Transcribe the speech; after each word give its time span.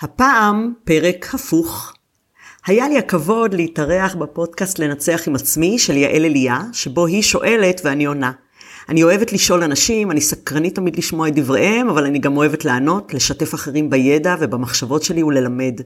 הפעם 0.00 0.72
פרק 0.84 1.34
הפוך. 1.34 1.92
היה 2.66 2.88
לי 2.88 2.98
הכבוד 2.98 3.54
להתארח 3.54 4.14
בפודקאסט 4.14 4.78
לנצח 4.78 5.22
עם 5.26 5.34
עצמי 5.34 5.78
של 5.78 5.96
יעל 5.96 6.24
אליה, 6.24 6.60
שבו 6.72 7.06
היא 7.06 7.22
שואלת 7.22 7.80
ואני 7.84 8.04
עונה. 8.04 8.32
אני 8.88 9.02
אוהבת 9.02 9.32
לשאול 9.32 9.62
אנשים, 9.62 10.10
אני 10.10 10.20
סקרנית 10.20 10.74
תמיד 10.74 10.96
לשמוע 10.96 11.28
את 11.28 11.34
דבריהם, 11.34 11.88
אבל 11.88 12.04
אני 12.04 12.18
גם 12.18 12.36
אוהבת 12.36 12.64
לענות, 12.64 13.14
לשתף 13.14 13.54
אחרים 13.54 13.90
בידע 13.90 14.34
ובמחשבות 14.40 15.02
שלי 15.02 15.22
וללמד. 15.22 15.80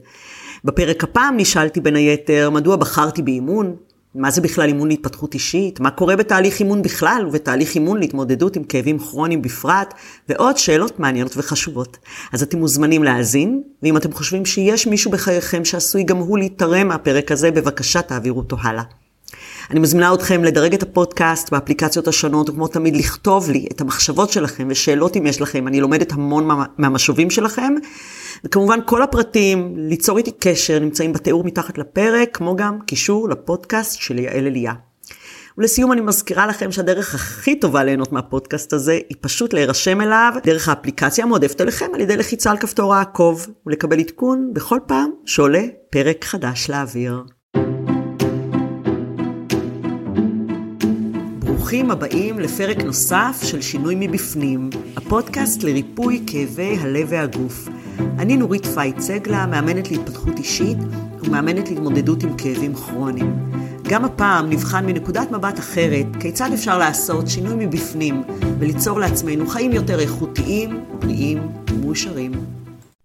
בפרק 0.63 1.03
הפעם 1.03 1.37
נשאלתי 1.37 1.79
בין 1.79 1.95
היתר, 1.95 2.49
מדוע 2.49 2.75
בחרתי 2.75 3.21
באימון? 3.21 3.75
מה 4.15 4.31
זה 4.31 4.41
בכלל 4.41 4.67
אימון 4.67 4.87
להתפתחות 4.87 5.33
אישית? 5.33 5.79
מה 5.79 5.91
קורה 5.91 6.15
בתהליך 6.15 6.59
אימון 6.59 6.81
בכלל 6.81 7.25
ובתהליך 7.27 7.75
אימון 7.75 7.99
להתמודדות 7.99 8.55
עם 8.55 8.63
כאבים 8.63 8.99
כרוניים 8.99 9.41
בפרט? 9.41 9.93
ועוד 10.29 10.57
שאלות 10.57 10.99
מעניינות 10.99 11.37
וחשובות. 11.37 11.97
אז 12.33 12.43
אתם 12.43 12.57
מוזמנים 12.57 13.03
להאזין, 13.03 13.61
ואם 13.83 13.97
אתם 13.97 14.11
חושבים 14.11 14.45
שיש 14.45 14.87
מישהו 14.87 15.11
בחייכם 15.11 15.65
שעשוי 15.65 16.03
גם 16.03 16.17
הוא 16.17 16.39
להתערם 16.39 16.87
מהפרק 16.87 17.31
הזה, 17.31 17.51
בבקשה 17.51 18.01
תעבירו 18.01 18.37
אותו 18.37 18.57
הלאה. 18.61 18.83
אני 19.71 19.79
מזמינה 19.79 20.13
אתכם 20.13 20.43
לדרג 20.43 20.73
את 20.73 20.83
הפודקאסט 20.83 21.49
באפליקציות 21.51 22.07
השונות, 22.07 22.49
וכמו 22.49 22.67
תמיד 22.67 22.95
לכתוב 22.95 23.49
לי 23.49 23.67
את 23.71 23.81
המחשבות 23.81 24.29
שלכם 24.29 24.67
ושאלות 24.69 25.17
אם 25.17 25.25
יש 25.25 25.41
לכם, 25.41 25.67
אני 25.67 25.81
לומדת 25.81 26.11
המון 26.11 26.49
מהמשובים 26.77 27.29
שלכם. 27.29 27.73
וכמובן 28.45 28.79
כל 28.85 29.01
הפרטים, 29.01 29.73
ליצור 29.77 30.17
איתי 30.17 30.31
קשר, 30.31 30.79
נמצאים 30.79 31.13
בתיאור 31.13 31.43
מתחת 31.43 31.77
לפרק, 31.77 32.29
כמו 32.33 32.55
גם 32.55 32.79
קישור 32.81 33.29
לפודקאסט 33.29 34.01
של 34.01 34.19
יעל 34.19 34.47
אליה. 34.47 34.73
ולסיום 35.57 35.91
אני 35.91 36.01
מזכירה 36.01 36.47
לכם 36.47 36.71
שהדרך 36.71 37.15
הכי 37.15 37.59
טובה 37.59 37.83
ליהנות 37.83 38.11
מהפודקאסט 38.11 38.73
הזה 38.73 38.99
היא 39.09 39.17
פשוט 39.21 39.53
להירשם 39.53 40.01
אליו 40.01 40.33
דרך 40.43 40.69
האפליקציה 40.69 41.25
המועדפת 41.25 41.61
אליכם 41.61 41.85
על 41.93 42.01
ידי 42.01 42.17
לחיצה 42.17 42.51
על 42.51 42.57
כפתור 42.57 42.95
העקוב 42.95 43.47
ולקבל 43.65 43.99
עדכון 43.99 44.53
בכל 44.53 44.79
פעם 44.87 45.11
שעולה 45.25 45.63
פרק 45.89 46.25
חדש 46.25 46.69
לאוויר. 46.69 47.23
ברוכים 51.69 51.91
הבאים 51.91 52.39
לפרק 52.39 52.77
נוסף 52.77 53.39
של 53.43 53.61
שינוי 53.61 53.95
מבפנים, 53.97 54.69
הפודקאסט 54.95 55.63
לריפוי 55.63 56.23
כאבי 56.27 56.77
הלב 56.77 57.07
והגוף. 57.09 57.67
אני 57.99 58.37
נורית 58.37 58.65
פייט 58.65 58.97
צגלה, 58.97 59.45
מאמנת 59.45 59.91
להתפתחות 59.91 60.37
אישית 60.37 60.77
ומאמנת 61.23 61.69
להתמודדות 61.69 62.23
עם 62.23 62.37
כאבים 62.37 62.75
כרוניים. 62.75 63.51
גם 63.89 64.05
הפעם 64.05 64.49
נבחן 64.49 64.85
מנקודת 64.85 65.31
מבט 65.31 65.59
אחרת 65.59 66.05
כיצד 66.19 66.49
אפשר 66.53 66.77
לעשות 66.77 67.27
שינוי 67.27 67.65
מבפנים 67.65 68.23
וליצור 68.59 68.99
לעצמנו 68.99 69.47
חיים 69.47 69.71
יותר 69.71 69.99
איכותיים, 69.99 70.85
בריאים 70.99 71.49
ומאושרים. 71.69 72.31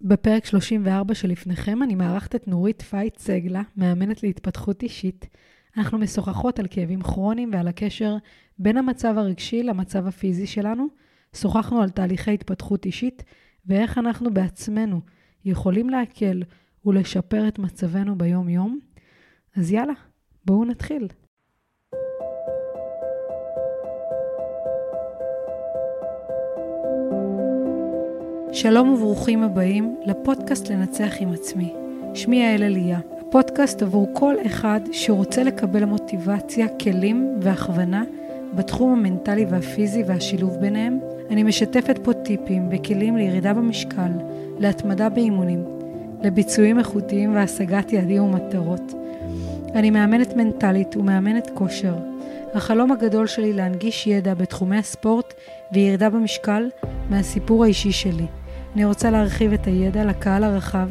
בפרק 0.02 0.44
34 0.44 1.14
שלפניכם 1.14 1.82
אני 1.82 1.94
מארחת 1.94 2.34
את 2.34 2.48
נורית 2.48 2.82
פייט 2.82 3.16
צגלה, 3.16 3.62
מאמנת 3.76 4.22
להתפתחות 4.22 4.82
אישית. 4.82 5.26
אנחנו 5.76 5.98
משוחחות 5.98 6.58
על 6.58 6.66
כאבים 6.70 7.02
כרוניים 7.02 7.50
ועל 7.52 7.68
הקשר 7.68 8.16
בין 8.58 8.76
המצב 8.76 9.18
הרגשי 9.18 9.62
למצב 9.62 10.06
הפיזי 10.06 10.46
שלנו. 10.46 10.86
שוחחנו 11.36 11.82
על 11.82 11.90
תהליכי 11.90 12.34
התפתחות 12.34 12.86
אישית 12.86 13.24
ואיך 13.66 13.98
אנחנו 13.98 14.34
בעצמנו 14.34 15.00
יכולים 15.44 15.90
להקל 15.90 16.42
ולשפר 16.84 17.48
את 17.48 17.58
מצבנו 17.58 18.18
ביום-יום. 18.18 18.80
אז 19.56 19.72
יאללה, 19.72 19.92
בואו 20.44 20.64
נתחיל. 20.64 21.08
שלום 28.52 28.88
וברוכים 28.88 29.42
הבאים 29.42 29.96
לפודקאסט 30.06 30.68
לנצח 30.68 31.12
עם 31.20 31.32
עצמי. 31.32 31.74
שמי 32.14 32.36
יעל 32.36 32.62
אליה, 32.62 33.00
הפודקאסט 33.34 33.82
עבור 33.82 34.08
כל 34.12 34.34
אחד 34.46 34.80
שרוצה 34.92 35.42
לקבל 35.42 35.84
מוטיבציה, 35.84 36.66
כלים 36.68 37.38
והכוונה 37.40 38.04
בתחום 38.54 38.92
המנטלי 38.92 39.46
והפיזי 39.50 40.02
והשילוב 40.06 40.56
ביניהם. 40.60 40.98
אני 41.30 41.42
משתפת 41.42 41.98
פה 42.02 42.12
טיפים 42.12 42.68
וכלים 42.70 43.16
לירידה 43.16 43.54
במשקל, 43.54 44.10
להתמדה 44.58 45.08
באימונים, 45.08 45.64
לביצועים 46.22 46.78
איכותיים 46.78 47.34
והשגת 47.34 47.92
יעדים 47.92 48.22
ומטרות. 48.22 48.92
אני 49.74 49.90
מאמנת 49.90 50.36
מנטלית 50.36 50.96
ומאמנת 50.96 51.50
כושר. 51.54 51.94
החלום 52.54 52.92
הגדול 52.92 53.26
שלי 53.26 53.52
להנגיש 53.52 54.06
ידע 54.06 54.34
בתחומי 54.34 54.76
הספורט 54.76 55.34
וירידה 55.72 56.10
במשקל 56.10 56.70
מהסיפור 57.10 57.64
האישי 57.64 57.92
שלי. 57.92 58.26
אני 58.74 58.84
רוצה 58.84 59.10
להרחיב 59.10 59.52
את 59.52 59.66
הידע 59.66 60.04
לקהל 60.04 60.44
הרחב 60.44 60.88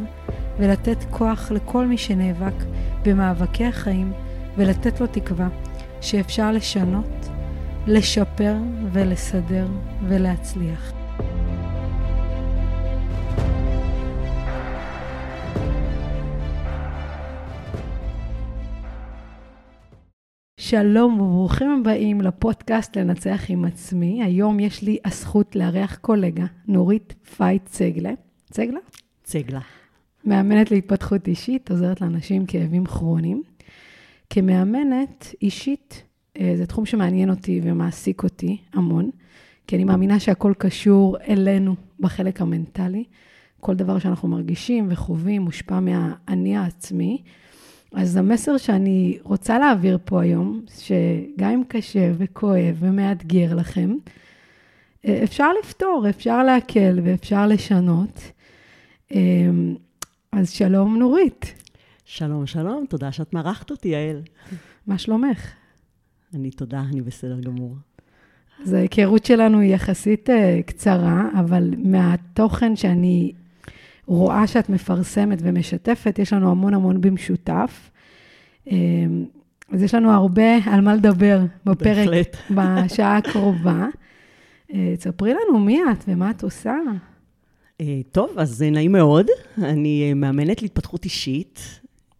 ולתת 0.60 0.98
כוח 1.10 1.52
לכל 1.52 1.88
מי 1.88 1.98
שנאבק 1.98 2.64
במאבקי 3.06 3.66
החיים 3.66 4.14
ולתת 4.58 5.02
לו 5.02 5.08
תקווה 5.08 5.48
שאפשר 6.02 6.52
לשנות, 6.52 7.30
לשפר 7.88 8.56
ולסדר 8.92 9.68
ולהצליח. 10.08 10.94
שלום 20.60 21.22
וברוכים 21.22 21.80
הבאים 21.80 22.22
לפודקאסט 22.22 22.98
לנצח 22.98 23.42
עם 23.50 23.66
עצמי. 23.66 24.24
היום 24.24 24.60
יש 24.60 24.82
לי 24.82 24.98
הזכות 25.06 25.56
לארח 25.56 25.96
קולגה, 25.96 26.46
נורית 26.68 27.14
פייט 27.38 27.66
צגלה. 27.66 28.12
צגלה? 28.52 28.80
צגלה. 29.24 29.83
מאמנת 30.26 30.72
להתפתחות 30.72 31.28
אישית, 31.28 31.72
עוזרת 31.72 32.02
לאנשים 32.02 32.42
עם 32.42 32.46
כאבים 32.46 32.86
כרוניים. 32.86 33.44
כמאמנת 34.30 35.36
אישית, 35.42 36.04
אה, 36.40 36.54
זה 36.58 36.66
תחום 36.66 36.86
שמעניין 36.86 37.30
אותי 37.30 37.62
ומעסיק 37.64 38.24
אותי 38.24 38.58
המון, 38.74 39.10
כי 39.68 39.76
אני 39.76 39.84
מאמינה 39.84 40.20
שהכל 40.20 40.54
קשור 40.58 41.18
אלינו 41.28 41.76
בחלק 42.00 42.42
המנטלי. 42.42 43.04
כל 43.60 43.76
דבר 43.76 44.00
שאנחנו 44.00 44.28
מרגישים 44.28 44.88
וחווים 44.92 45.42
מושפע 45.42 45.80
מהאני 45.80 46.58
העצמי. 46.58 47.24
אז 47.94 48.18
המסר 48.18 48.58
שאני 48.58 49.18
רוצה 49.24 49.60
להעביר 49.60 49.98
פה 50.06 50.22
היום, 50.22 50.62
שגם 50.78 51.50
אם 51.52 51.64
קשה 51.68 52.12
וכואב 52.18 52.76
ומאתגר 52.80 53.56
לכם, 53.56 53.96
אה, 55.06 55.24
אפשר 55.24 55.50
לפתור, 55.60 56.06
אפשר 56.10 56.44
להקל 56.44 57.00
ואפשר 57.04 57.48
לשנות. 57.48 58.32
אה, 60.34 60.40
אז 60.40 60.50
שלום, 60.50 60.98
נורית. 60.98 61.54
שלום, 62.06 62.46
שלום, 62.46 62.86
תודה 62.90 63.12
שאת 63.12 63.34
מארחת 63.34 63.72
אותי, 63.72 63.88
יעל. 63.88 64.22
מה 64.88 64.98
שלומך? 64.98 65.52
אני 66.34 66.52
תודה, 66.52 66.84
אני 66.92 67.02
בסדר 67.02 67.40
גמור. 67.40 67.76
אז 68.64 68.74
ההיכרות 68.74 69.26
שלנו 69.26 69.60
היא 69.60 69.74
יחסית 69.74 70.30
uh, 70.30 70.34
קצרה, 70.66 71.30
אבל 71.40 71.74
מהתוכן 71.78 72.76
שאני 72.76 73.32
רואה 74.06 74.48
שאת 74.48 74.70
מפרסמת 74.70 75.40
ומשתפת, 75.42 76.20
יש 76.20 76.34
לנו 76.34 76.52
המון 76.52 76.74
המון 76.74 77.02
במשותף. 77.02 77.92
Uh, 78.68 78.72
אז 79.72 79.84
יש 79.84 79.96
לנו 79.96 80.12
הרבה 80.12 80.58
על 80.66 80.82
מה 80.82 80.96
לדבר 80.96 81.40
בפרק, 81.66 82.08
בהחלט. 82.08 82.38
בשעה 82.52 83.18
הקרובה. 83.18 83.88
Uh, 84.70 84.74
תספרי 84.98 85.34
לנו 85.34 85.60
מי 85.60 85.80
את 85.92 86.04
ומה 86.08 86.32
את 86.32 86.44
עושה. 86.44 86.76
אה, 87.82 88.02
טוב, 88.12 88.30
אז 88.38 88.62
נעים 88.62 88.92
מאוד. 88.92 89.28
אני 89.58 90.10
אה, 90.10 90.14
מאמנת 90.14 90.62
להתפתחות 90.62 91.06
אישית, 91.06 91.80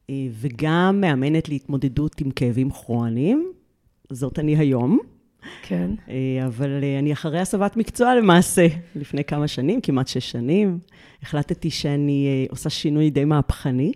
אה, 0.10 0.16
וגם 0.32 1.02
מאמנת 1.02 1.50
להתמודדות 1.50 2.22
עם 2.22 2.32
כאבים 2.32 2.72
כרוניים. 2.72 3.52
זאת 4.10 4.40
אני 4.40 4.58
היום. 4.58 5.00
כן. 5.62 5.92
אבל 6.46 6.84
אני 7.00 7.14
אחרי 7.14 7.40
הסבת 7.40 7.78
מקצוע 7.78 8.16
למעשה, 8.16 8.68
לפני 8.96 9.24
כמה 9.24 9.48
שנים, 9.48 9.82
כמעט 9.82 10.08
שש 10.08 10.32
שנים. 10.32 10.80
החלטתי 11.22 11.70
שאני 11.70 12.48
עושה 12.50 12.70
שינוי 12.70 13.10
די 13.10 13.26
מהפכני. 13.26 13.92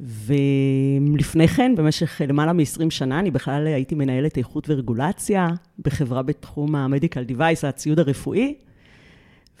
ולפני 0.00 1.48
כן, 1.48 1.74
במשך 1.76 2.20
למעלה 2.28 2.52
מ-20 2.52 2.90
שנה, 2.90 3.18
אני 3.18 3.30
בכלל 3.30 3.66
הייתי 3.66 3.94
מנהלת 3.94 4.38
איכות 4.38 4.70
ורגולציה 4.70 5.48
בחברה 5.78 6.22
בתחום 6.22 6.74
ה-Medical 6.74 7.30
Device, 7.30 7.66
הציוד 7.66 7.98
הרפואי. 7.98 8.54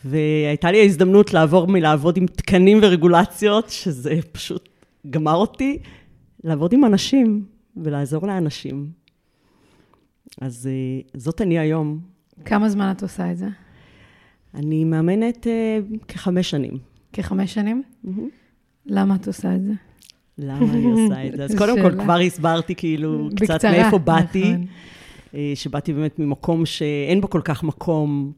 והייתה 0.04 0.70
לי 0.70 0.80
ההזדמנות 0.80 1.34
לעבור 1.34 1.66
מלעבוד 1.66 2.16
עם 2.16 2.26
תקנים 2.26 2.78
ורגולציות, 2.82 3.68
שזה 3.70 4.14
פשוט 4.32 4.68
גמר 5.10 5.34
אותי, 5.34 5.78
לעבוד 6.44 6.72
עם 6.72 6.84
אנשים 6.84 7.44
ולעזור 7.76 8.26
לאנשים. 8.26 8.88
אז 10.40 10.68
uh, 10.68 11.10
זאת 11.14 11.40
אני 11.40 11.58
היום. 11.58 11.98
כמה 12.44 12.68
זמן 12.68 12.92
את 12.96 13.02
עושה 13.02 13.30
את 13.30 13.36
זה? 13.36 13.48
אני 14.54 14.84
מאמנת 14.84 15.46
uh, 15.46 15.96
כחמש 16.08 16.50
שנים. 16.50 16.78
כחמש 17.12 17.54
שנים? 17.54 17.82
Mm-hmm. 18.04 18.08
למה 18.86 19.14
את 19.14 19.26
עושה 19.26 19.54
את 19.54 19.62
זה? 19.62 19.72
למה 20.38 20.72
אני 20.72 20.84
עושה 20.92 21.26
את 21.26 21.36
זה? 21.36 21.44
אז 21.44 21.54
קודם 21.58 21.82
כל, 21.82 22.02
כבר 22.02 22.18
הסברתי 22.18 22.74
כאילו 22.74 23.28
קצת 23.36 23.64
מאיפה 23.64 23.98
באתי. 23.98 24.52
נכון. 24.52 24.66
אה, 25.34 25.52
שבאתי 25.54 25.92
באמת 25.92 26.18
ממקום 26.18 26.66
שאין 26.66 27.20
בו 27.20 27.30
כל 27.30 27.40
כך 27.44 27.62
מקום 27.62 28.32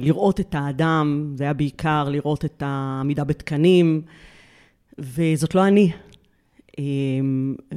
לראות 0.00 0.40
את 0.40 0.54
האדם, 0.54 1.32
זה 1.34 1.44
היה 1.44 1.52
בעיקר 1.52 2.08
לראות 2.08 2.44
את 2.44 2.62
העמידה 2.66 3.24
בתקנים, 3.24 4.02
וזאת 4.98 5.54
לא 5.54 5.66
אני. 5.66 5.92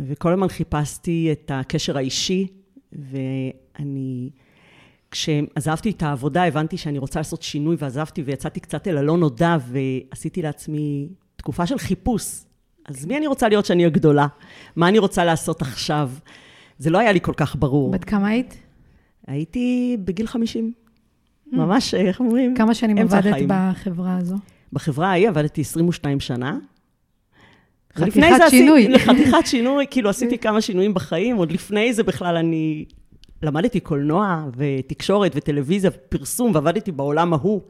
וכל 0.07 0.33
הזמן 0.33 0.47
חיפשתי 0.47 1.29
את 1.31 1.51
הקשר 1.53 1.97
האישי, 1.97 2.47
ואני, 2.93 4.29
כשעזבתי 5.11 5.89
את 5.89 6.03
העבודה, 6.03 6.43
הבנתי 6.43 6.77
שאני 6.77 6.97
רוצה 6.97 7.19
לעשות 7.19 7.41
שינוי, 7.41 7.75
ועזבתי 7.79 8.21
ויצאתי 8.21 8.59
קצת 8.59 8.87
אל 8.87 8.97
הלא 8.97 9.17
נודע, 9.17 9.57
ועשיתי 9.67 10.41
לעצמי 10.41 11.07
תקופה 11.35 11.67
של 11.67 11.77
חיפוש. 11.77 12.43
אז 12.85 13.05
מי 13.05 13.17
אני 13.17 13.27
רוצה 13.27 13.49
להיות 13.49 13.65
שאני 13.65 13.83
אהיה 13.83 13.93
גדולה? 13.93 14.27
מה 14.75 14.87
אני 14.87 14.99
רוצה 14.99 15.25
לעשות 15.25 15.61
עכשיו? 15.61 16.11
זה 16.77 16.89
לא 16.89 16.97
היה 16.97 17.11
לי 17.11 17.21
כל 17.21 17.33
כך 17.37 17.55
ברור. 17.59 17.91
בת 17.91 18.03
כמה 18.03 18.27
היית? 18.27 18.57
הייתי 19.27 19.97
בגיל 20.05 20.27
50. 20.27 20.73
Mm. 21.51 21.55
ממש, 21.57 21.93
איך 21.93 22.19
אומרים? 22.19 22.55
כמה 22.55 22.73
שנים 22.73 22.97
עבדת 22.97 23.35
בחברה 23.47 24.17
הזו? 24.17 24.35
בחברה 24.73 25.09
ההיא 25.09 25.29
עבדתי 25.29 25.61
22 25.61 26.19
שנה. 26.19 26.57
חתיכת 27.95 28.49
שינוי. 28.49 28.99
חתיכת 28.99 29.45
שינוי, 29.45 29.85
כאילו 29.91 30.09
עשיתי 30.09 30.37
כמה 30.37 30.61
שינויים 30.61 30.93
בחיים, 30.93 31.35
עוד 31.35 31.51
לפני 31.51 31.93
זה 31.93 32.03
בכלל 32.03 32.37
אני 32.37 32.85
למדתי 33.43 33.79
קולנוע 33.79 34.45
ותקשורת 34.57 35.31
וטלוויזיה 35.35 35.91
ופרסום, 35.93 36.51
ועבדתי 36.55 36.91
בעולם 36.91 37.33
ההוא, 37.33 37.61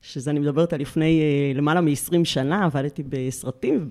שזה 0.00 0.30
אני 0.30 0.40
מדברת 0.40 0.72
על 0.72 0.80
לפני 0.80 1.20
uh, 1.20 1.56
למעלה 1.58 1.80
מ-20 1.80 2.24
שנה, 2.24 2.64
עבדתי 2.64 3.02
בסרטים 3.08 3.88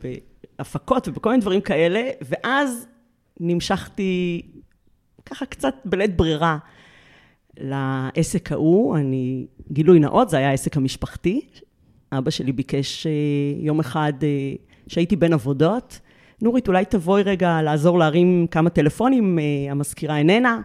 ובהפקות 0.60 1.07
ובכל 1.07 1.30
מיני 1.30 1.42
דברים 1.42 1.62
כאלה, 1.62 2.10
ואז 2.21 2.88
נמשכתי 3.39 4.42
ככה 5.25 5.45
קצת 5.45 5.75
בלית 5.86 6.18
ברירה 6.18 6.57
לעסק 7.59 8.51
ההוא. 8.51 8.97
אני, 8.97 9.45
גילוי 9.71 10.00
נאות, 10.00 10.29
זה 10.29 10.38
היה 10.38 10.50
העסק 10.50 10.77
המשפחתי. 10.77 11.41
אבא 12.11 12.31
שלי 12.31 12.51
ביקש 12.51 13.07
uh, 13.07 13.65
יום 13.65 13.79
אחד 13.79 14.13
uh, 14.19 14.61
שהייתי 14.88 15.15
בין 15.15 15.33
עבודות. 15.33 16.00
נורית, 16.41 16.67
אולי 16.67 16.85
תבואי 16.85 17.23
רגע 17.23 17.61
לעזור 17.61 18.00
להרים 18.00 18.47
כמה 18.51 18.69
טלפונים, 18.69 19.39
uh, 19.39 19.71
המזכירה 19.71 20.17
איננה. 20.17 20.61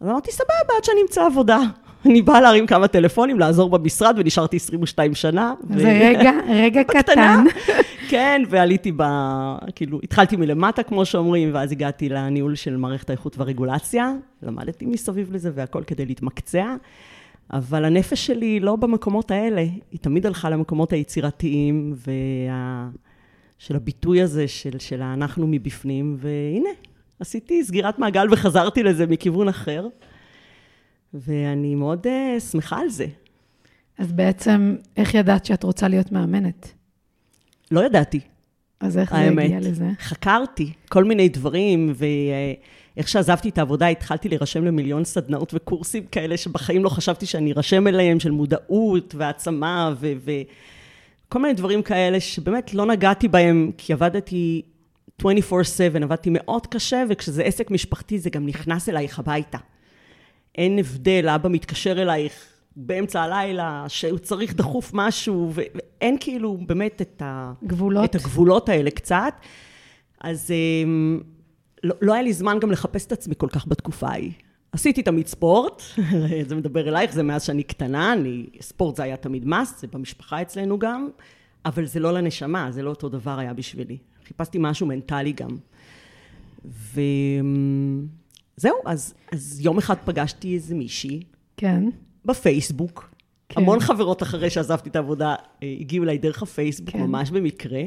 אז 0.00 0.08
אמרתי, 0.08 0.32
סבבה, 0.32 0.76
עד 0.76 0.84
שאני 0.84 1.00
אמצא 1.02 1.26
עבודה. 1.26 1.60
אני 2.06 2.22
באה 2.22 2.40
להרים 2.40 2.66
כמה 2.66 2.88
טלפונים, 2.88 3.38
לעזור 3.38 3.70
במשרד, 3.70 4.14
ונשארתי 4.18 4.56
22 4.56 5.14
שנה. 5.14 5.54
זה 5.70 5.84
ו... 5.84 5.98
רגע, 6.00 6.32
רגע 6.48 6.84
קטן. 6.84 7.44
כן, 8.10 8.42
ועליתי 8.48 8.92
ב... 8.96 9.02
כאילו, 9.74 10.00
התחלתי 10.02 10.36
מלמטה, 10.36 10.82
כמו 10.82 11.04
שאומרים, 11.04 11.50
ואז 11.54 11.72
הגעתי 11.72 12.08
לניהול 12.08 12.54
של 12.54 12.76
מערכת 12.76 13.10
האיכות 13.10 13.38
והרגולציה. 13.38 14.12
למדתי 14.42 14.86
מסביב 14.86 15.32
לזה 15.32 15.50
והכל 15.54 15.82
כדי 15.86 16.06
להתמקצע. 16.06 16.74
אבל 17.52 17.84
הנפש 17.84 18.26
שלי 18.26 18.60
לא 18.60 18.76
במקומות 18.76 19.30
האלה, 19.30 19.60
היא 19.90 20.00
תמיד 20.00 20.26
הלכה 20.26 20.50
למקומות 20.50 20.92
היצירתיים, 20.92 21.94
וה... 22.06 22.88
של 23.58 23.76
הביטוי 23.76 24.22
הזה 24.22 24.48
של, 24.48 24.78
של 24.78 25.02
האנחנו 25.02 25.46
מבפנים, 25.46 26.16
והנה, 26.18 26.68
עשיתי 27.20 27.64
סגירת 27.64 27.98
מעגל 27.98 28.26
וחזרתי 28.30 28.82
לזה 28.82 29.06
מכיוון 29.06 29.48
אחר, 29.48 29.86
ואני 31.14 31.74
מאוד 31.74 32.06
uh, 32.06 32.40
שמחה 32.40 32.80
על 32.80 32.88
זה. 32.88 33.06
אז 33.98 34.12
בעצם, 34.12 34.76
איך 34.96 35.14
ידעת 35.14 35.44
שאת 35.44 35.62
רוצה 35.62 35.88
להיות 35.88 36.12
מאמנת? 36.12 36.72
לא 37.70 37.84
ידעתי. 37.84 38.20
אז 38.80 38.98
איך 38.98 39.12
האמת. 39.12 39.48
זה 39.48 39.56
הגיע 39.56 39.70
לזה? 39.70 39.88
חקרתי 40.00 40.72
כל 40.88 41.04
מיני 41.04 41.28
דברים, 41.28 41.92
ואיך 41.94 43.08
שעזבתי 43.08 43.48
את 43.48 43.58
העבודה, 43.58 43.88
התחלתי 43.88 44.28
להירשם 44.28 44.64
למיליון 44.64 45.04
סדנאות 45.04 45.54
וקורסים 45.54 46.06
כאלה 46.06 46.36
שבחיים 46.36 46.84
לא 46.84 46.88
חשבתי 46.88 47.26
שאני 47.26 47.52
ארשם 47.52 47.86
אליהם, 47.86 48.20
של 48.20 48.30
מודעות 48.30 49.14
והעצמה, 49.14 49.94
וכל 49.98 51.38
מיני 51.42 51.54
דברים 51.54 51.82
כאלה 51.82 52.20
שבאמת 52.20 52.74
לא 52.74 52.86
נגעתי 52.86 53.28
בהם, 53.28 53.70
כי 53.78 53.92
עבדתי 53.92 54.62
24/7, 55.22 55.24
עבדתי 56.02 56.30
מאוד 56.32 56.66
קשה, 56.66 57.04
וכשזה 57.08 57.42
עסק 57.42 57.70
משפחתי 57.70 58.18
זה 58.18 58.30
גם 58.30 58.46
נכנס 58.46 58.88
אלייך 58.88 59.18
הביתה. 59.18 59.58
אין 60.54 60.78
הבדל, 60.78 61.28
אבא 61.28 61.48
מתקשר 61.48 62.02
אלייך 62.02 62.46
באמצע 62.76 63.22
הלילה, 63.22 63.84
שהוא 63.88 64.18
צריך 64.18 64.54
דחוף 64.54 64.90
משהו, 64.94 65.52
ואין 65.54 66.16
כאילו 66.20 66.58
באמת 66.66 67.02
את, 67.02 67.22
ה... 67.22 67.52
גבולות. 67.64 68.04
את 68.04 68.14
הגבולות 68.14 68.68
האלה 68.68 68.90
קצת. 68.90 69.34
אז 70.20 70.50
אמ, 70.50 71.20
לא, 71.84 71.94
לא 72.02 72.12
היה 72.12 72.22
לי 72.22 72.32
זמן 72.32 72.58
גם 72.60 72.70
לחפש 72.70 73.06
את 73.06 73.12
עצמי 73.12 73.34
כל 73.38 73.48
כך 73.48 73.68
בתקופה 73.68 74.08
ההיא. 74.08 74.32
עשיתי 74.72 75.02
תמיד 75.02 75.26
ספורט, 75.26 75.82
זה 76.48 76.54
מדבר 76.54 76.88
אלייך, 76.88 77.12
זה 77.12 77.22
מאז 77.22 77.42
שאני 77.42 77.62
קטנה, 77.62 78.12
אני, 78.12 78.46
ספורט 78.60 78.96
זה 78.96 79.02
היה 79.02 79.16
תמיד 79.16 79.48
מס, 79.48 79.80
זה 79.80 79.86
במשפחה 79.86 80.42
אצלנו 80.42 80.78
גם, 80.78 81.08
אבל 81.64 81.84
זה 81.84 82.00
לא 82.00 82.12
לנשמה, 82.12 82.72
זה 82.72 82.82
לא 82.82 82.90
אותו 82.90 83.08
דבר 83.08 83.38
היה 83.38 83.52
בשבילי. 83.52 83.98
חיפשתי 84.26 84.58
משהו 84.60 84.86
מנטלי 84.86 85.32
גם. 85.32 85.56
וזהו, 88.60 88.76
אז, 88.86 89.14
אז 89.32 89.60
יום 89.60 89.78
אחד 89.78 89.94
פגשתי 90.04 90.54
איזה 90.54 90.74
מישהי. 90.74 91.22
כן. 91.56 91.84
בפייסבוק. 92.24 93.10
כן. 93.48 93.60
המון 93.60 93.80
חברות 93.80 94.22
אחרי 94.22 94.50
שעזבתי 94.50 94.88
את 94.88 94.96
העבודה 94.96 95.34
אה, 95.62 95.76
הגיעו 95.80 96.04
אליי 96.04 96.18
דרך 96.18 96.42
הפייסבוק, 96.42 96.90
כן. 96.90 97.00
ממש 97.00 97.30
במקרה. 97.30 97.82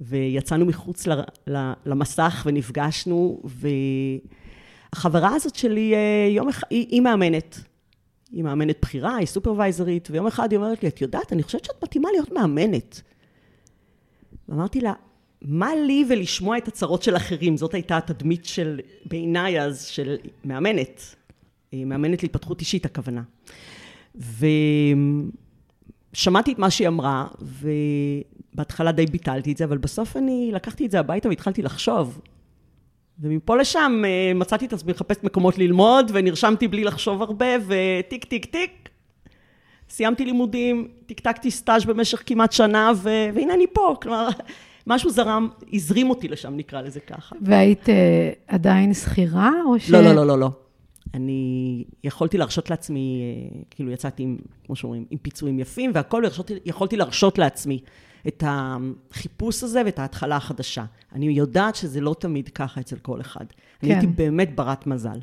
ויצאנו 0.00 0.66
מחוץ 0.66 1.06
ל, 1.06 1.20
ל, 1.46 1.72
למסך 1.86 2.42
ונפגשנו, 2.46 3.42
והחברה 4.92 5.34
הזאת 5.34 5.54
שלי, 5.54 5.94
אה, 5.94 6.28
יום 6.30 6.48
אחד, 6.48 6.66
היא, 6.70 6.86
היא 6.90 7.00
מאמנת. 7.00 7.60
היא 8.30 8.44
מאמנת 8.44 8.76
בכירה, 8.82 9.16
היא 9.16 9.26
סופרוויזרית, 9.26 10.08
ויום 10.10 10.26
אחד 10.26 10.52
היא 10.52 10.56
אומרת 10.56 10.82
לי, 10.82 10.88
את 10.88 11.00
יודעת, 11.00 11.32
אני 11.32 11.42
חושבת 11.42 11.64
שאת 11.64 11.84
מתאימה 11.84 12.08
להיות 12.12 12.32
מאמנת. 12.32 13.02
ואמרתי 14.48 14.80
לה, 14.80 14.92
מה 15.44 15.74
לי 15.74 16.04
ולשמוע 16.08 16.58
את 16.58 16.68
הצרות 16.68 17.02
של 17.02 17.16
אחרים? 17.16 17.56
זאת 17.56 17.74
הייתה 17.74 17.96
התדמית 17.96 18.44
של, 18.44 18.80
בעיניי 19.06 19.60
אז, 19.60 19.86
של 19.86 20.16
מאמנת. 20.44 21.14
מאמנת 21.72 22.22
להתפתחות 22.22 22.60
אישית, 22.60 22.84
הכוונה. 22.86 23.22
ושמעתי 26.12 26.52
את 26.52 26.58
מה 26.58 26.70
שהיא 26.70 26.88
אמרה, 26.88 27.26
ובהתחלה 28.54 28.92
די 28.92 29.06
ביטלתי 29.06 29.52
את 29.52 29.56
זה, 29.56 29.64
אבל 29.64 29.78
בסוף 29.78 30.16
אני 30.16 30.50
לקחתי 30.52 30.86
את 30.86 30.90
זה 30.90 31.00
הביתה 31.00 31.28
והתחלתי 31.28 31.62
לחשוב. 31.62 32.20
ומפה 33.18 33.56
לשם 33.56 34.02
אה, 34.04 34.32
מצאתי 34.34 34.66
את 34.66 34.72
עצמי 34.72 34.92
מחפשת 34.92 35.24
מקומות 35.24 35.58
ללמוד, 35.58 36.10
ונרשמתי 36.14 36.68
בלי 36.68 36.84
לחשוב 36.84 37.22
הרבה, 37.22 37.46
וטיק, 37.66 38.24
טיק, 38.24 38.44
טיק. 38.44 38.88
סיימתי 39.90 40.24
לימודים, 40.24 40.88
טקטקתי 41.06 41.50
סטאז' 41.50 41.84
במשך 41.84 42.22
כמעט 42.26 42.52
שנה, 42.52 42.92
ו... 42.96 43.10
והנה 43.34 43.54
אני 43.54 43.66
פה. 43.72 43.94
כלומר, 44.02 44.28
משהו 44.86 45.10
זרם, 45.10 45.48
הזרים 45.72 46.10
אותי 46.10 46.28
לשם, 46.28 46.56
נקרא 46.56 46.80
לזה 46.80 47.00
ככה. 47.00 47.36
והיית 47.40 47.86
uh, 47.86 47.90
עדיין 48.46 48.94
שכירה, 48.94 49.50
או 49.66 49.80
ש... 49.80 49.90
לא, 49.90 50.00
לא, 50.00 50.12
לא, 50.12 50.26
לא, 50.26 50.38
לא. 50.38 50.50
אני 51.14 51.84
יכולתי 52.04 52.38
להרשות 52.38 52.70
לעצמי, 52.70 53.22
אה, 53.22 53.60
כאילו 53.70 53.90
יצאתי 53.90 54.22
עם, 54.22 54.36
כמו 54.66 54.76
שאומרים, 54.76 55.04
עם 55.10 55.18
פיצויים 55.18 55.58
יפים 55.58 55.90
והכל, 55.94 56.22
ויכולתי, 56.24 56.54
יכולתי 56.64 56.96
להרשות 56.96 57.38
לעצמי 57.38 57.80
את 58.28 58.44
החיפוש 58.46 59.62
הזה 59.62 59.82
ואת 59.86 59.98
ההתחלה 59.98 60.36
החדשה. 60.36 60.84
אני 61.12 61.26
יודעת 61.26 61.74
שזה 61.74 62.00
לא 62.00 62.14
תמיד 62.18 62.48
ככה 62.48 62.80
אצל 62.80 62.96
כל 62.96 63.20
אחד. 63.20 63.44
כן. 63.48 63.86
אני 63.86 63.94
הייתי 63.94 64.06
באמת 64.06 64.56
ברת 64.56 64.86
מזל 64.86 65.18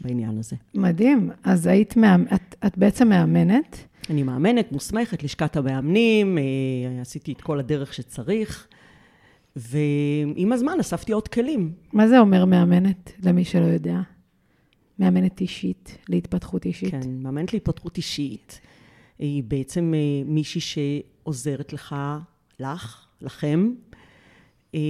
בעניין 0.00 0.38
הזה. 0.38 0.56
מדהים. 0.74 1.30
אז 1.44 1.66
היית, 1.66 1.96
מאמ... 1.96 2.24
את, 2.34 2.54
את 2.66 2.78
בעצם 2.78 3.08
מאמנת? 3.08 3.76
אני 4.10 4.22
מאמנת, 4.22 4.72
מוסמכת, 4.72 5.22
לשכת 5.22 5.56
המאמנים, 5.56 6.38
אה, 6.38 6.42
עשיתי 7.00 7.32
את 7.32 7.40
כל 7.40 7.58
הדרך 7.58 7.94
שצריך. 7.94 8.66
ועם 9.58 10.52
הזמן 10.52 10.80
אספתי 10.80 11.12
עוד 11.12 11.28
כלים. 11.28 11.72
מה 11.92 12.08
זה 12.08 12.18
אומר 12.18 12.44
מאמנת, 12.44 13.12
למי 13.22 13.44
שלא 13.44 13.64
יודע? 13.64 14.00
מאמנת 14.98 15.40
אישית, 15.40 15.98
להתפתחות 16.08 16.64
אישית. 16.66 16.90
כן, 16.90 17.22
מאמנת 17.22 17.52
להתפתחות 17.52 17.96
אישית. 17.96 18.60
היא 19.18 19.42
בעצם 19.42 19.94
אה, 19.94 20.24
מישהי 20.24 20.60
שעוזרת 20.60 21.72
לך, 21.72 21.96
לך, 22.60 23.06
לכם, 23.20 23.72
אה, 24.74 24.80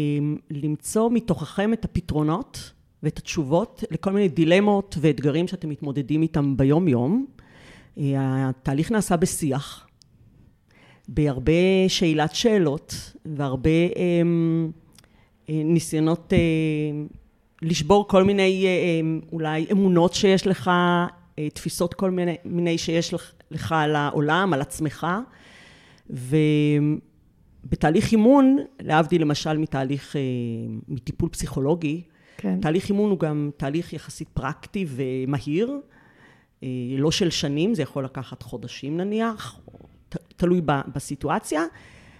למצוא 0.50 1.10
מתוככם 1.10 1.72
את 1.72 1.84
הפתרונות 1.84 2.72
ואת 3.02 3.18
התשובות 3.18 3.84
לכל 3.90 4.12
מיני 4.12 4.28
דילמות 4.28 4.96
ואתגרים 5.00 5.48
שאתם 5.48 5.68
מתמודדים 5.68 6.22
איתם 6.22 6.56
ביום-יום. 6.56 7.26
אה, 7.98 8.48
התהליך 8.48 8.92
נעשה 8.92 9.16
בשיח, 9.16 9.88
בהרבה 11.09 11.88
שאלת 11.88 12.35
שאלות 12.35 13.12
והרבה 13.27 13.71
ניסיונות 15.49 16.33
לשבור 17.62 18.09
כל 18.09 18.25
מיני 18.25 18.65
אה, 18.67 18.71
אה, 18.71 19.00
אולי 19.33 19.67
אמונות 19.73 20.15
שיש 20.15 20.47
לך, 20.47 20.69
אה, 21.38 21.50
תפיסות 21.55 21.95
כל 21.95 22.11
מיני, 22.11 22.37
מיני 22.45 22.79
שיש 22.79 23.15
לך 23.50 23.73
על 23.73 23.97
העולם, 23.97 24.53
על 24.53 24.61
עצמך. 24.61 25.07
ובתהליך 27.65 28.12
אימון, 28.12 28.57
להבדיל 28.81 29.23
למשל 29.23 29.59
מתהליך, 29.59 30.17
מטיפול 30.88 31.29
פסיכולוגי, 31.29 32.03
כן. 32.37 32.61
תהליך 32.61 32.88
אימון 32.88 33.11
הוא 33.11 33.19
גם 33.19 33.50
תהליך 33.57 33.93
יחסית 33.93 34.29
פרקטי 34.29 34.87
ומהיר. 34.88 35.81
לא 36.99 37.11
של 37.11 37.31
שנים, 37.31 37.75
זה 37.75 37.83
יכול 37.83 38.05
לקחת 38.05 38.43
חודשים 38.43 38.97
נניח, 38.97 39.61
ת, 39.65 39.88
תלוי 40.37 40.61
ב, 40.65 40.73
בסיטואציה, 40.95 41.62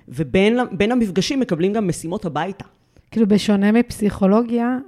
ובין 0.09 0.93
המפגשים 0.93 1.41
מקבלים 1.41 1.73
גם 1.73 1.89
משימות 1.89 2.25
הביתה. 2.25 2.65
כאילו 3.11 3.29
בשונה 3.29 3.73
מפסיכולוגיה, 3.73 4.79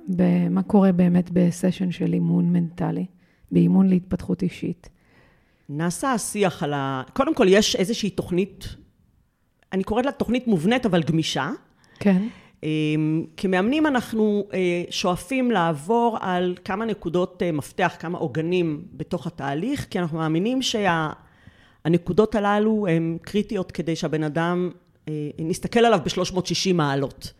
מה 0.51 0.63
קורה 0.63 0.93
באמת 0.93 1.31
בסשן 1.33 1.91
של 1.91 2.13
אימון 2.13 2.53
מנטלי, 2.53 3.07
באימון 3.53 3.89
להתפתחות 3.89 4.43
אישית? 4.43 4.89
נעשה 5.69 6.13
השיח 6.13 6.63
על 6.63 6.73
ה... 6.73 7.03
קודם 7.13 7.35
כל, 7.35 7.47
יש 7.49 7.77
איזושהי 7.77 8.11
תוכנית, 8.11 8.69
אני 9.73 9.85
קוראת 9.85 10.07
לה 10.07 10.13
תוכנית 10.13 10.47
מובנית, 10.47 10.87
אבל 10.87 11.03
גמישה. 11.03 11.51
כן. 12.01 12.23
אמ, 12.63 13.25
כמאמנים 13.37 13.87
אנחנו 13.87 14.45
אה, 14.53 14.83
שואפים 14.91 15.51
לעבור 15.51 16.19
על 16.21 16.57
כמה 16.65 16.85
נקודות 16.85 17.43
אה, 17.43 17.53
מפתח, 17.53 17.97
כמה 17.99 18.19
עוגנים 18.19 18.85
בתוך 18.93 19.27
התהליך, 19.27 19.87
כי 19.91 19.99
אנחנו 19.99 20.19
מאמינים 20.19 20.63
שהנקודות 20.63 21.30
שה... 21.87 22.39
הללו 22.39 22.87
הן 22.87 23.19
קריטיות 23.23 23.73
כדי 23.73 23.97
שהבן 23.97 24.23
אדם, 24.25 24.71
אה, 25.09 25.31
נסתכל 25.39 25.81
עליו 25.81 26.01
ב-360 26.05 26.73
מעלות. 26.75 27.33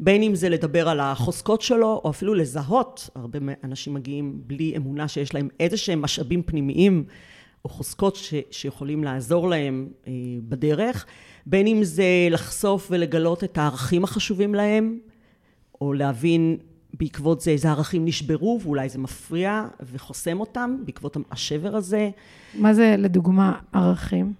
בין 0.00 0.22
אם 0.22 0.34
זה 0.34 0.48
לדבר 0.48 0.88
על 0.88 1.00
החוזקות 1.00 1.62
שלו, 1.62 2.00
או 2.04 2.10
אפילו 2.10 2.34
לזהות, 2.34 3.10
הרבה 3.14 3.38
אנשים 3.64 3.94
מגיעים 3.94 4.42
בלי 4.46 4.76
אמונה 4.76 5.08
שיש 5.08 5.34
להם 5.34 5.48
איזה 5.60 5.76
שהם 5.76 6.02
משאבים 6.02 6.42
פנימיים 6.42 7.04
או 7.64 7.70
חוזקות 7.70 8.16
ש, 8.16 8.34
שיכולים 8.50 9.04
לעזור 9.04 9.48
להם 9.48 9.88
אה, 10.06 10.12
בדרך, 10.48 11.06
בין 11.46 11.66
אם 11.66 11.84
זה 11.84 12.04
לחשוף 12.30 12.88
ולגלות 12.90 13.44
את 13.44 13.58
הערכים 13.58 14.04
החשובים 14.04 14.54
להם, 14.54 14.98
או 15.80 15.92
להבין 15.92 16.56
בעקבות 17.00 17.40
זה 17.40 17.50
איזה 17.50 17.70
ערכים 17.70 18.04
נשברו 18.04 18.60
ואולי 18.62 18.88
זה 18.88 18.98
מפריע 18.98 19.66
וחוסם 19.92 20.40
אותם 20.40 20.76
בעקבות 20.84 21.16
השבר 21.30 21.76
הזה. 21.76 22.10
מה 22.54 22.74
זה 22.74 22.94
לדוגמה 22.98 23.52
ערכים? 23.72 24.32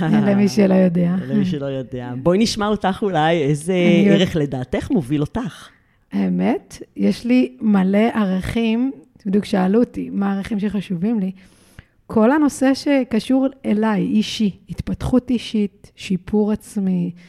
למי 0.00 0.48
שלא 0.48 0.74
יודע. 0.74 1.14
למי 1.28 1.44
שלא 1.44 1.66
יודע. 1.66 2.12
בואי 2.22 2.38
נשמע 2.38 2.66
אותך 2.66 2.98
אולי, 3.02 3.42
איזה 3.42 3.74
ערך 4.06 4.36
לדעתך 4.36 4.90
מוביל 4.90 5.20
אותך. 5.20 5.68
האמת, 6.12 6.82
יש 6.96 7.24
לי 7.24 7.56
מלא 7.60 8.08
ערכים, 8.14 8.92
בדיוק 9.26 9.44
שאלו 9.44 9.80
אותי, 9.80 10.10
מה 10.10 10.32
הערכים 10.32 10.60
שחשובים 10.60 11.20
לי. 11.20 11.32
כל 12.06 12.30
הנושא 12.32 12.74
שקשור 12.74 13.46
אליי, 13.66 14.02
אישי, 14.02 14.58
התפתחות 14.68 15.30
אישית, 15.30 15.92
שיפור 15.96 16.52
עצמי, 16.52 17.10
אה, 17.14 17.22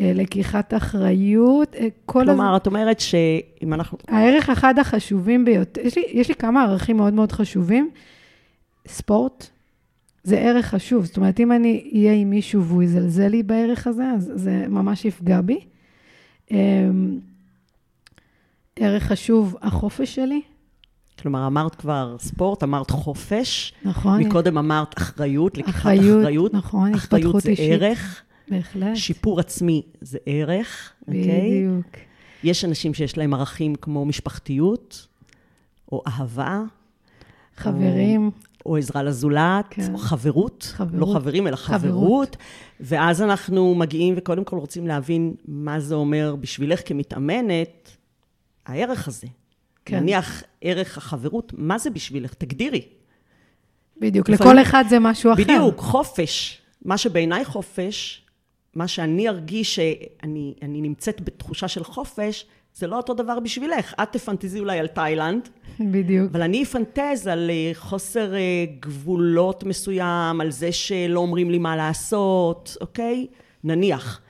לקיחת 0.00 0.74
אחריות, 0.74 1.74
אה, 1.74 1.88
כל... 2.06 2.24
כלומר, 2.24 2.54
הז... 2.54 2.56
את 2.56 2.66
אומרת 2.66 3.00
שאם 3.00 3.74
אנחנו... 3.74 3.98
הערך 4.08 4.50
אחד 4.50 4.78
החשובים 4.78 5.44
ביותר, 5.44 5.80
יש 5.80 5.98
לי, 5.98 6.04
יש 6.12 6.28
לי 6.28 6.34
כמה 6.34 6.64
ערכים 6.64 6.96
מאוד 6.96 7.14
מאוד 7.14 7.32
חשובים. 7.32 7.90
ספורט, 8.88 9.46
זה 10.22 10.38
ערך 10.38 10.66
חשוב. 10.66 11.04
זאת 11.04 11.16
אומרת, 11.16 11.40
אם 11.40 11.52
אני 11.52 11.90
אהיה 11.94 12.14
עם 12.14 12.30
מישהו 12.30 12.64
והוא 12.64 12.82
יזלזל 12.82 13.28
לי 13.28 13.42
בערך 13.42 13.86
הזה, 13.86 14.04
אז 14.16 14.32
זה 14.34 14.64
ממש 14.68 15.04
יפגע 15.04 15.40
בי. 15.40 15.60
אמ, 16.50 17.18
ערך 18.76 19.02
חשוב, 19.02 19.56
החופש 19.62 20.14
שלי. 20.14 20.40
כלומר, 21.22 21.46
אמרת 21.46 21.74
כבר 21.74 22.16
ספורט, 22.18 22.62
אמרת 22.62 22.90
חופש. 22.90 23.72
נכון. 23.84 24.22
מקודם 24.22 24.58
אמרת 24.58 24.98
אחריות, 24.98 25.58
לקיחת 25.58 25.76
אחריות. 25.76 26.22
אחריות, 26.22 26.54
נכון, 26.54 26.94
אחריות 26.94 27.42
זה 27.42 27.50
אישית. 27.50 27.82
ערך. 27.82 28.22
בהחלט. 28.50 28.96
שיפור 28.96 29.40
עצמי 29.40 29.82
זה 30.00 30.18
ערך, 30.26 30.92
אוקיי? 31.00 31.22
בדיוק. 31.22 31.94
Okay? 31.94 31.98
יש 32.44 32.64
אנשים 32.64 32.94
שיש 32.94 33.18
להם 33.18 33.34
ערכים 33.34 33.74
כמו 33.74 34.04
משפחתיות, 34.04 35.06
או 35.92 36.02
אהבה. 36.06 36.62
חברים. 37.56 38.26
או, 38.26 38.70
או 38.70 38.76
עזרה 38.76 39.02
לזולת, 39.02 39.66
כן. 39.70 39.92
או 39.92 39.98
חברות, 39.98 40.62
חברות, 40.72 41.08
לא 41.08 41.14
חברים, 41.14 41.46
אלא 41.46 41.56
חברות. 41.56 41.80
חברות. 41.80 42.36
ואז 42.80 43.22
אנחנו 43.22 43.74
מגיעים 43.74 44.14
וקודם 44.16 44.44
כל 44.44 44.56
רוצים 44.56 44.86
להבין 44.86 45.34
מה 45.48 45.80
זה 45.80 45.94
אומר 45.94 46.36
בשבילך 46.40 46.80
כמתאמנת, 46.84 47.96
הערך 48.66 49.08
הזה. 49.08 49.26
כן. 49.84 50.00
נניח 50.00 50.42
ערך 50.60 50.98
החברות, 50.98 51.52
מה 51.56 51.78
זה 51.78 51.90
בשבילך? 51.90 52.34
תגדירי. 52.34 52.82
בדיוק, 54.00 54.28
לפעמים, 54.28 54.52
לכל 54.56 54.62
אחד 54.62 54.84
זה 54.88 54.98
משהו 54.98 55.32
אחר. 55.32 55.42
בדיוק, 55.42 55.78
חופש. 55.78 56.60
מה 56.84 56.98
שבעיניי 56.98 57.44
חופש, 57.44 58.22
מה 58.74 58.88
שאני 58.88 59.28
ארגיש 59.28 59.74
שאני 59.74 60.54
נמצאת 60.62 61.20
בתחושה 61.20 61.68
של 61.68 61.84
חופש, 61.84 62.46
זה 62.74 62.86
לא 62.86 62.96
אותו 62.96 63.14
דבר 63.14 63.40
בשבילך. 63.40 63.94
את 64.02 64.08
תפנטזי 64.12 64.60
אולי 64.60 64.78
על 64.78 64.86
תאילנד. 64.86 65.48
בדיוק. 65.80 66.30
אבל 66.30 66.42
אני 66.42 66.62
אפנטז 66.62 67.26
על 67.26 67.50
אה, 67.50 67.70
חוסר 67.74 68.34
אה, 68.34 68.64
גבולות 68.80 69.64
מסוים, 69.64 70.40
על 70.40 70.50
זה 70.50 70.72
שלא 70.72 71.20
אומרים 71.20 71.50
לי 71.50 71.58
מה 71.58 71.76
לעשות, 71.76 72.76
אוקיי? 72.80 73.26
נניח. 73.64 74.20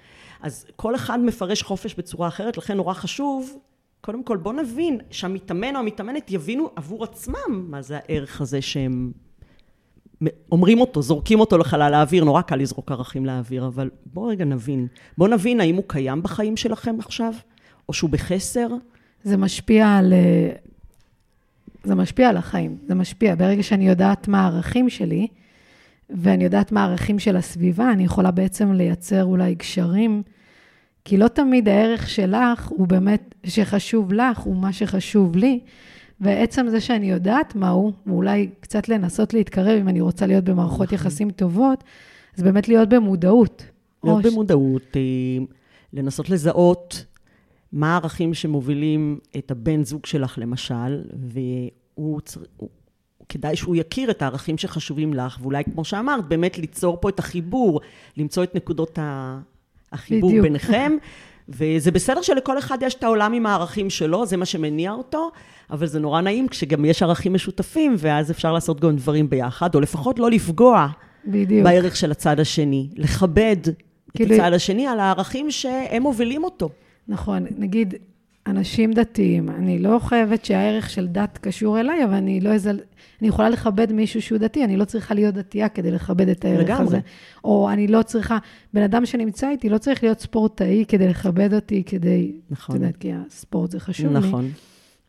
אז 0.41 0.67
כל 0.77 0.95
אחד 0.95 1.21
מפרש 1.21 1.63
חופש 1.63 1.95
בצורה 1.95 2.29
אחרת, 2.29 2.57
לכן 2.57 2.77
נורא 2.77 2.95
חשוב, 2.95 3.59
קודם 4.01 4.23
כל 4.23 4.37
בוא 4.37 4.53
נבין 4.53 4.99
שהמתאמן 5.11 5.77
או 5.77 5.81
המתאמנת 5.81 6.31
יבינו 6.31 6.71
עבור 6.77 7.05
עצמם 7.05 7.67
מה 7.71 7.83
זה 7.83 7.97
הערך 7.97 8.41
הזה 8.41 8.63
שהם 8.63 9.13
אומרים 10.53 10.81
אותו, 10.81 11.03
זורקים 11.03 11.41
אותו 11.41 11.59
לחלל 11.59 11.95
האוויר, 11.95 12.25
נורא 12.25 12.43
קל 12.43 12.57
לזרוק 12.57 12.93
ערכים 12.93 13.27
לאוויר, 13.27 13.67
אבל 13.67 13.91
בואו 14.07 14.27
רגע 14.27 14.45
נבין. 14.45 14.87
בואו 15.19 15.31
נבין 15.31 15.61
האם 15.61 15.75
הוא 15.77 15.85
קיים 15.87 16.23
בחיים 16.23 16.57
שלכם 16.57 16.97
עכשיו, 16.99 17.33
או 17.89 17.93
שהוא 17.93 18.11
בחסר. 18.11 18.69
זה 19.25 19.37
משפיע 19.37 19.97
על... 19.97 20.13
אה, 20.13 20.51
זה 21.85 21.95
משפיע 21.95 22.29
על 22.29 22.37
החיים, 22.37 22.77
זה 22.87 22.95
משפיע. 22.95 23.35
ברגע 23.35 23.63
שאני 23.63 23.89
יודעת 23.89 24.29
מה 24.29 24.41
הערכים 24.41 24.91
שלי, 24.91 25.27
ואני 26.11 26.45
יודעת 26.45 26.73
מה 26.73 26.85
הערכים 26.85 27.19
של 27.19 27.37
הסביבה, 27.37 27.93
אני 27.93 28.05
יכולה 28.05 28.31
בעצם 28.31 28.73
לייצר 28.73 29.25
אולי 29.25 29.55
גשרים, 29.55 30.23
כי 31.05 31.17
לא 31.17 31.29
תמיד 31.29 31.69
הערך 31.69 32.09
שלך 32.09 32.67
הוא 32.69 32.89
באמת, 32.89 33.35
שחשוב 33.45 34.13
לך, 34.13 34.39
הוא 34.39 34.57
מה 34.57 34.73
שחשוב 34.73 35.37
לי. 35.37 35.61
ועצם 36.21 36.67
זה 36.69 36.81
שאני 36.81 37.11
יודעת 37.11 37.55
מהו, 37.55 37.93
ואולי 38.07 38.51
קצת 38.61 38.89
לנסות 38.89 39.35
להתקרב, 39.35 39.79
אם 39.81 39.89
אני 39.89 40.01
רוצה 40.01 40.27
להיות 40.27 40.45
במערכות 40.45 40.87
נכון. 40.87 40.95
יחסים 40.95 41.31
טובות, 41.31 41.85
אז 42.37 42.43
באמת 42.43 42.69
להיות 42.69 42.89
במודעות. 42.89 43.65
להיות 44.05 44.23
במודעות, 44.23 44.97
אה, 44.97 45.45
לנסות 45.93 46.31
לזהות 46.31 47.05
מה 47.73 47.93
הערכים 47.93 48.35
שמובילים 48.35 49.19
את 49.39 49.51
הבן 49.51 49.85
זוג 49.85 50.07
שלך, 50.07 50.39
למשל, 50.39 51.05
והוא 51.17 52.21
צר... 52.21 52.41
כדאי 53.29 53.57
שהוא 53.57 53.77
יכיר 53.77 54.11
את 54.11 54.23
הערכים 54.23 54.59
שחשובים 54.59 55.15
לך, 55.15 55.39
ואולי, 55.43 55.65
כמו 55.65 55.85
שאמרת, 55.85 56.29
באמת 56.29 56.59
ליצור 56.59 56.99
פה 57.01 57.09
את 57.09 57.19
החיבור, 57.19 57.81
למצוא 58.17 58.45
את 58.45 58.55
נקודות 58.55 58.99
החיבור 59.93 60.31
בדיוק. 60.31 60.43
ביניכם. 60.43 60.93
וזה 61.49 61.91
בסדר 61.91 62.23
שלכל 62.23 62.59
אחד 62.59 62.79
יש 62.83 62.95
את 62.95 63.05
העולם 63.05 63.33
עם 63.33 63.47
הערכים 63.47 63.91
שלו, 63.91 64.27
זה 64.27 64.37
מה 64.37 64.45
שמניע 64.45 64.93
אותו, 64.93 65.31
אבל 65.71 65.87
זה 65.87 66.01
נורא 66.01 66.21
נעים 66.21 66.49
כשגם 66.49 66.85
יש 66.85 67.03
ערכים 67.03 67.35
משותפים, 67.35 67.95
ואז 67.99 68.31
אפשר 68.31 68.53
לעשות 68.53 68.81
גם 68.81 68.97
דברים 68.97 69.31
ביחד, 69.31 69.75
או 69.75 69.81
לפחות 69.81 70.19
לא 70.19 70.31
לפגוע 70.31 70.89
בדיוק. 71.27 71.65
בערך 71.65 71.97
של 71.97 72.11
הצד 72.11 72.41
השני, 72.41 72.89
לכבד 72.97 73.57
כאילו... 74.15 74.35
את 74.35 74.41
הצד 74.41 74.53
השני 74.53 74.87
על 74.87 75.01
הערכים 75.01 75.51
שהם 75.51 76.03
מובילים 76.03 76.45
אותו. 76.45 76.69
נכון, 77.09 77.47
נגיד, 77.57 77.95
אנשים 78.49 78.93
דתיים, 78.93 79.49
אני 79.49 79.79
לא 79.79 79.99
חייבת 79.99 80.45
שהערך 80.45 80.91
של 80.91 81.07
דת 81.07 81.39
קשור 81.39 81.81
אליי, 81.81 82.05
אבל 82.05 82.15
אני 82.15 82.41
לא 82.41 82.53
איזה... 82.53 82.73
אני 83.21 83.29
יכולה 83.29 83.49
לכבד 83.49 83.93
מישהו 83.93 84.23
שהוא 84.23 84.39
דתי, 84.39 84.65
אני 84.65 84.77
לא 84.77 84.85
צריכה 84.85 85.15
להיות 85.15 85.35
דתייה 85.35 85.69
כדי 85.69 85.91
לכבד 85.91 86.29
את 86.29 86.45
הערך 86.45 86.61
לגמרי. 86.61 86.85
הזה. 86.85 87.01
או 87.45 87.71
אני 87.71 87.87
לא 87.87 88.03
צריכה, 88.03 88.39
בן 88.75 88.83
אדם 88.83 89.07
שנמצא 89.07 89.51
איתי 89.51 89.69
לא 89.69 89.79
צריך 89.79 90.03
להיות 90.03 90.21
ספורטאי 90.21 90.85
כדי 90.89 91.09
לכבד 91.09 91.55
אותי, 91.55 91.83
כדי... 91.87 92.33
נכון. 92.51 92.77
את 92.77 92.81
יודעת, 92.81 92.97
כי 92.97 93.13
הספורט 93.13 93.71
זה 93.71 93.81
חשוב 93.81 94.07
נכון. 94.07 94.23
לי. 94.23 94.29
נכון. 94.29 94.51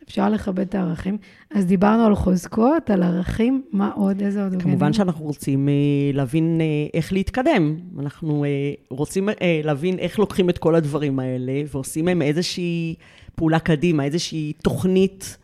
אפשר 0.10 0.30
לכבד 0.30 0.60
את 0.60 0.76
הערכים. 0.76 1.18
אז 1.52 1.66
דיברנו 1.66 2.06
על 2.06 2.16
חוזקות, 2.16 2.90
על 2.90 3.04
ערכים, 3.04 3.64
מה 3.72 3.92
עוד? 3.96 4.22
איזה 4.22 4.44
עוד? 4.44 4.62
כמובן 4.62 4.94
שאנחנו 4.94 5.26
רוצים 5.26 5.70
אה, 5.70 5.74
להבין 6.14 6.62
אה, 6.62 6.66
איך 6.94 7.14
להתקדם. 7.14 7.76
אנחנו 8.00 8.46
אה, 8.46 8.50
רוצים 8.90 9.30
להבין 9.64 10.00
איך 10.00 10.20
לוקחים 10.20 10.50
את 10.50 10.58
כל 10.58 10.76
הדברים 10.76 11.20
האלה 11.20 11.62
ועושים 11.72 12.06
מהם 12.06 12.22
איזושהי 12.22 12.96
פעולה 13.40 13.60
קדימה, 13.60 14.04
איזושהי 14.04 14.54
תוכנית 14.64 15.38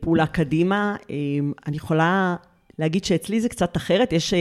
פעולה 0.00 0.26
קדימה. 0.26 0.96
אני 1.66 1.76
יכולה 1.76 2.36
להגיד 2.78 3.04
שאצלי 3.04 3.40
זה 3.40 3.48
קצת 3.48 3.76
אחרת. 3.76 4.12
יש 4.12 4.34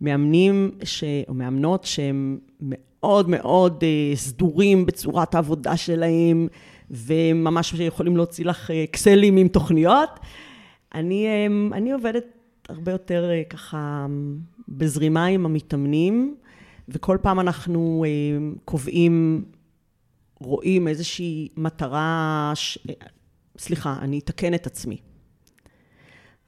מאמנים 0.00 0.70
ש... 0.84 1.04
או 1.28 1.34
מאמנות 1.34 1.84
שהם 1.84 2.38
מאוד 2.60 3.28
מאוד 3.28 3.84
סדורים 4.14 4.86
בצורת 4.86 5.34
העבודה 5.34 5.76
שלהם. 5.76 6.48
וממש 6.90 7.74
יכולים 7.74 8.16
להוציא 8.16 8.44
לך 8.44 8.70
אקסלים 8.70 9.36
עם 9.36 9.48
תוכניות. 9.48 10.10
אני, 10.94 11.26
אני 11.72 11.92
עובדת 11.92 12.24
הרבה 12.68 12.92
יותר 12.92 13.30
אה, 13.30 13.42
ככה 13.50 14.06
בזרימה 14.68 15.26
עם 15.26 15.46
המתאמנים, 15.46 16.34
וכל 16.88 17.18
פעם 17.22 17.40
אנחנו 17.40 18.04
קובעים, 18.64 19.44
רואים 20.40 20.88
איזושהי 20.88 21.48
מטרה, 21.56 22.52
ש... 22.54 22.78
סליחה, 23.58 23.96
אני 24.00 24.18
אתקן 24.18 24.54
את 24.54 24.66
עצמי. 24.66 24.96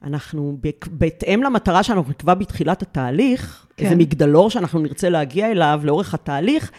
אנחנו, 0.03 0.57
בהתאם 0.91 1.43
למטרה 1.43 1.83
שאנחנו 1.83 2.09
נקבע 2.09 2.33
בתחילת 2.33 2.81
התהליך, 2.81 3.67
כן. 3.77 3.85
איזה 3.85 3.95
מגדלור 3.95 4.49
שאנחנו 4.49 4.79
נרצה 4.79 5.09
להגיע 5.09 5.51
אליו 5.51 5.81
לאורך 5.83 6.13
התהליך, 6.13 6.71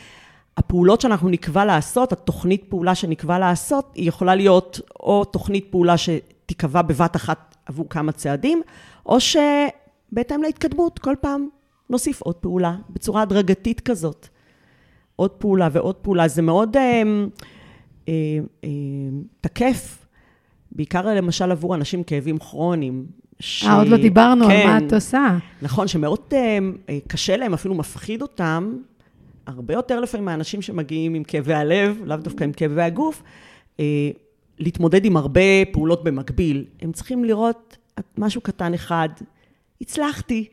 הפעולות 0.57 1.01
שאנחנו 1.01 1.29
נקבע 1.29 1.65
לעשות, 1.65 2.13
התוכנית 2.13 2.65
פעולה 2.69 2.95
שנקבע 2.95 3.39
לעשות, 3.39 3.93
היא 3.95 4.09
יכולה 4.09 4.35
להיות 4.35 4.81
או 5.01 5.25
תוכנית 5.25 5.67
פעולה 5.71 5.95
שתיקבע 5.97 6.83
בבת 6.83 7.17
אחת 7.17 7.57
עבור 7.67 7.89
כמה 7.89 8.13
צעדים, 8.13 8.63
או 9.07 9.19
שבהתאם 9.21 10.43
להתקדמות, 10.43 10.99
כל 10.99 11.15
פעם 11.21 11.49
נוסיף 11.91 12.23
עוד 12.23 12.35
פעולה, 12.35 12.77
בצורה 12.91 13.23
הדרגתית 13.23 13.81
כזאת. 13.81 14.29
עוד 15.17 15.31
פעולה 15.31 15.69
ועוד 15.73 15.95
פעולה. 15.95 16.29
זה 16.29 16.43
מאוד 16.43 16.77
אה, 16.77 17.03
אה, 18.09 18.13
אה, 18.65 18.69
תקף, 19.41 20.07
בעיקר 20.73 21.15
למשל 21.15 21.51
עבור 21.51 21.75
אנשים 21.75 21.99
עם 22.01 22.05
כאבים 22.05 22.39
כרוניים. 22.39 23.07
ש... 23.41 23.65
אה, 23.65 23.79
עוד 23.79 23.89
לא 23.89 23.97
דיברנו 23.97 24.47
כן, 24.47 24.51
על 24.51 24.67
מה 24.67 24.87
את 24.87 24.93
עושה. 24.93 25.39
נכון, 25.63 25.89
שמאוד 25.89 26.21
אה, 26.33 26.59
אה, 26.89 26.99
קשה 27.07 27.37
להם, 27.37 27.55
אפילו 27.55 27.75
מפחיד 27.75 28.23
אותם, 28.23 28.77
הרבה 29.47 29.75
יותר 29.75 30.01
לפעמים 30.01 30.25
מהאנשים 30.25 30.63
שמגיעים 30.63 31.15
עם 31.15 31.25
כאבי 31.25 31.55
הלב, 31.55 31.99
לאו 32.05 32.17
דווקא 32.17 32.45
עם 32.45 32.53
כאבי 32.53 32.83
הגוף, 32.83 33.23
אה, 33.81 34.11
להתמודד 34.59 35.05
עם 35.05 35.17
הרבה 35.17 35.41
פעולות 35.73 36.05
במקביל. 36.05 36.65
הם 36.83 36.93
צריכים 36.93 37.25
לראות 37.25 37.77
משהו 38.19 38.41
קטן 38.41 38.75
אחד, 38.75 39.09
הצלחתי. 39.81 40.49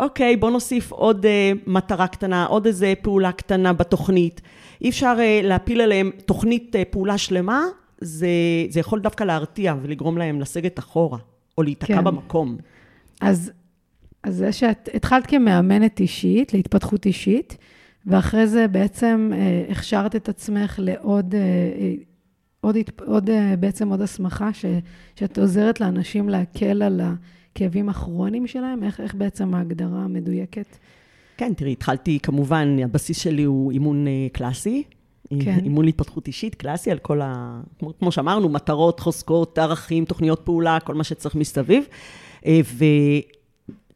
אוקיי, 0.00 0.36
בוא 0.36 0.50
נוסיף 0.50 0.92
עוד 0.92 1.24
uh, 1.26 1.58
מטרה 1.66 2.06
קטנה, 2.06 2.44
עוד 2.44 2.66
איזה 2.66 2.92
פעולה 3.02 3.32
קטנה 3.32 3.72
בתוכנית. 3.72 4.40
אי 4.80 4.88
אפשר 4.88 5.16
uh, 5.16 5.46
להפיל 5.46 5.80
עליהם 5.80 6.10
תוכנית 6.26 6.76
uh, 6.76 6.78
פעולה 6.90 7.18
שלמה, 7.18 7.64
זה, 8.00 8.28
זה 8.68 8.80
יכול 8.80 9.00
דווקא 9.00 9.24
להרתיע 9.24 9.74
ולגרום 9.82 10.18
להם 10.18 10.40
לסגת 10.40 10.78
אחורה, 10.78 11.18
או 11.58 11.62
להיתקע 11.62 11.96
כן. 11.96 12.04
במקום. 12.04 12.56
אז, 13.20 13.52
אז 14.22 14.36
זה 14.36 14.52
שאת 14.52 14.88
התחלת 14.94 15.26
כמאמנת 15.26 16.00
אישית, 16.00 16.54
להתפתחות 16.54 17.06
אישית, 17.06 17.56
ואחרי 18.06 18.46
זה 18.46 18.68
בעצם 18.68 19.30
אה, 19.34 19.64
הכשרת 19.70 20.16
את 20.16 20.28
עצמך 20.28 20.74
לעוד, 20.82 21.34
אה, 21.34 21.40
אה, 21.40 21.94
עוד, 22.60 22.76
עוד, 23.06 23.30
בעצם 23.60 23.88
עוד 23.88 24.00
הסמכה, 24.00 24.52
ש, 24.52 24.64
שאת 25.16 25.38
עוזרת 25.38 25.80
לאנשים 25.80 26.28
להקל 26.28 26.82
על 26.82 27.00
הכאבים 27.52 27.88
הכרוניים 27.88 28.46
שלהם? 28.46 28.82
איך, 28.82 29.00
איך 29.00 29.14
בעצם 29.14 29.54
ההגדרה 29.54 29.98
המדויקת? 29.98 30.76
כן, 31.36 31.52
תראי, 31.54 31.72
התחלתי, 31.72 32.18
כמובן, 32.22 32.76
הבסיס 32.84 33.18
שלי 33.18 33.42
הוא 33.42 33.72
אימון 33.72 34.06
קלאסי. 34.32 34.82
כן. 35.44 35.58
אימון 35.64 35.84
להתפתחות 35.84 36.26
אישית, 36.26 36.54
קלאסי, 36.54 36.90
על 36.90 36.98
כל 36.98 37.20
ה... 37.20 37.60
כמו, 37.78 37.92
כמו 37.98 38.12
שאמרנו, 38.12 38.48
מטרות, 38.48 39.00
חוזקות, 39.00 39.58
ערכים, 39.58 40.04
תוכניות 40.04 40.40
פעולה, 40.44 40.78
כל 40.80 40.94
מה 40.94 41.04
שצריך 41.04 41.34
מסביב. 41.34 41.84
ו... 42.48 42.84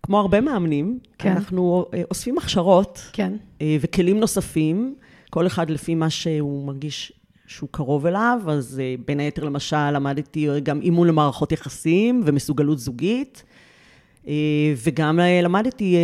כמו 0.06 0.20
הרבה 0.20 0.40
מאמנים, 0.40 0.98
כן. 1.18 1.30
אנחנו 1.30 1.86
אה, 1.94 2.02
אוספים 2.10 2.38
הכשרות 2.38 3.10
כן. 3.12 3.32
אה, 3.62 3.76
וכלים 3.80 4.20
נוספים, 4.20 4.94
כל 5.30 5.46
אחד 5.46 5.70
לפי 5.70 5.94
מה 5.94 6.10
שהוא 6.10 6.66
מרגיש 6.66 7.12
שהוא 7.46 7.68
קרוב 7.72 8.06
אליו, 8.06 8.40
אז 8.48 8.80
אה, 8.84 8.94
בין 9.06 9.20
היתר, 9.20 9.44
למשל, 9.44 9.90
למדתי 9.90 10.48
גם 10.62 10.80
אימון 10.80 11.08
למערכות 11.08 11.52
יחסים 11.52 12.22
ומסוגלות 12.24 12.78
זוגית, 12.78 13.44
וגם 14.76 15.20
למדתי 15.42 15.96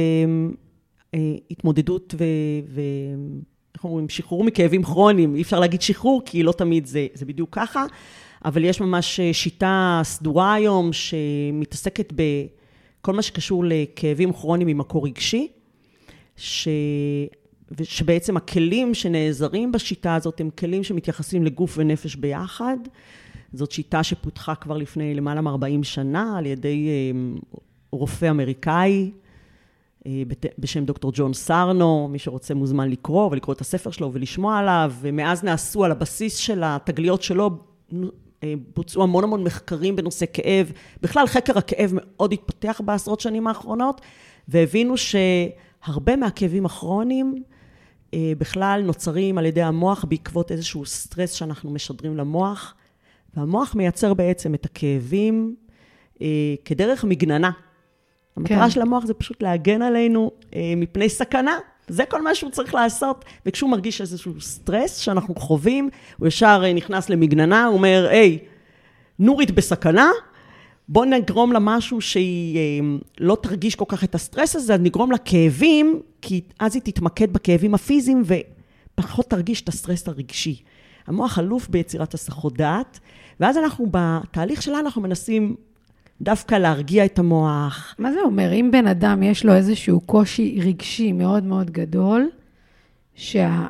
התמודדות 1.51 2.15
ו... 2.19 2.25
ו... 2.69 2.81
איך 3.75 3.85
אומרים? 3.85 4.09
שחרור 4.09 4.45
מכאבים 4.45 4.83
כרוניים. 4.83 5.35
אי 5.35 5.43
אפשר 5.43 5.61
להגיד 5.61 5.83
שחרור, 5.83 6.23
כי 6.25 6.43
לא 6.43 6.53
תמיד 6.53 6.87
זה, 6.87 7.07
זה 7.15 7.25
בדיוק 7.25 7.49
ככה, 7.53 7.85
אבל 8.45 8.65
יש 8.65 8.81
ממש 8.81 9.21
שיטה 9.33 10.01
סדורה 10.05 10.55
היום 10.55 10.91
שמתעסקת 10.93 12.13
ב... 12.15 12.23
כל 13.01 13.13
מה 13.13 13.23
שקשור 13.23 13.65
לכאבים 13.67 14.33
כרוניים 14.33 14.69
ממקור 14.69 15.07
רגשי, 15.07 15.49
ש... 16.37 16.69
שבעצם 17.83 18.37
הכלים 18.37 18.95
שנעזרים 18.95 19.73
בשיטה 19.73 20.15
הזאת 20.15 20.41
הם 20.41 20.51
כלים 20.51 20.85
שמתייחסים 20.85 21.45
לגוף 21.45 21.75
ונפש 21.79 22.15
ביחד. 22.15 22.77
זאת 23.53 23.71
שיטה 23.73 24.03
שפותחה 24.03 24.55
כבר 24.55 24.77
לפני 24.77 25.15
למעלה 25.15 25.41
מ-40 25.41 25.83
שנה 25.83 26.39
על 26.39 26.47
ידי 26.47 26.89
אה, 26.89 27.19
רופא 27.93 28.31
אמריקאי 28.31 29.11
אה, 30.07 30.23
בשם 30.59 30.85
דוקטור 30.85 31.13
ג'ון 31.15 31.33
סרנו, 31.33 32.09
מי 32.09 32.19
שרוצה 32.19 32.55
מוזמן 32.55 32.91
לקרוא 32.91 33.29
ולקרוא 33.31 33.55
את 33.55 33.61
הספר 33.61 33.91
שלו 33.91 34.11
ולשמוע 34.13 34.59
עליו, 34.59 34.93
ומאז 35.01 35.45
נעשו 35.45 35.85
על 35.85 35.91
הבסיס 35.91 36.37
של 36.37 36.63
התגליות 36.65 37.23
שלו 37.23 37.51
אה, 38.43 38.55
בוצעו 38.77 39.03
המון 39.03 39.25
המון 39.25 39.45
מחקרים 39.45 39.97
בנושא 39.97 40.27
כאב. 40.33 40.73
בכלל, 41.03 41.27
חקר 41.27 41.59
הכאב 41.59 41.91
מאוד 41.95 42.33
התפתח 42.33 42.81
בעשרות 42.85 43.21
שנים 43.21 43.47
האחרונות, 43.47 44.01
והבינו 44.49 44.95
שהרבה 44.97 46.17
מהכאבים 46.17 46.67
הכרוניים 46.67 47.43
בכלל 48.39 48.83
נוצרים 48.85 49.39
על 49.39 49.47
ידי 49.47 49.63
המוח 49.63 50.05
בעקבות 50.09 50.53
איזשהו 50.53 50.87
סטרס 50.87 51.33
שאנחנו 51.33 51.71
משדרים 51.71 52.17
למוח, 52.17 52.75
והמוח 53.37 53.75
מייצר 53.75 54.15
בעצם 54.15 54.55
את 54.55 54.65
הכאבים 54.65 55.55
אה, 56.23 56.55
כדרך 56.65 57.05
מגננה. 57.05 57.51
המטרה 58.37 58.65
כן. 58.65 58.71
של 58.71 58.83
המוח 58.83 59.05
זה 59.05 59.15
פשוט 59.15 59.43
להגן 59.43 59.83
עלינו 59.83 60.31
מפני 60.77 61.09
סכנה. 61.09 61.59
זה 61.89 62.05
כל 62.05 62.23
מה 62.23 62.35
שהוא 62.35 62.51
צריך 62.51 62.75
לעשות. 62.75 63.25
וכשהוא 63.47 63.71
מרגיש 63.71 64.01
איזשהו 64.01 64.41
סטרס 64.41 64.97
שאנחנו 64.97 65.35
חווים, 65.35 65.89
הוא 66.19 66.29
ישר 66.29 66.63
אה, 66.65 66.73
נכנס 66.73 67.11
למגננה, 67.11 67.65
הוא 67.65 67.75
אומר, 67.75 68.07
היי, 68.11 68.39
נורית 69.19 69.51
בסכנה, 69.51 70.11
בוא 70.93 71.07
נגרום 71.07 71.53
לה 71.53 71.59
משהו 71.59 72.01
שהיא 72.01 72.59
אה, 72.59 72.97
לא 73.21 73.37
תרגיש 73.43 73.75
כל 73.75 73.85
כך 73.89 74.05
את 74.05 74.15
הסטרס 74.15 74.57
הזה, 74.57 74.75
אז 74.75 74.81
נגרום 74.81 75.13
לה 75.13 75.19
כאבים, 75.19 76.01
כי 76.23 76.41
אז 76.59 76.75
היא 76.75 76.83
תתמקד 76.83 77.33
בכאבים 77.33 77.75
הפיזיים 77.75 78.23
ופחות 78.25 79.31
תרגיש 79.31 79.61
את 79.61 79.69
הסטרס 79.69 80.09
הרגשי. 80.09 80.63
המוח 81.07 81.39
אלוף 81.39 81.69
ביצירת 81.69 82.15
הסחות 82.15 82.57
דעת, 82.57 83.01
ואז 83.41 83.59
אנחנו, 83.59 83.87
בתהליך 83.91 84.63
שלנו, 84.63 84.81
אנחנו 84.81 85.03
מנסים 85.03 85.57
דווקא 86.21 86.55
להרגיע 86.55 87.05
את 87.05 87.19
המוח. 87.19 87.95
מה 87.99 88.13
זה 88.13 88.21
אומר? 88.21 88.53
אם 88.53 88.69
בן 88.73 88.87
אדם 88.87 89.23
יש 89.23 89.45
לו 89.45 89.55
איזשהו 89.55 90.01
קושי 90.01 90.61
רגשי 90.63 91.13
מאוד 91.13 91.45
מאוד 91.45 91.71
גדול, 91.71 92.31
שה... 93.15 93.67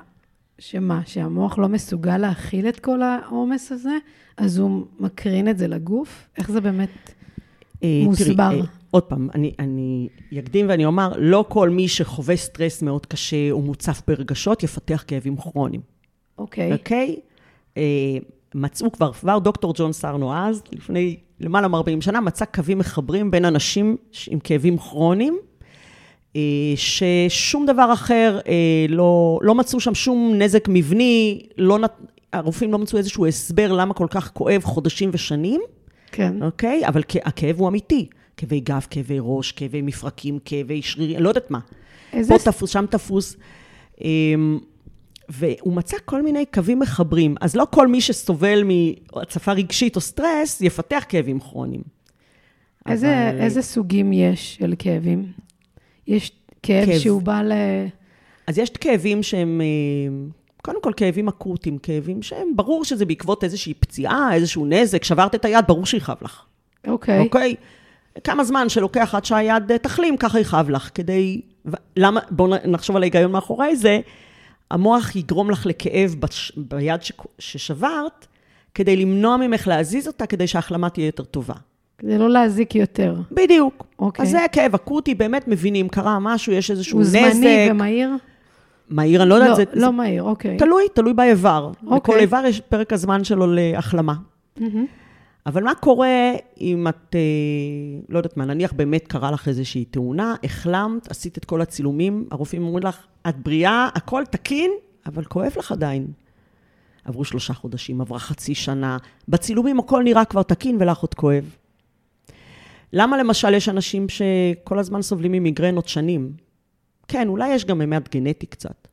שמה, 0.62 1.00
שהמוח 1.06 1.58
לא 1.58 1.68
מסוגל 1.68 2.18
להכיל 2.18 2.68
את 2.68 2.80
כל 2.80 3.02
העומס 3.02 3.72
הזה, 3.72 3.96
אז 4.36 4.58
הוא 4.58 4.86
מקרין 5.00 5.48
את 5.48 5.58
זה 5.58 5.68
לגוף? 5.68 6.28
איך 6.38 6.50
זה 6.50 6.60
באמת 6.60 7.14
אה, 7.82 8.02
מוסבר? 8.04 8.48
תראי, 8.48 8.60
אה, 8.60 8.66
עוד 8.90 9.02
פעם, 9.02 9.28
אני, 9.34 9.54
אני 9.58 10.08
אקדים 10.38 10.68
ואני 10.68 10.84
אומר, 10.84 11.12
לא 11.18 11.44
כל 11.48 11.70
מי 11.70 11.88
שחווה 11.88 12.36
סטרס 12.36 12.82
מאוד 12.82 13.06
קשה 13.06 13.50
או 13.50 13.62
מוצף 13.62 14.02
ברגשות, 14.08 14.62
יפתח 14.62 15.04
כאבים 15.06 15.36
כרוניים. 15.36 15.80
אוקיי. 16.38 16.72
אוקיי? 16.72 17.16
אה, 17.76 17.82
מצאו 18.54 18.92
כבר, 18.92 19.12
כבר 19.12 19.38
דוקטור 19.38 19.72
ג'ון 19.76 19.92
סרנו 19.92 20.34
אז, 20.34 20.62
לפני 20.72 21.16
למעלה 21.40 21.68
מ-40 21.68 22.00
שנה, 22.00 22.20
מצא 22.20 22.44
קווים 22.44 22.78
מחברים 22.78 23.30
בין 23.30 23.44
אנשים 23.44 23.96
עם 24.28 24.38
כאבים 24.38 24.78
כרוניים, 24.78 25.38
ששום 26.76 27.66
דבר 27.66 27.92
אחר, 27.92 28.38
אה, 28.48 28.86
לא, 28.88 29.38
לא 29.42 29.54
מצאו 29.54 29.80
שם 29.80 29.94
שום 29.94 30.34
נזק 30.34 30.68
מבני, 30.68 31.40
לא, 31.58 31.78
הרופאים 32.32 32.72
לא 32.72 32.78
מצאו 32.78 32.98
איזשהו 32.98 33.26
הסבר 33.26 33.72
למה 33.72 33.94
כל 33.94 34.06
כך 34.10 34.30
כואב 34.32 34.64
חודשים 34.64 35.10
ושנים. 35.12 35.60
כן. 36.12 36.42
אוקיי? 36.42 36.88
אבל 36.88 37.02
הכאב 37.24 37.60
הוא 37.60 37.68
אמיתי. 37.68 38.06
כאבי 38.36 38.60
גב, 38.60 38.86
כאבי 38.90 39.16
ראש, 39.20 39.52
כאבי 39.52 39.82
מפרקים, 39.82 40.38
כאבי 40.44 40.82
שרירים, 40.82 41.20
לא 41.20 41.28
יודעת 41.28 41.50
מה. 41.50 41.58
איזה... 42.12 42.34
פה 42.34 42.44
תפוס, 42.44 42.70
שם 42.70 42.84
תפוס. 42.90 43.36
אמ, 44.04 44.58
והוא 45.28 45.72
מצא 45.72 45.96
כל 46.04 46.22
מיני 46.22 46.46
קווים 46.46 46.78
מחברים. 46.78 47.34
אז 47.40 47.56
לא 47.56 47.66
כל 47.70 47.88
מי 47.88 48.00
שסובל 48.00 48.64
מהצפה 48.64 49.52
רגשית 49.52 49.96
או 49.96 50.00
סטרס, 50.00 50.60
יפתח 50.60 51.04
כאבים 51.08 51.40
כרוניים. 51.40 51.82
איזה, 52.88 53.30
אבל... 53.30 53.40
איזה 53.40 53.62
סוגים 53.62 54.12
יש 54.12 54.54
של 54.54 54.74
כאבים? 54.78 55.32
יש 56.06 56.32
כאב, 56.62 56.86
כאב 56.86 56.98
שהוא 56.98 57.22
בא 57.22 57.42
ל... 57.42 57.52
אז 58.46 58.58
יש 58.58 58.70
כאבים 58.70 59.22
שהם, 59.22 59.60
אה, 59.60 59.66
קודם 60.62 60.82
כל 60.82 60.92
כאבים 60.96 61.28
אקוטיים, 61.28 61.78
כאבים 61.78 62.22
שהם, 62.22 62.56
ברור 62.56 62.84
שזה 62.84 63.06
בעקבות 63.06 63.44
איזושהי 63.44 63.74
פציעה, 63.74 64.34
איזשהו 64.34 64.66
נזק, 64.66 65.04
שברת 65.04 65.34
את 65.34 65.44
היד, 65.44 65.64
ברור 65.68 65.86
שיכאב 65.86 66.16
לך. 66.22 66.42
אוקיי. 66.86 67.20
Okay. 67.20 67.24
אוקיי? 67.24 67.54
Okay? 67.58 68.20
כמה 68.24 68.44
זמן 68.44 68.68
שלוקח 68.68 69.14
עד 69.14 69.24
שהיד 69.24 69.72
אה, 69.72 69.78
תחלים, 69.78 70.16
ככה 70.16 70.40
יכאב 70.40 70.70
לך, 70.70 70.90
כדי... 70.94 71.40
למה, 71.96 72.20
בואו 72.30 72.54
נחשוב 72.64 72.96
על 72.96 73.02
ההיגיון 73.02 73.32
מאחורי 73.32 73.76
זה. 73.76 74.00
המוח 74.70 75.16
יגרום 75.16 75.50
לך 75.50 75.66
לכאב 75.66 76.14
בש... 76.18 76.52
ביד 76.56 77.02
ש... 77.02 77.12
ששברת, 77.38 78.26
כדי 78.74 78.96
למנוע 78.96 79.36
ממך 79.36 79.68
להזיז 79.68 80.06
אותה, 80.06 80.26
כדי 80.26 80.46
שההחלמה 80.46 80.90
תהיה 80.90 81.06
יותר 81.06 81.24
טובה. 81.24 81.54
כדי 82.02 82.18
לא 82.18 82.30
להזיק 82.30 82.74
יותר. 82.74 83.14
בדיוק. 83.32 83.86
אוקיי. 83.98 84.22
אז 84.22 84.30
זה 84.30 84.38
כאב 84.52 84.74
אקוטי, 84.74 85.14
באמת 85.14 85.48
מבינים, 85.48 85.88
קרה 85.88 86.18
משהו, 86.20 86.52
יש 86.52 86.70
איזשהו 86.70 87.00
נזק. 87.00 87.18
הוא 87.18 87.30
זמני 87.32 87.68
ומהיר? 87.70 88.10
מהיר, 88.88 89.22
אני 89.22 89.30
לא 89.30 89.34
יודעת, 89.34 89.50
לא, 89.50 89.54
זה... 89.54 89.64
לא. 89.72 89.92
מהיר, 89.92 90.22
אוקיי. 90.22 90.56
תלוי, 90.56 90.82
תלוי 90.94 91.14
באיבר. 91.14 91.70
אוקיי. 91.86 91.96
לכל 91.96 92.18
איבר 92.18 92.42
יש 92.46 92.60
פרק 92.60 92.92
הזמן 92.92 93.24
שלו 93.24 93.46
להחלמה. 93.48 94.14
Mm-hmm. 94.58 94.62
אבל 95.46 95.64
מה 95.64 95.74
קורה 95.74 96.32
אם 96.60 96.88
את, 96.88 97.14
אה, 97.14 97.20
לא 98.08 98.18
יודעת 98.18 98.36
מה, 98.36 98.44
נניח 98.44 98.72
באמת 98.72 99.08
קרה 99.08 99.30
לך 99.30 99.48
איזושהי 99.48 99.84
תאונה, 99.84 100.34
החלמת, 100.44 101.10
עשית 101.10 101.38
את 101.38 101.44
כל 101.44 101.60
הצילומים, 101.60 102.26
הרופאים 102.30 102.62
אומרים 102.62 102.86
לך, 102.86 103.06
את 103.28 103.36
בריאה, 103.38 103.88
הכל 103.94 104.22
תקין, 104.30 104.70
אבל 105.06 105.24
כואב 105.24 105.52
לך 105.58 105.72
עדיין. 105.72 106.06
עברו 107.04 107.24
שלושה 107.24 107.54
חודשים, 107.54 108.00
עברה 108.00 108.18
חצי 108.18 108.54
שנה, 108.54 108.96
בצילומים 109.28 109.78
הכל 109.78 110.02
נראה 110.02 110.24
כבר 110.24 110.42
תקין 110.42 110.76
ולך 110.80 110.98
עוד 110.98 111.14
כואב. 111.14 111.44
למה 112.92 113.16
למשל 113.16 113.54
יש 113.54 113.68
אנשים 113.68 114.06
שכל 114.08 114.78
הזמן 114.78 115.02
סובלים 115.02 115.32
ממיגרנות 115.32 115.88
שנים? 115.88 116.32
כן, 117.08 117.28
אולי 117.28 117.54
יש 117.54 117.64
גם 117.64 117.78
ממד 117.78 118.08
גנטי 118.12 118.46
קצת, 118.46 118.88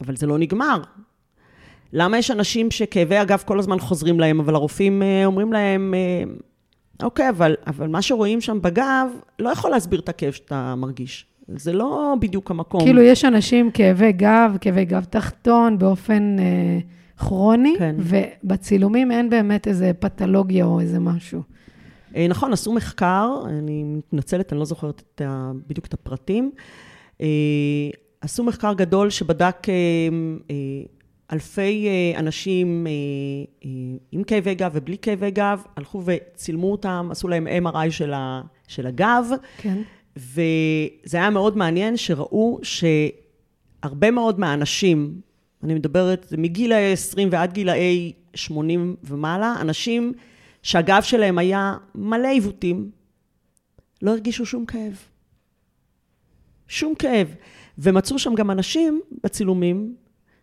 אבל 0.00 0.16
זה 0.16 0.26
לא 0.26 0.38
נגמר. 0.38 0.82
למה 1.92 2.18
יש 2.18 2.30
אנשים 2.30 2.70
שכאבי 2.70 3.16
הגב 3.16 3.42
כל 3.46 3.58
הזמן 3.58 3.78
חוזרים 3.78 4.20
להם, 4.20 4.40
אבל 4.40 4.54
הרופאים 4.54 5.02
אה, 5.02 5.26
אומרים 5.26 5.52
להם, 5.52 5.94
אה, 5.94 6.24
אוקיי, 7.02 7.28
אבל, 7.28 7.54
אבל 7.66 7.88
מה 7.88 8.02
שרואים 8.02 8.40
שם 8.40 8.62
בגב 8.62 9.08
לא 9.38 9.48
יכול 9.48 9.70
להסביר 9.70 10.00
את 10.00 10.08
הכאב 10.08 10.32
שאתה 10.32 10.74
מרגיש. 10.74 11.26
זה 11.48 11.72
לא 11.72 12.14
בדיוק 12.20 12.50
המקום. 12.50 12.80
כאילו, 12.80 13.02
יש 13.02 13.24
אנשים 13.24 13.70
כאבי 13.70 14.12
גב, 14.12 14.56
כאבי 14.60 14.84
גב 14.84 15.04
תחתון, 15.04 15.78
באופן 15.78 16.36
אה, 16.38 16.78
כרוני, 17.16 17.74
כן. 17.78 17.96
ובצילומים 17.98 19.12
אין 19.12 19.30
באמת 19.30 19.68
איזה 19.68 19.92
פתולוגיה 19.98 20.64
או 20.64 20.80
איזה 20.80 20.98
משהו. 20.98 21.42
אה, 22.16 22.26
נכון, 22.28 22.52
עשו 22.52 22.72
מחקר, 22.72 23.42
אני 23.46 23.84
מתנצלת, 23.84 24.52
אני 24.52 24.58
לא 24.58 24.64
זוכרת 24.64 25.02
את 25.14 25.20
ה, 25.20 25.52
בדיוק 25.66 25.86
את 25.86 25.94
הפרטים. 25.94 26.50
אה, 27.20 27.26
עשו 28.20 28.44
מחקר 28.44 28.74
גדול 28.74 29.10
שבדק 29.10 29.68
אה, 29.68 30.54
אלפי 31.32 31.88
אנשים 32.16 32.86
עם 34.12 34.22
כאבי 34.22 34.54
גב 34.54 34.70
ובלי 34.74 34.98
כאבי 34.98 35.30
גב, 35.30 35.62
הלכו 35.76 36.02
וצילמו 36.04 36.72
אותם, 36.72 37.08
עשו 37.10 37.28
להם 37.28 37.46
MRI 37.66 37.90
של, 37.90 38.12
ה, 38.12 38.42
של 38.68 38.86
הגב, 38.86 39.30
כן. 39.58 39.78
וזה 40.16 41.16
היה 41.16 41.30
מאוד 41.30 41.56
מעניין 41.56 41.96
שראו 41.96 42.60
שהרבה 42.62 44.10
מאוד 44.10 44.40
מהאנשים, 44.40 45.20
אני 45.64 45.74
מדברת 45.74 46.34
מגיל 46.38 46.72
ה-20 46.72 47.18
ועד 47.30 47.52
גילאי 47.52 48.12
80 48.34 48.96
ומעלה, 49.04 49.54
אנשים 49.60 50.12
שהגב 50.62 51.02
שלהם 51.02 51.38
היה 51.38 51.76
מלא 51.94 52.28
עיוותים, 52.28 52.90
לא 54.02 54.10
הרגישו 54.10 54.46
שום 54.46 54.66
כאב. 54.66 55.02
שום 56.68 56.94
כאב. 56.94 57.34
ומצאו 57.78 58.18
שם 58.18 58.34
גם 58.34 58.50
אנשים 58.50 59.00
בצילומים, 59.24 59.94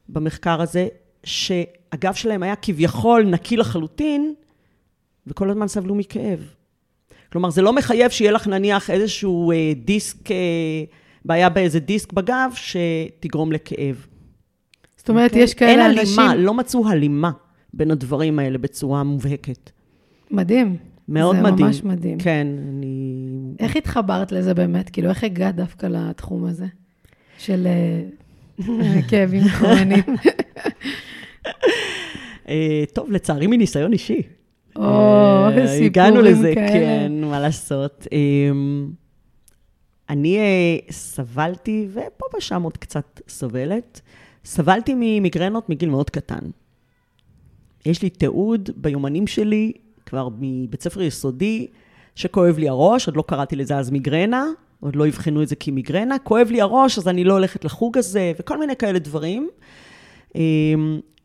במחקר 0.09 0.61
הזה, 0.61 0.87
שהגב 1.23 2.13
שלהם 2.13 2.43
היה 2.43 2.55
כביכול 2.55 3.25
נקי 3.25 3.57
לחלוטין, 3.57 4.33
וכל 5.27 5.49
הזמן 5.49 5.67
סבלו 5.67 5.95
מכאב. 5.95 6.39
כלומר, 7.31 7.49
זה 7.49 7.61
לא 7.61 7.73
מחייב 7.73 8.11
שיהיה 8.11 8.31
לך 8.31 8.47
נניח 8.47 8.89
איזשהו 8.89 9.51
אה, 9.51 9.73
דיסק, 9.75 10.31
אה, 10.31 10.37
בעיה 11.25 11.49
באיזה 11.49 11.79
דיסק 11.79 12.13
בגב, 12.13 12.51
שתגרום 12.55 13.51
לכאב. 13.51 14.05
זאת 14.97 15.09
אומרת, 15.09 15.31
אוקיי? 15.31 15.43
יש 15.43 15.53
כאלה 15.53 15.71
אין 15.71 15.99
אנשים... 15.99 16.19
הלימה, 16.19 16.35
לא 16.35 16.53
מצאו 16.53 16.87
הלימה 16.87 17.31
בין 17.73 17.91
הדברים 17.91 18.39
האלה 18.39 18.57
בצורה 18.57 19.03
מובהקת. 19.03 19.69
מדהים. 20.31 20.77
מאוד 21.09 21.35
זה 21.35 21.41
מדהים. 21.41 21.65
ממש 21.65 21.83
מדהים. 21.83 22.17
כן, 22.19 22.47
אני... 22.69 23.21
איך 23.59 23.75
התחברת 23.75 24.31
לזה 24.31 24.53
באמת? 24.53 24.89
כאילו, 24.89 25.09
איך 25.09 25.23
הגעת 25.23 25.55
דווקא 25.55 25.85
לתחום 25.85 26.45
הזה? 26.45 26.65
של 27.37 27.67
אה, 27.67 28.03
כאבים 29.09 29.43
כרוניים. 29.47 30.03
אה, 32.49 32.83
טוב, 32.93 33.11
לצערי 33.11 33.47
מניסיון 33.47 33.93
אישי. 33.93 34.21
או, 34.75 34.83
אה, 34.83 35.67
סיפורים 35.67 35.85
הגענו 35.85 36.21
לזה, 36.21 36.51
כאלה. 36.55 36.69
כן, 36.69 37.11
מה 37.21 37.39
לעשות. 37.39 38.07
אני 40.09 40.39
סבלתי, 40.91 41.87
ופה 41.91 42.25
ושם 42.37 42.63
עוד 42.63 42.77
קצת 42.77 43.21
סובלת, 43.27 44.01
סבלתי 44.45 44.93
ממיגרנות 44.95 45.69
מגיל 45.69 45.89
מאוד 45.89 46.09
קטן. 46.09 46.39
יש 47.85 48.01
לי 48.01 48.09
תיעוד 48.09 48.69
ביומנים 48.75 49.27
שלי, 49.27 49.71
כבר 50.05 50.29
מבית 50.39 50.81
ספר 50.81 51.01
יסודי, 51.01 51.67
שכואב 52.15 52.57
לי 52.57 52.69
הראש, 52.69 53.07
עוד 53.07 53.17
לא 53.17 53.23
קראתי 53.27 53.55
לזה 53.55 53.77
אז 53.77 53.89
מיגרנה, 53.89 54.45
עוד 54.79 54.95
לא 54.95 55.07
אבחנו 55.07 55.43
את 55.43 55.47
זה 55.47 55.55
כמיגרנה, 55.55 56.19
כואב 56.19 56.47
לי 56.51 56.61
הראש, 56.61 56.97
אז 56.97 57.07
אני 57.07 57.23
לא 57.23 57.33
הולכת 57.33 57.65
לחוג 57.65 57.97
הזה, 57.97 58.31
וכל 58.39 58.57
מיני 58.57 58.75
כאלה 58.75 58.99
דברים. 58.99 59.49
אה, 60.35 60.41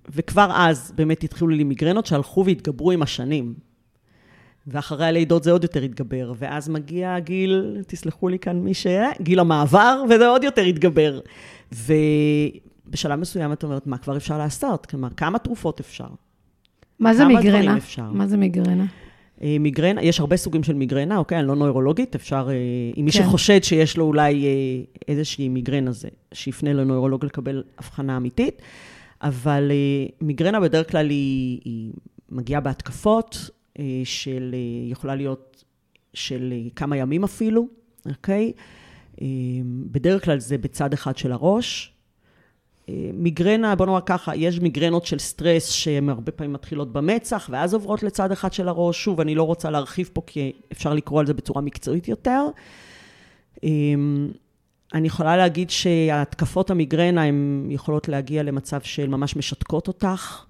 וכבר 0.09 0.51
אז 0.55 0.93
באמת 0.97 1.25
התחילו 1.25 1.49
לי 1.49 1.65
מיגרנות 1.65 2.07
שהלכו 2.07 2.45
והתגברו 2.45 2.91
עם 2.91 3.03
השנים. 3.03 3.55
ואחרי 4.67 5.07
הלידות 5.07 5.45
זה 5.45 5.53
עוד 5.53 5.63
יותר 5.63 5.83
התגבר, 5.83 6.33
ואז 6.39 6.69
מגיע 6.69 7.19
גיל, 7.19 7.77
תסלחו 7.87 8.29
לי 8.29 8.39
כאן 8.39 8.57
מי 8.57 8.75
ש... 8.75 8.87
גיל 9.21 9.39
המעבר, 9.41 10.03
וזה 10.11 10.29
עוד 10.29 10.45
יותר 10.45 10.63
התגבר. 10.63 11.21
ובשלב 11.73 13.19
מסוים 13.19 13.53
את 13.53 13.65
אומרת, 13.65 13.87
מה 13.87 13.99
כבר 13.99 14.17
אפשר 14.17 14.39
לעשות? 14.39 14.87
כלומר, 14.87 15.09
כמה 15.11 15.39
תרופות 15.39 15.81
אפשר? 15.81 16.09
מה 17.01 17.15
זה 17.15 17.25
מיגרנה? 17.25 17.77
מה 18.13 18.27
זה 18.27 18.37
מיגרנה? 18.37 18.85
אה, 19.43 19.57
מיגרנה, 19.61 20.03
יש 20.03 20.21
הרבה 20.21 20.37
סוגים 20.37 20.63
של 20.63 20.75
מיגרנה, 20.75 21.17
אוקיי? 21.17 21.39
אני 21.39 21.49
לא 21.49 21.57
נוירולוגית, 21.57 22.15
אפשר, 22.15 22.49
אה, 22.51 22.55
אם 22.97 23.05
מי 23.05 23.13
כן. 23.13 23.19
שחושד 23.19 23.63
שיש 23.63 23.97
לו 23.97 24.05
אולי 24.05 24.45
אה, 24.45 24.51
איזושהי 25.09 25.49
מיגרנה, 25.49 25.93
זה 25.93 26.09
שיפנה 26.33 26.73
לנוירולוג 26.73 27.25
לקבל 27.25 27.63
הבחנה 27.79 28.17
אמיתית. 28.17 28.63
אבל 29.23 29.71
אה, 29.71 30.07
מיגרנה 30.21 30.61
בדרך 30.61 30.91
כלל 30.91 31.11
היא, 31.11 31.61
היא 31.65 31.93
מגיעה 32.31 32.61
בהתקפות 32.61 33.51
אה, 33.79 33.85
של, 34.05 34.55
אה, 34.55 34.91
יכולה 34.91 35.15
להיות 35.15 35.65
של 36.15 36.53
אה, 36.53 36.71
כמה 36.77 36.97
ימים 36.97 37.25
אפילו, 37.25 37.69
אוקיי? 38.07 38.53
אה, 39.23 39.27
בדרך 39.65 40.25
כלל 40.25 40.39
זה 40.39 40.59
בצד 40.59 40.93
אחד 40.93 41.17
של 41.17 41.33
הראש. 41.33 41.93
מיגרנה, 43.15 43.75
בוא 43.75 43.87
נאמר 43.87 44.01
ככה, 44.07 44.37
יש 44.37 44.61
מיגרנות 44.61 45.07
של 45.07 45.19
סטרס 45.19 45.71
שהן 45.71 46.09
הרבה 46.09 46.33
פעמים 46.33 46.53
מתחילות 46.53 46.93
במצח, 46.93 47.49
ואז 47.53 47.75
עוברות 47.75 48.03
לצד 48.03 48.33
אחד 48.33 48.53
של 48.53 48.69
הראש. 48.69 49.05
שוב, 49.05 49.21
אני 49.21 49.35
לא 49.35 49.43
רוצה 49.43 49.71
להרחיב 49.71 50.11
פה, 50.13 50.23
כי 50.27 50.53
אפשר 50.73 50.95
לקרוא 50.95 51.21
על 51.21 51.27
זה 51.27 51.35
בצורה 51.35 51.63
מקצועית 51.63 52.09
יותר. 52.09 52.47
אמ, 53.63 54.31
אני 54.95 55.07
יכולה 55.07 55.37
להגיד 55.37 55.71
שהתקפות 55.71 56.71
המיגרנה, 56.71 57.23
הן 57.23 57.67
יכולות 57.71 58.09
להגיע 58.09 58.43
למצב 58.43 58.81
של 58.81 59.09
ממש 59.09 59.37
משתקות 59.37 59.89
אותך. 59.89 60.45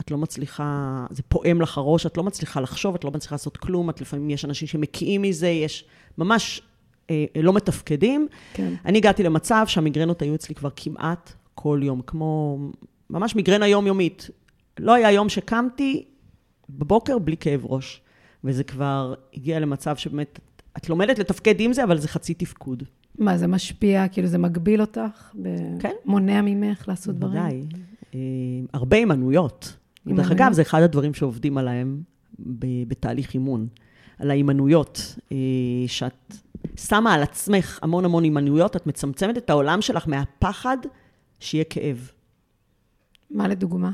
את 0.00 0.10
לא 0.10 0.18
מצליחה, 0.18 1.06
זה 1.10 1.22
פועם 1.28 1.60
לך 1.60 1.78
הראש, 1.78 2.06
את 2.06 2.16
לא 2.16 2.22
מצליחה 2.22 2.60
לחשוב, 2.60 2.94
את 2.94 3.04
לא 3.04 3.10
מצליחה 3.10 3.34
לעשות 3.34 3.56
כלום, 3.56 3.90
את 3.90 4.00
לפעמים 4.00 4.30
יש 4.30 4.44
אנשים 4.44 4.68
שמקיאים 4.68 5.22
מזה, 5.22 5.48
יש 5.48 5.84
ממש 6.18 6.62
אה, 7.10 7.24
לא 7.42 7.52
מתפקדים. 7.52 8.28
כן. 8.54 8.74
אני 8.84 8.98
הגעתי 8.98 9.22
למצב 9.22 9.64
שהמיגרנות 9.68 10.22
היו 10.22 10.34
אצלי 10.34 10.54
כבר 10.54 10.68
כמעט 10.76 11.32
כל 11.64 11.80
יום, 11.82 12.00
כמו 12.06 12.58
ממש 13.10 13.36
מיגרנה 13.36 13.66
יומיומית. 13.66 14.30
לא 14.78 14.94
היה 14.94 15.12
יום 15.12 15.28
שקמתי 15.28 16.04
בבוקר 16.70 17.18
בלי 17.18 17.36
כאב 17.36 17.60
ראש. 17.64 18.00
וזה 18.44 18.64
כבר 18.64 19.14
הגיע 19.34 19.60
למצב 19.60 19.96
שבאמת, 19.96 20.38
את 20.76 20.88
לומדת 20.88 21.18
לתפקד 21.18 21.60
עם 21.60 21.72
זה, 21.72 21.84
אבל 21.84 21.98
זה 21.98 22.08
חצי 22.08 22.34
תפקוד. 22.34 22.82
מה, 23.18 23.38
זה 23.38 23.46
משפיע, 23.46 24.08
כאילו 24.08 24.28
זה 24.28 24.38
מגביל 24.38 24.80
אותך? 24.80 25.32
ב- 25.42 25.80
כן. 25.80 25.92
מונע 26.04 26.40
ממך 26.42 26.88
לעשות 26.88 27.14
דברים? 27.14 27.34
בוודאי. 27.34 27.62
אה, 28.14 28.20
הרבה 28.72 28.96
הימנעויות. 28.96 29.76
דרך? 30.06 30.30
אגב, 30.30 30.52
זה 30.52 30.62
אחד 30.62 30.82
הדברים 30.82 31.14
שעובדים 31.14 31.58
עליהם 31.58 32.02
ב- 32.38 32.88
בתהליך 32.88 33.34
אימון. 33.34 33.66
על 34.18 34.30
ההימנעויות, 34.30 35.16
אה, 35.32 35.36
שאת 35.86 36.34
שמה 36.76 37.14
על 37.14 37.22
עצמך 37.22 37.78
המון 37.82 38.04
המון 38.04 38.24
הימנעויות, 38.24 38.76
את 38.76 38.86
מצמצמת 38.86 39.38
את 39.38 39.50
העולם 39.50 39.82
שלך 39.82 40.08
מהפחד 40.08 40.76
שיהיה 41.44 41.64
כאב. 41.64 42.10
מה 43.30 43.48
לדוגמה? 43.48 43.90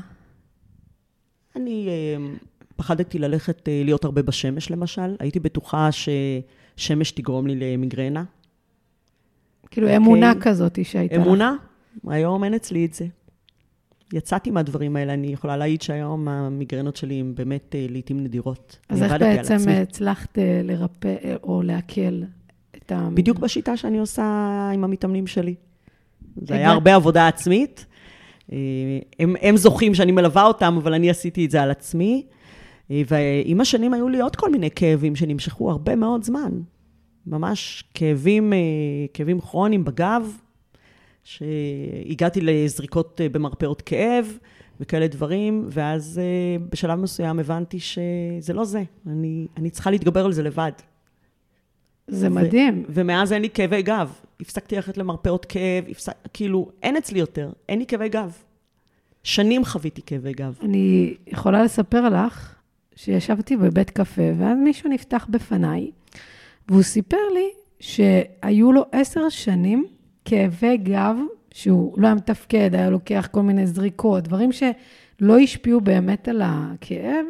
אני 1.55 1.87
אה, 1.87 2.33
פחדתי 2.75 3.19
ללכת, 3.19 3.69
אה, 3.69 3.81
להיות 3.85 4.05
הרבה 4.05 4.21
בשמש, 4.21 4.71
למשל. 4.71 5.15
הייתי 5.19 5.39
בטוחה 5.39 5.89
ששמש 5.91 7.11
תגרום 7.11 7.47
לי 7.47 7.55
למיגרנה. 7.55 8.23
כאילו 9.71 9.87
אוקיי. 9.87 9.97
אמונה 9.97 10.33
כזאת 10.41 10.85
שהייתה 10.85 11.15
לך. 11.15 11.21
אמונה, 11.21 11.55
היום 12.07 12.43
אין 12.43 12.53
אצלי 12.53 12.85
את 12.85 12.93
זה. 12.93 13.05
יצאתי 14.13 14.51
מהדברים 14.51 14.95
האלה, 14.95 15.13
אני 15.13 15.27
יכולה 15.27 15.57
להעיד 15.57 15.81
שהיום 15.81 16.27
המיגרנות 16.27 16.95
שלי 16.95 17.19
הן 17.19 17.35
באמת 17.35 17.75
אה, 17.75 17.85
לעיתים 17.89 18.19
נדירות. 18.19 18.79
אז 18.89 19.03
איך 19.03 19.11
בעצם. 19.19 19.57
הצלחת 19.69 20.37
לרפא 20.63 21.15
או 21.43 21.61
להקל 21.61 22.23
את 22.77 22.91
ה... 22.91 23.09
בדיוק 23.13 23.39
בשיטה 23.39 23.77
שאני 23.77 23.97
עושה 23.97 24.23
עם 24.73 24.83
המתאמנים 24.83 25.27
שלי. 25.27 25.55
זה 26.37 26.53
היה 26.53 26.71
הרבה 26.71 26.95
עבודה 26.95 27.27
עצמית. 27.27 27.85
אה, 28.51 28.57
הם, 29.19 29.35
הם 29.41 29.57
זוכים 29.57 29.95
שאני 29.95 30.11
מלווה 30.11 30.43
אותם, 30.43 30.77
אבל 30.77 30.93
אני 30.93 31.09
עשיתי 31.09 31.45
את 31.45 31.51
זה 31.51 31.61
על 31.61 31.71
עצמי. 31.71 32.25
אה, 32.91 33.01
ועם 33.07 33.61
השנים 33.61 33.93
היו 33.93 34.09
לי 34.09 34.21
עוד 34.21 34.35
כל 34.35 34.51
מיני 34.51 34.71
כאבים 34.71 35.15
שנמשכו 35.15 35.71
הרבה 35.71 35.95
מאוד 35.95 36.23
זמן. 36.23 36.51
ממש 37.27 37.83
כאבים, 37.93 38.53
אה, 38.53 38.59
כאבים 39.13 39.41
כרוניים 39.41 39.83
בגב, 39.83 40.37
שהגעתי 41.23 42.41
לזריקות 42.41 43.21
במרפאות 43.31 43.81
כאב, 43.81 44.37
וכאלה 44.79 45.07
דברים, 45.07 45.67
ואז 45.69 46.21
בשלב 46.69 46.99
מסוים 46.99 47.39
הבנתי 47.39 47.79
שזה 47.79 48.53
לא 48.53 48.65
זה, 48.65 48.83
אני, 49.07 49.47
אני 49.57 49.69
צריכה 49.69 49.91
להתגבר 49.91 50.25
על 50.25 50.33
זה 50.33 50.43
לבד. 50.43 50.71
זה 52.07 52.29
מדהים. 52.29 52.83
ו- 52.87 52.91
ומאז 52.93 53.33
אין 53.33 53.41
לי 53.41 53.49
כאבי 53.49 53.81
גב. 53.81 54.11
הפסקתי 54.41 54.75
ללכת 54.75 54.97
למרפאות 54.97 55.45
כאב, 55.45 55.83
הפסק, 55.89 56.13
כאילו, 56.33 56.71
אין 56.83 56.97
אצלי 56.97 57.19
יותר, 57.19 57.51
אין 57.69 57.79
לי 57.79 57.85
כאבי 57.85 58.09
גב. 58.09 58.37
שנים 59.23 59.65
חוויתי 59.65 60.01
כאבי 60.01 60.33
גב. 60.33 60.57
אני 60.61 61.13
יכולה 61.27 61.63
לספר 61.63 62.09
לך 62.09 62.55
שישבתי 62.95 63.57
בבית 63.57 63.89
קפה, 63.89 64.21
ואז 64.37 64.57
מישהו 64.57 64.89
נפתח 64.89 65.27
בפניי, 65.29 65.91
והוא 66.69 66.83
סיפר 66.83 67.29
לי 67.33 67.49
שהיו 67.79 68.71
לו 68.71 68.85
עשר 68.91 69.29
שנים 69.29 69.85
כאבי 70.25 70.77
גב, 70.77 71.15
שהוא 71.51 72.01
לא 72.01 72.07
היה 72.07 72.15
מתפקד, 72.15 72.75
היה 72.75 72.89
לוקח 72.89 73.27
כל 73.31 73.41
מיני 73.41 73.67
זריקות, 73.67 74.23
דברים 74.23 74.51
שלא 74.51 75.39
השפיעו 75.39 75.81
באמת 75.81 76.27
על 76.27 76.41
הכאב, 76.45 77.25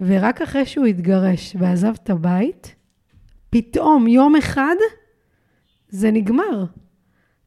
ורק 0.00 0.42
אחרי 0.42 0.66
שהוא 0.66 0.86
התגרש 0.86 1.56
ועזב 1.58 1.94
את 2.02 2.10
הבית, 2.10 2.74
פתאום 3.50 4.06
יום 4.06 4.36
אחד 4.36 4.76
זה 5.88 6.10
נגמר. 6.10 6.64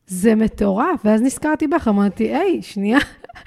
זה 0.08 0.36
מטורף. 0.36 1.02
ואז 1.06 1.22
נזכרתי 1.22 1.68
בך, 1.68 1.88
אמרתי, 1.88 2.36
היי, 2.36 2.62
שנייה, 2.62 3.00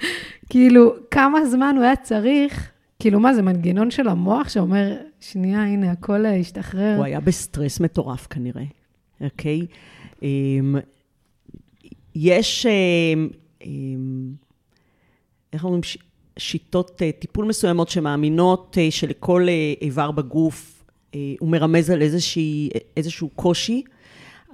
כאילו, 0.49 0.93
כמה 1.11 1.45
זמן 1.45 1.73
הוא 1.77 1.83
היה 1.83 1.95
צריך, 1.95 2.71
כאילו, 2.99 3.19
מה, 3.19 3.33
זה 3.33 3.41
מנגנון 3.41 3.91
של 3.91 4.07
המוח 4.07 4.49
שאומר, 4.49 4.97
שנייה, 5.19 5.63
הנה, 5.63 5.91
הכל 5.91 6.25
השתחרר. 6.25 6.95
הוא 6.97 7.05
היה 7.05 7.19
בסטרס 7.19 7.79
מטורף 7.79 8.27
כנראה, 8.27 8.63
אוקיי? 9.21 9.65
אמ, 10.23 10.75
יש, 12.15 12.65
אמ, 12.65 13.29
אמ, 13.65 14.33
איך 15.53 15.63
אומרים, 15.63 15.81
שיטות 16.39 17.01
אה, 17.01 17.11
טיפול 17.11 17.45
מסוימות 17.45 17.89
שמאמינות 17.89 18.77
אה, 18.81 18.91
שלכל 18.91 19.45
אה, 19.49 19.73
איבר 19.81 20.11
בגוף 20.11 20.71
הוא 21.39 21.49
מרמז 21.49 21.89
על 21.89 22.01
איזשהו 22.97 23.29
קושי. 23.29 23.83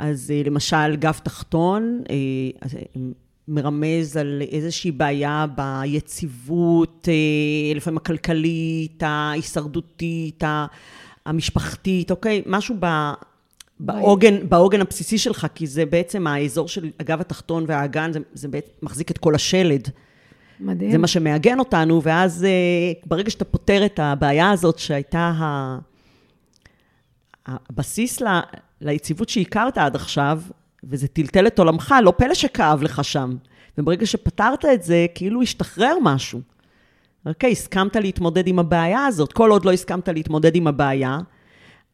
אז 0.02 0.34
למשל, 0.46 0.96
גב 0.96 1.20
תחתון 1.24 2.04
מרמז 3.48 4.18
על 4.18 4.42
איזושהי 4.52 4.92
בעיה 4.92 5.46
ביציבות, 5.56 7.08
לפעמים 7.76 7.98
הכלכלית, 7.98 9.04
ההישרדותית, 9.04 10.44
המשפחתית, 11.26 12.12
אוקיי? 12.12 12.42
משהו 12.46 12.76
ב... 12.80 13.12
בעוגן, 13.80 14.50
בעוגן 14.50 14.82
הבסיסי 14.82 15.18
שלך, 15.18 15.48
כי 15.56 15.68
זה 15.68 15.86
בעצם 15.86 16.28
האזור 16.28 16.68
של 16.68 16.90
הגב 17.00 17.22
התחתון 17.22 17.66
והאגן, 17.68 18.14
זה, 18.14 18.20
זה 18.34 18.48
בעצם 18.48 18.72
מחזיק 18.82 19.12
את 19.12 19.18
כל 19.18 19.36
השלד. 19.36 19.90
מדהים. 20.60 20.92
זה 20.92 20.98
מה 20.98 21.08
שמעגן 21.08 21.60
אותנו, 21.60 22.04
ואז 22.04 22.44
אה, 22.44 22.50
ברגע 23.06 23.30
שאתה 23.30 23.46
פותר 23.46 23.86
את 23.86 24.00
הבעיה 24.00 24.52
הזאת, 24.52 24.80
שהייתה 24.80 25.34
הבסיס 27.46 28.22
ליציבות 28.82 29.30
שהכרת 29.30 29.78
עד 29.78 29.96
עכשיו, 29.96 30.42
וזה 30.84 31.08
טלטל 31.08 31.48
את 31.48 31.60
עולמך, 31.60 31.96
לא 32.04 32.14
פלא 32.18 32.34
שכאב 32.34 32.84
לך 32.84 33.04
שם. 33.04 33.36
וברגע 33.78 34.06
שפתרת 34.06 34.66
את 34.66 34.84
זה, 34.84 35.06
כאילו 35.16 35.42
השתחרר 35.42 35.96
משהו. 36.02 36.42
אוקיי, 37.26 37.52
הסכמת 37.52 37.96
להתמודד 37.96 38.48
עם 38.48 38.60
הבעיה 38.60 39.06
הזאת. 39.06 39.34
כל 39.34 39.52
עוד 39.52 39.66
לא 39.66 39.72
הסכמת 39.72 40.10
להתמודד 40.10 40.56
עם 40.56 40.68
הבעיה, 40.68 41.20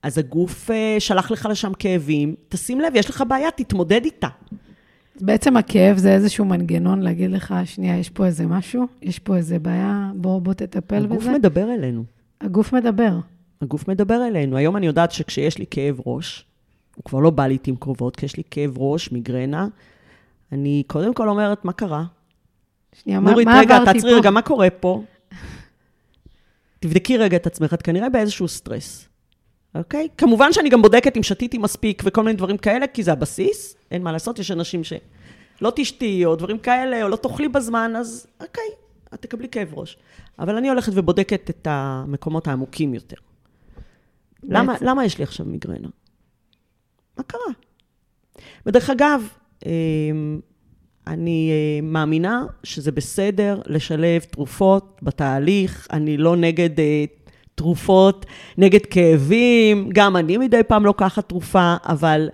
אז 0.04 0.17
הגוף 0.17 0.71
אה, 0.71 0.95
שלח 1.00 1.32
לך 1.32 1.47
לשם 1.52 1.71
כאבים, 1.80 2.36
תשים 2.50 2.82
לב, 2.82 2.93
יש 2.95 3.10
לך 3.10 3.23
בעיה, 3.28 3.52
תתמודד 3.52 4.06
איתה. 4.06 4.28
בעצם 5.21 5.58
הכאב 5.58 5.97
זה 5.97 6.13
איזשהו 6.13 6.45
מנגנון 6.45 7.02
להגיד 7.02 7.32
לך, 7.32 7.54
שנייה, 7.65 7.97
יש 7.97 8.10
פה 8.10 8.26
איזה 8.26 8.47
משהו, 8.47 8.88
יש 9.02 9.19
פה 9.19 9.36
איזה 9.36 9.60
בעיה, 9.60 10.12
בוא, 10.15 10.41
בוא 10.41 10.54
תטפל 10.54 10.95
הגוף 10.95 11.17
בזה. 11.17 11.30
הגוף 11.30 11.39
מדבר 11.39 11.73
אלינו. 11.73 12.04
הגוף 12.41 12.73
מדבר. 12.73 13.19
הגוף 13.62 13.88
מדבר 13.88 14.28
אלינו. 14.28 14.58
היום 14.58 14.78
אני 14.78 14.88
יודעת 14.88 15.12
שכשיש 15.12 15.58
לי 15.58 15.65
כאב 15.71 16.00
ראש, 16.06 16.45
הוא 16.97 17.03
כבר 17.05 17.19
לא 17.19 17.29
בא 17.29 17.47
לעיתים 17.47 17.75
קרובות, 17.75 18.15
כי 18.15 18.25
יש 18.25 18.38
לי 18.38 18.43
כאב 18.51 18.77
ראש, 18.77 19.12
מיגרנה, 19.12 19.67
אני 20.51 20.83
קודם 20.88 21.13
כל 21.13 21.29
אומרת, 21.29 21.65
מה 21.65 21.73
קרה? 21.73 22.03
שנייה, 22.93 23.19
מה, 23.19 23.31
מה 23.31 23.41
עברתי 23.41 23.45
פה? 23.45 23.60
רגע, 23.60 23.93
תעצרי 23.93 24.13
רגע, 24.13 24.31
מה 24.31 24.41
קורה 24.41 24.69
פה? 24.69 25.03
תבדקי 26.79 27.17
רגע 27.17 27.38
את 27.38 27.47
עצמך, 27.47 27.73
את 27.73 27.81
כנראה 27.81 28.10
באיזשהו 28.10 28.47
סטרס. 28.47 29.10
אוקיי? 29.75 30.07
כמובן 30.17 30.53
שאני 30.53 30.69
גם 30.69 30.81
בודקת 30.81 31.17
אם 31.17 31.23
שתיתי 31.23 31.57
מספיק 31.57 32.01
וכל 32.05 32.23
מיני 32.23 32.38
דברים 32.38 32.57
כאלה, 32.57 32.88
כי 32.88 33.03
זה 33.03 33.12
הבסיס, 33.12 33.75
אין 33.91 34.03
מה 34.03 34.12
לעשות, 34.12 34.39
יש 34.39 34.51
אנשים 34.51 34.83
שלא 34.83 35.71
תשתי 35.75 36.25
או 36.25 36.36
דברים 36.36 36.60
כאלה, 36.60 37.03
או 37.03 37.07
לא 37.07 37.15
תאכלי 37.15 37.47
בזמן, 37.47 37.93
אז 37.97 38.27
אוקיי, 38.41 38.63
את 39.13 39.21
תקבלי 39.21 39.49
כאב 39.49 39.73
ראש. 39.73 39.97
אבל 40.39 40.55
אני 40.55 40.69
הולכת 40.69 40.91
ובודקת 40.95 41.49
את 41.49 41.67
המקומות 41.69 42.47
העמוקים 42.47 42.93
יותר. 42.93 43.15
למה, 44.43 44.75
למה 44.81 45.05
יש 45.05 45.17
לי 45.17 45.23
עכשיו 45.23 45.45
מיגרנה? 45.45 45.88
מה 47.17 47.23
קרה? 47.23 47.53
ודרך 48.65 48.89
אגב, 48.89 49.27
אמ, 49.65 50.39
אני 51.08 51.51
אה, 51.51 51.82
מאמינה 51.82 52.45
שזה 52.63 52.91
בסדר 52.91 53.62
לשלב 53.65 54.21
תרופות 54.21 54.99
בתהליך, 55.01 55.88
אני 55.91 56.17
לא 56.17 56.36
נגד 56.36 56.80
אה, 56.80 57.06
תרופות 57.56 58.25
נגד 58.58 58.86
כאבים, 58.86 59.89
גם 59.93 60.15
אני 60.15 60.38
מדי 60.38 60.63
פעם 60.67 60.86
לוקחת 60.86 61.30
תרופה, 61.30 61.75
אבל 61.84 62.30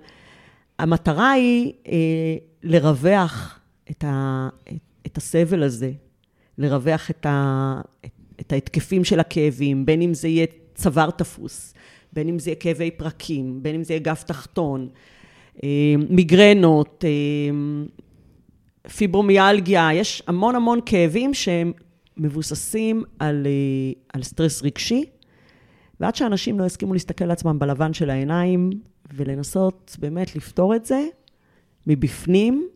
המטרה 0.79 1.31
היא 1.31 1.73
אה, 1.87 2.35
לרווח 2.63 3.59
את, 3.91 4.03
ה, 4.07 4.49
את, 4.67 4.73
את 5.05 5.17
הסבל 5.17 5.63
הזה, 5.63 5.91
לרווח 6.57 7.09
את, 7.09 7.25
ה, 7.25 7.81
את, 8.05 8.11
את 8.39 8.51
ההתקפים 8.51 9.03
של 9.03 9.19
הכאבים, 9.19 9.85
בין 9.85 10.01
אם 10.01 10.13
זה 10.13 10.27
יהיה 10.27 10.45
צוואר 10.75 11.09
תפוס, 11.09 11.73
בין 12.13 12.27
אם 12.27 12.39
זה 12.39 12.49
יהיה 12.49 12.55
כאבי 12.55 12.91
פרקים, 12.91 13.63
בין 13.63 13.75
אם 13.75 13.83
זה 13.83 13.93
יהיה 13.93 14.01
גב 14.03 14.23
תחתון, 14.25 14.89
אה, 15.63 15.95
מיגרנות, 16.09 17.05
אה, 17.07 17.55
פיברומיאלגיה, 18.89 19.89
יש 19.93 20.23
המון 20.27 20.55
המון 20.55 20.79
כאבים 20.85 21.33
שהם 21.33 21.71
מבוססים 22.17 23.03
על, 23.19 23.47
אה, 23.47 24.01
על 24.13 24.23
סטרס 24.23 24.63
רגשי, 24.63 25.05
ועד 25.99 26.15
שאנשים 26.15 26.59
לא 26.59 26.65
יסכימו 26.65 26.93
להסתכל 26.93 27.25
לעצמם 27.25 27.59
בלבן 27.59 27.93
של 27.93 28.09
העיניים 28.09 28.69
ולנסות 29.13 29.97
באמת 29.99 30.35
לפתור 30.35 30.75
את 30.75 30.85
זה 30.85 31.05
מבפנים, 31.87 32.67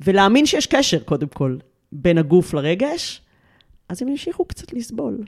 ולהאמין 0.00 0.46
שיש 0.46 0.66
קשר, 0.66 0.98
קודם 0.98 1.28
כל, 1.28 1.56
בין 1.92 2.18
הגוף 2.18 2.54
לרגש, 2.54 3.22
אז 3.88 4.02
הם 4.02 4.08
ימשיכו 4.08 4.44
קצת 4.44 4.72
לסבול. 4.72 5.24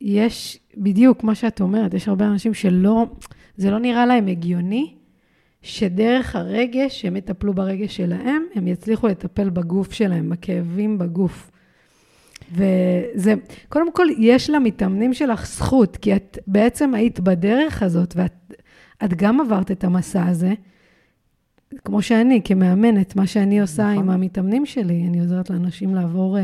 יש, 0.00 0.58
בדיוק 0.76 1.20
כמו 1.20 1.34
שאת 1.34 1.60
אומרת, 1.60 1.94
יש 1.94 2.08
הרבה 2.08 2.26
אנשים 2.26 2.54
שלא, 2.54 3.06
זה 3.56 3.70
לא 3.70 3.78
נראה 3.78 4.06
להם 4.06 4.26
הגיוני, 4.26 4.94
שדרך 5.62 6.36
הרגש, 6.36 7.00
שהם 7.00 7.16
יטפלו 7.16 7.54
ברגש 7.54 7.96
שלהם, 7.96 8.42
הם 8.54 8.68
יצליחו 8.68 9.06
לטפל 9.06 9.50
בגוף 9.50 9.92
שלהם, 9.92 10.30
בכאבים 10.30 10.98
בגוף. 10.98 11.50
וזה, 12.52 13.34
קודם 13.68 13.92
כל, 13.92 14.06
יש 14.18 14.50
למתאמנים 14.50 15.14
שלך 15.14 15.46
זכות, 15.46 15.96
כי 15.96 16.16
את 16.16 16.38
בעצם 16.46 16.94
היית 16.94 17.20
בדרך 17.20 17.82
הזאת, 17.82 18.14
ואת 18.16 19.14
גם 19.14 19.40
עברת 19.40 19.70
את 19.70 19.84
המסע 19.84 20.26
הזה, 20.26 20.52
כמו 21.84 22.02
שאני, 22.02 22.40
כמאמנת, 22.44 23.16
מה 23.16 23.26
שאני 23.26 23.60
עושה 23.60 23.92
נכון. 23.92 24.04
עם 24.04 24.10
המתאמנים 24.10 24.66
שלי, 24.66 25.04
אני 25.08 25.20
עוזרת 25.20 25.50
לאנשים 25.50 25.94
לעבור 25.94 26.38
uh, 26.38 26.40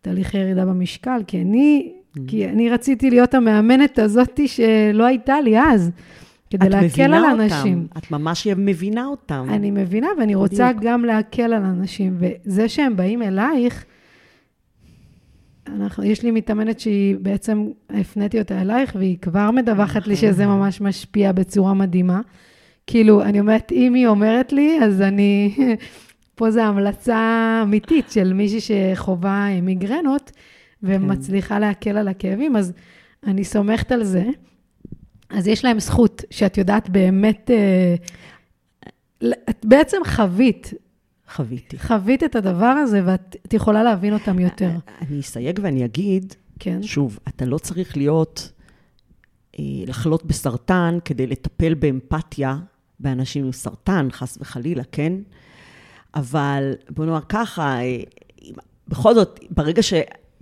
תהליך 0.00 0.34
ירידה 0.34 0.64
במשקל, 0.64 1.20
כי 1.26 1.42
אני. 1.42 1.92
כי 2.26 2.48
אני 2.48 2.70
רציתי 2.70 3.10
להיות 3.10 3.34
המאמנת 3.34 3.98
הזאת 3.98 4.40
שלא 4.46 5.04
הייתה 5.04 5.40
לי 5.40 5.60
אז. 5.60 5.90
כדי 6.50 6.68
להקל 6.68 7.14
על 7.14 7.24
אותם. 7.24 7.40
אנשים. 7.40 7.86
את 7.98 8.10
ממש 8.10 8.46
מבינה 8.46 9.06
אותם. 9.06 9.46
אני 9.48 9.70
מבינה, 9.70 10.08
ואני 10.18 10.34
רוצה 10.34 10.68
בדיוק. 10.68 10.84
גם 10.84 11.04
להקל 11.04 11.52
על 11.52 11.64
אנשים. 11.64 12.16
וזה 12.18 12.68
שהם 12.68 12.96
באים 12.96 13.22
אלייך, 13.22 13.84
אנחנו, 15.68 16.04
יש 16.04 16.22
לי 16.22 16.30
מתאמנת 16.30 16.80
שהיא 16.80 17.16
בעצם, 17.20 17.68
הפניתי 17.90 18.38
אותה 18.38 18.60
אלייך, 18.60 18.96
והיא 18.98 19.18
כבר 19.22 19.50
מדווחת 19.50 20.06
לי 20.06 20.16
שזה 20.16 20.46
ממש 20.46 20.80
משפיע 20.80 21.32
בצורה 21.32 21.74
מדהימה. 21.74 22.20
כאילו, 22.86 23.22
אני 23.22 23.40
אומרת, 23.40 23.72
אם 23.72 23.94
היא 23.94 24.06
אומרת 24.06 24.52
לי, 24.52 24.78
אז 24.82 25.02
אני... 25.02 25.54
פה 26.34 26.50
זו 26.50 26.60
המלצה 26.60 27.60
אמיתית 27.62 28.10
של 28.10 28.32
מישהי 28.32 28.60
שחווה 28.60 29.60
מיגרנות, 29.60 30.32
ומצליחה. 30.82 31.58
להקל 31.58 31.96
על 31.96 32.08
הכאבים, 32.08 32.56
אז 32.56 32.72
אני 33.26 33.44
סומכת 33.44 33.92
על 33.92 34.04
זה. 34.04 34.24
אז 35.30 35.46
יש 35.46 35.64
להם 35.64 35.80
זכות, 35.80 36.22
שאת 36.30 36.58
יודעת 36.58 36.88
באמת, 36.88 37.50
אה, 37.50 37.94
את 39.50 39.64
בעצם 39.64 39.96
חווית 40.06 40.72
חוויתי. 41.34 41.78
חווית 41.78 42.24
את 42.24 42.36
הדבר 42.36 42.66
הזה, 42.66 43.02
ואת 43.06 43.52
יכולה 43.52 43.82
להבין 43.82 44.12
אותם 44.12 44.38
יותר. 44.38 44.70
אני 45.00 45.20
אסייג 45.20 45.60
ואני 45.62 45.84
אגיד, 45.84 46.34
כן. 46.58 46.82
שוב, 46.82 47.18
אתה 47.28 47.44
לא 47.44 47.58
צריך 47.58 47.96
להיות, 47.96 48.52
אה, 49.58 49.64
לחלות 49.86 50.24
בסרטן 50.24 50.98
כדי 51.04 51.26
לטפל 51.26 51.74
באמפתיה 51.74 52.58
באנשים 53.00 53.44
עם 53.44 53.52
סרטן, 53.52 54.08
חס 54.10 54.38
וחלילה, 54.40 54.82
כן? 54.92 55.12
אבל 56.14 56.72
בוא 56.90 57.04
נאמר 57.04 57.20
ככה, 57.28 57.80
אה, 57.80 58.00
בכל 58.88 59.14
זאת, 59.14 59.40
ברגע 59.50 59.82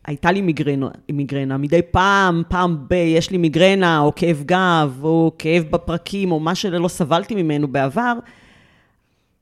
שהייתה 0.07 0.33
לי 0.33 0.41
מיגרנה, 0.41 0.89
מיגרנה, 1.13 1.57
מדי 1.57 1.83
פעם, 1.83 2.43
פעם 2.49 2.77
ב, 2.89 2.93
יש 2.93 3.31
לי 3.31 3.39
מיגרנה, 3.39 4.01
או 4.01 4.13
כאב 4.17 4.43
גב, 4.47 5.01
או 5.03 5.33
כאב 5.39 5.65
בפרקים, 5.71 6.33
או 6.33 6.41
מה 6.41 6.55
שלא 6.55 6.89
סבלתי 6.89 7.35
ממנו 7.35 7.69
בעבר, 7.69 8.13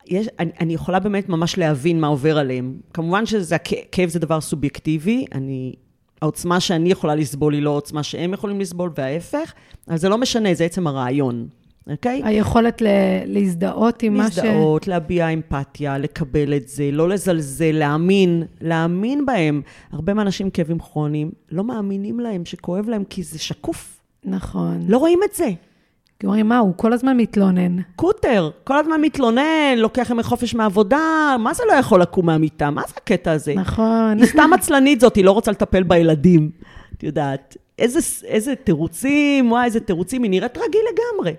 יש, 0.07 0.27
אני, 0.39 0.51
אני 0.59 0.73
יכולה 0.73 0.99
באמת 0.99 1.29
ממש 1.29 1.57
להבין 1.57 1.99
מה 1.99 2.07
עובר 2.07 2.37
עליהם. 2.37 2.77
כמובן 2.93 3.23
שכאב 3.25 4.09
זה 4.09 4.19
דבר 4.19 4.41
סובייקטיבי, 4.41 5.25
אני, 5.31 5.73
העוצמה 6.21 6.59
שאני 6.59 6.91
יכולה 6.91 7.15
לסבול 7.15 7.53
היא 7.53 7.61
לא 7.61 7.69
עוצמה 7.69 8.03
שהם 8.03 8.33
יכולים 8.33 8.59
לסבול, 8.59 8.91
וההפך, 8.97 9.53
אבל 9.87 9.97
זה 9.97 10.09
לא 10.09 10.17
משנה, 10.17 10.53
זה 10.53 10.65
עצם 10.65 10.87
הרעיון. 10.87 11.47
אוקיי? 11.89 12.21
Okay? 12.23 12.27
היכולת 12.27 12.81
ל- 12.81 12.87
להזדהות 13.25 14.03
עם 14.03 14.13
מה 14.13 14.31
ש... 14.31 14.37
להזדהות, 14.37 14.87
להביע 14.87 15.27
אמפתיה, 15.27 15.97
לקבל 15.97 16.53
את 16.53 16.67
זה, 16.67 16.89
לא 16.91 17.09
לזלזל, 17.09 17.71
להאמין, 17.71 18.43
להאמין 18.61 19.25
בהם. 19.25 19.61
הרבה 19.91 20.13
מהאנשים 20.13 20.45
עם 20.45 20.49
כאבים 20.49 20.79
כרוניים 20.79 21.31
לא 21.51 21.63
מאמינים 21.63 22.19
להם 22.19 22.45
שכואב 22.45 22.89
להם, 22.89 23.03
כי 23.03 23.23
זה 23.23 23.39
שקוף. 23.39 23.99
נכון. 24.23 24.81
לא 24.87 24.97
רואים 24.97 25.19
את 25.29 25.35
זה. 25.35 25.49
כי 26.19 26.25
אומרים, 26.25 26.49
מה, 26.49 26.57
הוא 26.57 26.73
כל 26.75 26.93
הזמן 26.93 27.17
מתלונן. 27.17 27.77
קוטר, 27.95 28.49
כל 28.63 28.77
הזמן 28.77 29.01
מתלונן, 29.01 29.75
לוקח 29.77 30.09
ימי 30.09 30.23
חופש 30.23 30.55
מהעבודה, 30.55 31.35
מה 31.39 31.53
זה 31.53 31.63
לא 31.67 31.73
יכול 31.73 32.01
לקום 32.01 32.25
מהמיטה? 32.25 32.69
מה 32.69 32.81
זה 32.87 32.93
הקטע 32.97 33.31
הזה? 33.31 33.53
נכון. 33.55 34.17
היא 34.17 34.25
סתם 34.25 34.49
עצלנית 34.53 34.99
זאת, 34.99 35.15
היא 35.15 35.25
לא 35.25 35.31
רוצה 35.31 35.51
לטפל 35.51 35.83
בילדים. 35.83 36.49
את 36.97 37.03
יודעת, 37.03 37.57
איזה, 37.79 37.99
איזה 38.25 38.55
תירוצים, 38.55 39.51
וואי, 39.51 39.65
איזה 39.65 39.79
תירוצים, 39.79 40.23
היא 40.23 40.31
נראית 40.31 40.57
רגיל 40.57 40.81
לגמרי. 40.91 41.33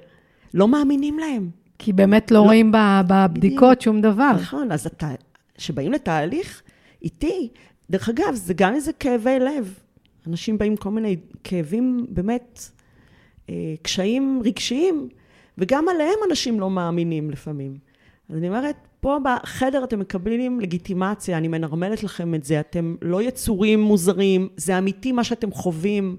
לא 0.57 0.69
מאמינים 0.69 1.19
להם. 1.19 1.51
כי 1.79 1.93
באמת 1.93 2.31
לא, 2.31 2.39
לא 2.39 2.45
רואים 2.45 2.73
בבדיקות 3.09 3.81
שום 3.81 4.01
דבר. 4.01 4.33
נכון, 4.35 4.73
אז 4.73 4.89
כשבאים 5.55 5.93
לתהליך 5.93 6.63
איתי, 7.03 7.49
דרך 7.91 8.09
אגב, 8.09 8.35
זה 8.35 8.55
גם 8.55 8.75
איזה 8.75 8.93
כאבי 8.93 9.39
לב. 9.39 9.79
אנשים 10.27 10.59
באים 10.59 10.73
עם 10.73 10.77
כל 10.77 10.91
מיני 10.91 11.17
כאבים, 11.45 12.07
באמת, 12.09 12.71
אה, 13.51 13.75
קשיים 13.83 14.41
רגשיים, 14.45 15.09
וגם 15.59 15.89
עליהם 15.89 16.19
אנשים 16.31 16.61
לא 16.61 16.71
מאמינים 16.71 17.31
לפעמים. 17.31 17.79
אז 18.31 18.37
אני 18.37 18.49
אומרת, 18.49 18.77
פה 19.01 19.19
בחדר 19.25 19.85
אתם 19.85 20.01
מקבלים 20.01 20.61
לגיטימציה, 20.61 21.39
אני 21.39 21.49
מנרמלת 21.49 22.03
לכם 22.03 22.35
את 22.35 22.45
זה, 22.45 22.61
אתם 22.61 22.97
לא 23.03 23.23
יצורים 23.23 23.81
מוזרים, 23.81 24.49
זה 24.57 24.79
אמיתי 24.79 25.13
מה 25.13 25.25
שאתם 25.25 25.51
חווים, 25.51 26.17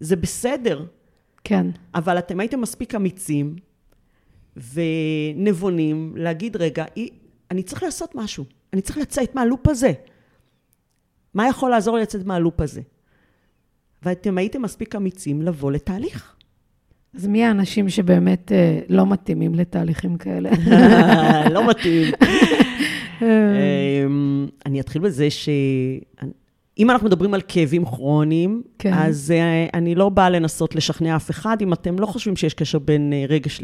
זה 0.00 0.16
בסדר. 0.16 0.84
כן. 1.44 1.66
אבל 1.94 2.18
אתם 2.18 2.40
הייתם 2.40 2.60
מספיק 2.60 2.94
אמיצים 2.94 3.56
ונבונים 4.56 6.14
להגיד, 6.16 6.56
רגע, 6.56 6.84
אני 7.50 7.62
צריך 7.62 7.82
לעשות 7.82 8.14
משהו, 8.14 8.44
אני 8.72 8.82
צריך 8.82 8.98
לצאת 8.98 9.34
מהלופ 9.34 9.68
הזה. 9.68 9.92
מה 11.34 11.48
יכול 11.48 11.70
לעזור 11.70 11.96
לי 11.96 12.02
לצאת 12.02 12.26
מהלופ 12.26 12.60
הזה? 12.60 12.80
ואתם 14.02 14.38
הייתם 14.38 14.62
מספיק 14.62 14.94
אמיצים 14.94 15.42
לבוא 15.42 15.72
לתהליך. 15.72 16.36
אז 17.14 17.26
מי 17.26 17.44
האנשים 17.44 17.88
שבאמת 17.88 18.52
אה, 18.52 18.80
לא 18.88 19.06
מתאימים 19.06 19.54
לתהליכים 19.54 20.16
כאלה? 20.16 20.50
לא 21.54 21.68
מתאים. 21.70 22.14
אמ, 23.22 24.46
אני 24.66 24.80
אתחיל 24.80 25.02
בזה 25.02 25.30
ש... 25.30 25.48
אם 26.78 26.90
אנחנו 26.90 27.06
מדברים 27.06 27.34
על 27.34 27.40
כאבים 27.48 27.84
כרוניים, 27.84 28.62
כן. 28.78 28.92
אז 28.94 29.32
uh, 29.36 29.70
אני 29.74 29.94
לא 29.94 30.08
באה 30.08 30.30
לנסות 30.30 30.74
לשכנע 30.74 31.16
אף 31.16 31.30
אחד. 31.30 31.56
אם 31.60 31.72
אתם 31.72 31.98
לא 31.98 32.06
חושבים 32.06 32.36
שיש 32.36 32.54
קשר 32.54 32.78
בין 32.78 33.12
uh, 33.12 33.30
רגש 33.32 33.60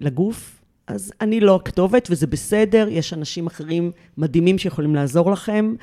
לגוף, 0.00 0.62
אז 0.86 1.12
אני 1.20 1.40
לא 1.40 1.56
הכתובת, 1.56 2.08
וזה 2.10 2.26
בסדר. 2.26 2.88
יש 2.90 3.12
אנשים 3.12 3.46
אחרים 3.46 3.90
מדהימים 4.18 4.58
שיכולים 4.58 4.94
לעזור 4.94 5.30
לכם. 5.30 5.74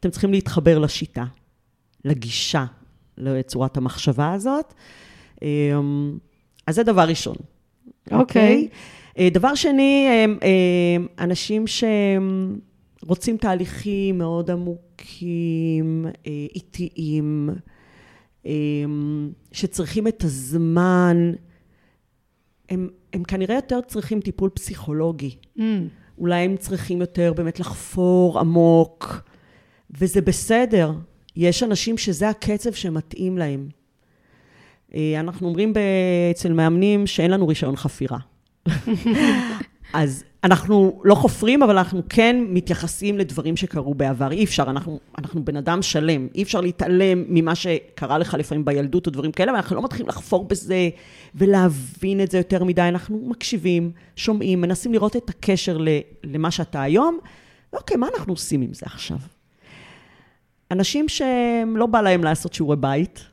אתם 0.00 0.10
צריכים 0.10 0.32
להתחבר 0.32 0.78
לשיטה, 0.78 1.24
לגישה, 2.04 2.64
לצורת 3.18 3.76
המחשבה 3.76 4.32
הזאת. 4.32 4.74
Um, 5.36 5.42
אז 6.66 6.74
זה 6.74 6.82
דבר 6.82 7.02
ראשון. 7.02 7.36
אוקיי. 8.10 8.68
Okay. 8.70 8.74
Okay? 9.14 9.18
Uh, 9.18 9.34
דבר 9.34 9.54
שני, 9.54 10.08
um, 10.26 10.42
uh, 10.42 11.22
אנשים 11.22 11.66
שרוצים 13.04 13.36
תהליכים 13.36 14.18
מאוד 14.18 14.50
עמוקים. 14.50 16.06
אה, 16.26 16.46
איטיים, 16.54 17.50
אה, 18.46 18.52
שצריכים 19.52 20.08
את 20.08 20.24
הזמן, 20.24 21.32
הם, 22.68 22.88
הם 23.12 23.24
כנראה 23.24 23.54
יותר 23.54 23.80
צריכים 23.80 24.20
טיפול 24.20 24.50
פסיכולוגי. 24.50 25.36
Mm. 25.58 25.60
אולי 26.18 26.44
הם 26.44 26.56
צריכים 26.56 27.00
יותר 27.00 27.32
באמת 27.36 27.60
לחפור 27.60 28.38
עמוק, 28.40 29.22
וזה 29.90 30.20
בסדר. 30.20 30.92
יש 31.36 31.62
אנשים 31.62 31.98
שזה 31.98 32.28
הקצב 32.28 32.72
שמתאים 32.72 33.38
להם. 33.38 33.68
אה, 34.94 35.20
אנחנו 35.20 35.48
אומרים 35.48 35.72
אצל 36.30 36.52
מאמנים 36.52 37.06
שאין 37.06 37.30
לנו 37.30 37.48
רישיון 37.48 37.76
חפירה. 37.76 38.18
אז 39.92 40.24
אנחנו 40.44 41.00
לא 41.04 41.14
חופרים, 41.14 41.62
אבל 41.62 41.78
אנחנו 41.78 42.02
כן 42.08 42.44
מתייחסים 42.48 43.18
לדברים 43.18 43.56
שקרו 43.56 43.94
בעבר. 43.94 44.32
אי 44.32 44.44
אפשר, 44.44 44.62
אנחנו, 44.62 45.00
אנחנו 45.18 45.44
בן 45.44 45.56
אדם 45.56 45.82
שלם. 45.82 46.28
אי 46.34 46.42
אפשר 46.42 46.60
להתעלם 46.60 47.24
ממה 47.28 47.54
שקרה 47.54 48.18
לך 48.18 48.34
לפעמים 48.34 48.64
בילדות 48.64 49.06
או 49.06 49.12
דברים 49.12 49.32
כאלה, 49.32 49.50
אבל 49.50 49.56
אנחנו 49.56 49.76
לא 49.76 49.82
מתחילים 49.82 50.08
לחפור 50.08 50.44
בזה 50.44 50.88
ולהבין 51.34 52.20
את 52.20 52.30
זה 52.30 52.38
יותר 52.38 52.64
מדי. 52.64 52.82
אנחנו 52.82 53.22
מקשיבים, 53.26 53.92
שומעים, 54.16 54.60
מנסים 54.60 54.92
לראות 54.92 55.16
את 55.16 55.30
הקשר 55.30 55.78
למה 56.24 56.50
שאתה 56.50 56.82
היום. 56.82 57.18
אוקיי, 57.72 57.96
מה 57.96 58.08
אנחנו 58.16 58.32
עושים 58.32 58.62
עם 58.62 58.74
זה 58.74 58.86
עכשיו? 58.86 59.18
אנשים 60.70 61.08
שלא 61.08 61.86
בא 61.90 62.00
להם 62.00 62.24
לעשות 62.24 62.54
שיעורי 62.54 62.76
בית, 62.76 63.24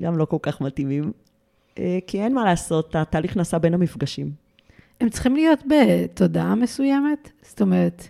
גם 0.00 0.18
לא 0.18 0.24
כל 0.24 0.36
כך 0.42 0.60
מתאימים, 0.60 1.12
אה, 1.78 1.98
כי 2.06 2.20
אין 2.20 2.34
מה 2.34 2.44
לעשות, 2.44 2.96
התהליך 2.96 3.36
נעשה 3.36 3.58
בין 3.58 3.74
המפגשים. 3.74 4.43
הם 5.00 5.08
צריכים 5.08 5.36
להיות 5.36 5.62
בתודעה 5.68 6.54
מסוימת? 6.54 7.30
זאת 7.42 7.60
אומרת, 7.60 8.08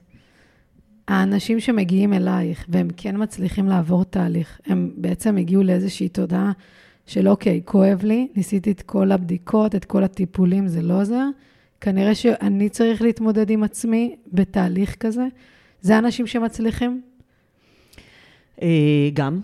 האנשים 1.09 1.61
שמגיעים 1.61 2.13
אלייך 2.13 2.67
והם 2.69 2.89
כן 2.97 3.23
מצליחים 3.23 3.69
לעבור 3.69 4.05
תהליך, 4.05 4.61
הם 4.67 4.91
בעצם 4.97 5.37
הגיעו 5.37 5.63
לאיזושהי 5.63 6.09
תודעה 6.09 6.53
של 7.07 7.29
אוקיי, 7.29 7.61
כואב 7.65 8.05
לי, 8.05 8.29
ניסיתי 8.37 8.71
את 8.71 8.83
כל 8.83 9.13
הבדיקות, 9.13 9.75
את 9.75 9.85
כל 9.85 10.05
הטיפולים, 10.05 10.69
זה 10.69 10.83
לא 10.83 11.01
עוזר. 11.01 11.25
כנראה 11.81 12.15
שאני 12.15 12.69
צריך 12.69 13.03
להתמודד 13.03 13.51
עם 13.51 13.63
עצמי 13.63 14.17
בתהליך 14.33 14.97
כזה. 15.01 15.27
זה 15.81 15.99
אנשים 15.99 16.27
שמצליחים? 16.27 17.01
אה, 18.63 19.09
גם. 19.15 19.41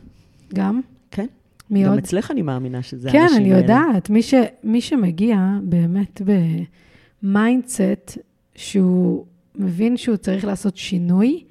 גם? 0.54 0.80
כן. 1.10 1.26
מי 1.70 1.82
גם 1.82 1.88
עוד? 1.88 1.98
גם 1.98 2.04
אצלך 2.04 2.30
אני 2.30 2.42
מאמינה 2.42 2.82
שזה 2.82 3.10
כן, 3.10 3.18
האנשים 3.18 3.36
האלה. 3.36 3.66
כן, 3.66 3.72
אני 3.72 3.82
יודעת. 3.84 4.10
מי, 4.10 4.22
ש, 4.22 4.34
מי 4.64 4.80
שמגיע 4.80 5.38
באמת 5.62 6.22
ב... 6.24 6.32
mindset 7.22 8.18
שהוא 8.54 9.24
מבין 9.54 9.96
שהוא 9.96 10.16
צריך 10.16 10.44
לעשות 10.44 10.76
שינוי, 10.76 11.44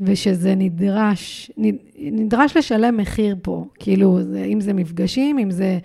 ושזה 0.00 0.54
נדרש, 0.54 1.50
נדרש 1.98 2.56
לשלם 2.56 2.96
מחיר 2.96 3.36
פה. 3.42 3.66
כאילו, 3.78 4.18
אם 4.52 4.60
זה 4.60 4.72
מפגשים, 4.72 5.38
אם 5.38 5.50
זה 5.50 5.78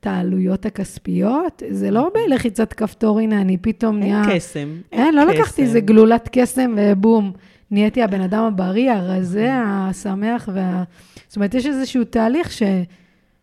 את 0.00 0.06
העלויות 0.06 0.66
הכספיות, 0.66 1.62
זה 1.70 1.90
לא 1.90 2.10
בלחיצת 2.14 2.72
כפתור, 2.72 3.20
הנה, 3.20 3.40
אני 3.40 3.56
פתאום 3.56 3.98
נהיה... 3.98 4.22
אין 4.22 4.38
קסם. 4.38 4.68
אין, 4.92 5.06
אין 5.06 5.14
לא 5.14 5.22
קסם. 5.22 5.40
לקחתי 5.40 5.62
איזה 5.62 5.80
גלולת 5.80 6.28
קסם 6.32 6.74
ובום, 6.76 7.32
נהייתי 7.70 8.02
הבן 8.02 8.20
אדם 8.20 8.44
הבריא, 8.44 8.92
הרזה, 8.92 9.50
השמח 9.52 10.48
וה... 10.52 10.84
זאת 11.28 11.36
אומרת, 11.36 11.54
יש 11.54 11.66
איזשהו 11.66 12.04
תהליך 12.04 12.52
ש... 12.52 12.62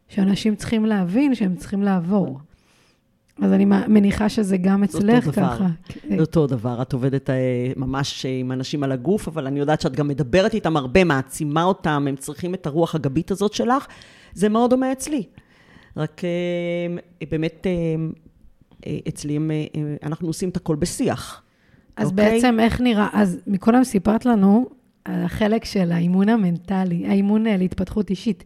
שאנשים 0.10 0.56
צריכים 0.56 0.86
להבין 0.86 1.36
שהם 1.36 1.56
צריכים 1.56 1.84
לעבור. 1.84 2.39
אז 3.41 3.54
אני 3.54 3.65
מניחה 3.65 4.30
שזה 4.30 4.58
גם 4.58 4.84
אצלך 4.84 5.26
ככה. 5.36 5.67
זה 6.10 6.19
אותו 6.19 6.48
דבר, 6.48 6.82
את 6.82 6.93
עובדת 6.93 7.30
אה, 7.30 7.36
ממש 7.76 8.26
עם 8.26 8.52
אנשים 8.52 8.84
על 8.84 8.91
הגוף, 8.91 9.28
אבל 9.28 9.48
אני 9.48 9.60
יודעת 9.60 9.82
שאת 9.82 9.96
גם 9.96 10.08
מדברת 10.08 10.54
איתם 10.54 10.78
הרבה, 10.78 11.04
מעצימה 11.04 11.63
אותם, 11.63 12.06
הם 12.10 12.15
צריכים 12.15 12.54
את 12.54 12.65
הרוח 12.65 12.96
הגבית 12.96 13.32
הזאת 13.32 13.54
שלך. 13.54 13.88
זה 14.34 14.50
מאוד 14.50 14.69
דומה 14.69 14.91
אצלי. 14.91 15.24
רק 15.98 16.22
אה, 16.24 16.96
באמת, 17.30 17.67
אה, 18.86 18.97
אצלי 19.07 19.39
אנחנו 20.03 20.28
עושים 20.28 20.49
את 20.49 20.57
הכל 20.57 20.76
בשיח. 20.76 21.41
אז 21.97 22.10
אוקיי? 22.10 22.32
בעצם 22.32 22.60
איך 22.60 22.82
נראה, 22.82 23.07
אז 23.14 23.39
מקודם 23.47 23.84
סיפרת 23.84 24.26
לנו 24.26 24.70
על 25.05 25.24
החלק 25.24 25.66
של 25.66 25.91
האימון 25.91 26.30
המנטלי, 26.30 27.07
האימון 27.07 27.43
להתפתחות 27.43 28.10
אישית. 28.10 28.43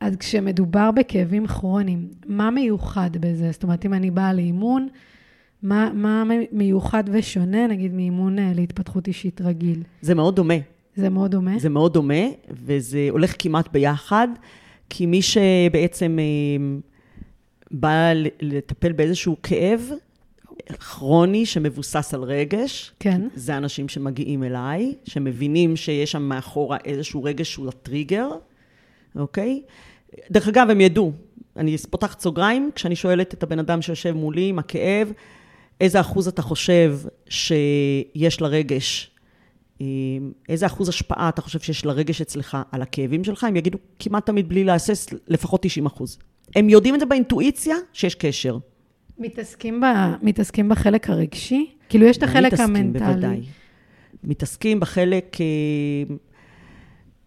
אז 0.00 0.16
כשמדובר 0.16 0.90
בכאבים 0.90 1.46
כרוניים, 1.46 2.08
מה 2.26 2.50
מיוחד 2.50 3.10
בזה? 3.20 3.50
זאת 3.52 3.62
אומרת, 3.62 3.86
אם 3.86 3.94
אני 3.94 4.10
באה 4.10 4.32
לאימון, 4.32 4.88
מה, 5.62 5.90
מה 5.94 6.24
מיוחד 6.52 7.04
ושונה, 7.12 7.66
נגיד, 7.66 7.94
מאימון 7.94 8.38
אה, 8.38 8.52
להתפתחות 8.54 9.08
אישית 9.08 9.40
רגיל? 9.40 9.82
זה 10.00 10.14
מאוד 10.14 10.36
דומה. 10.36 10.54
זה 10.96 11.10
מאוד 11.10 11.30
דומה? 11.30 11.58
זה 11.58 11.68
מאוד 11.68 11.92
דומה, 11.92 12.24
וזה 12.50 13.06
הולך 13.10 13.34
כמעט 13.38 13.68
ביחד, 13.72 14.28
כי 14.90 15.06
מי 15.06 15.22
שבעצם 15.22 16.18
אה, 16.18 16.78
בא 17.70 18.12
לטפל 18.40 18.92
באיזשהו 18.92 19.36
כאב, 19.42 19.90
כרוני 20.80 21.46
שמבוסס 21.46 22.14
על 22.14 22.22
רגש. 22.22 22.92
כן. 23.00 23.28
זה 23.34 23.56
אנשים 23.56 23.88
שמגיעים 23.88 24.42
אליי, 24.42 24.94
שמבינים 25.04 25.76
שיש 25.76 26.12
שם 26.12 26.22
מאחורה 26.22 26.76
איזשהו 26.84 27.24
רגש 27.24 27.52
שהוא 27.52 27.68
הטריגר, 27.68 28.28
אוקיי? 29.16 29.62
דרך 30.30 30.48
אגב, 30.48 30.70
הם 30.70 30.80
ידעו. 30.80 31.12
אני 31.56 31.76
פותחת 31.90 32.20
סוגריים, 32.20 32.70
כשאני 32.74 32.96
שואלת 32.96 33.34
את 33.34 33.42
הבן 33.42 33.58
אדם 33.58 33.82
שיושב 33.82 34.12
מולי 34.12 34.48
עם 34.48 34.58
הכאב, 34.58 35.12
איזה 35.80 36.00
אחוז 36.00 36.28
אתה 36.28 36.42
חושב 36.42 36.98
שיש 37.28 38.40
לרגש, 38.40 39.10
אה, 39.80 39.86
איזה 40.48 40.66
אחוז 40.66 40.88
השפעה 40.88 41.28
אתה 41.28 41.42
חושב 41.42 41.60
שיש 41.60 41.86
לרגש 41.86 42.20
אצלך 42.20 42.56
על 42.72 42.82
הכאבים 42.82 43.24
שלך, 43.24 43.44
הם 43.44 43.56
יגידו 43.56 43.78
כמעט 43.98 44.26
תמיד 44.26 44.48
בלי 44.48 44.64
להסס, 44.64 45.08
לפחות 45.28 45.62
90 45.62 45.86
אחוז. 45.86 46.18
הם 46.56 46.68
יודעים 46.68 46.94
את 46.94 47.00
זה 47.00 47.06
באינטואיציה 47.06 47.76
שיש 47.92 48.14
קשר. 48.14 48.58
מתעסקים, 49.18 49.80
ב, 49.80 49.84
מתעסקים 50.22 50.68
בחלק 50.68 51.10
הרגשי? 51.10 51.66
כאילו, 51.88 52.06
יש 52.06 52.16
את 52.16 52.22
החלק 52.22 52.52
מתעסקים, 52.52 52.76
המנטלי. 52.76 53.06
בוודאי. 53.06 53.40
מתעסקים 54.24 54.80
בחלק 54.80 55.36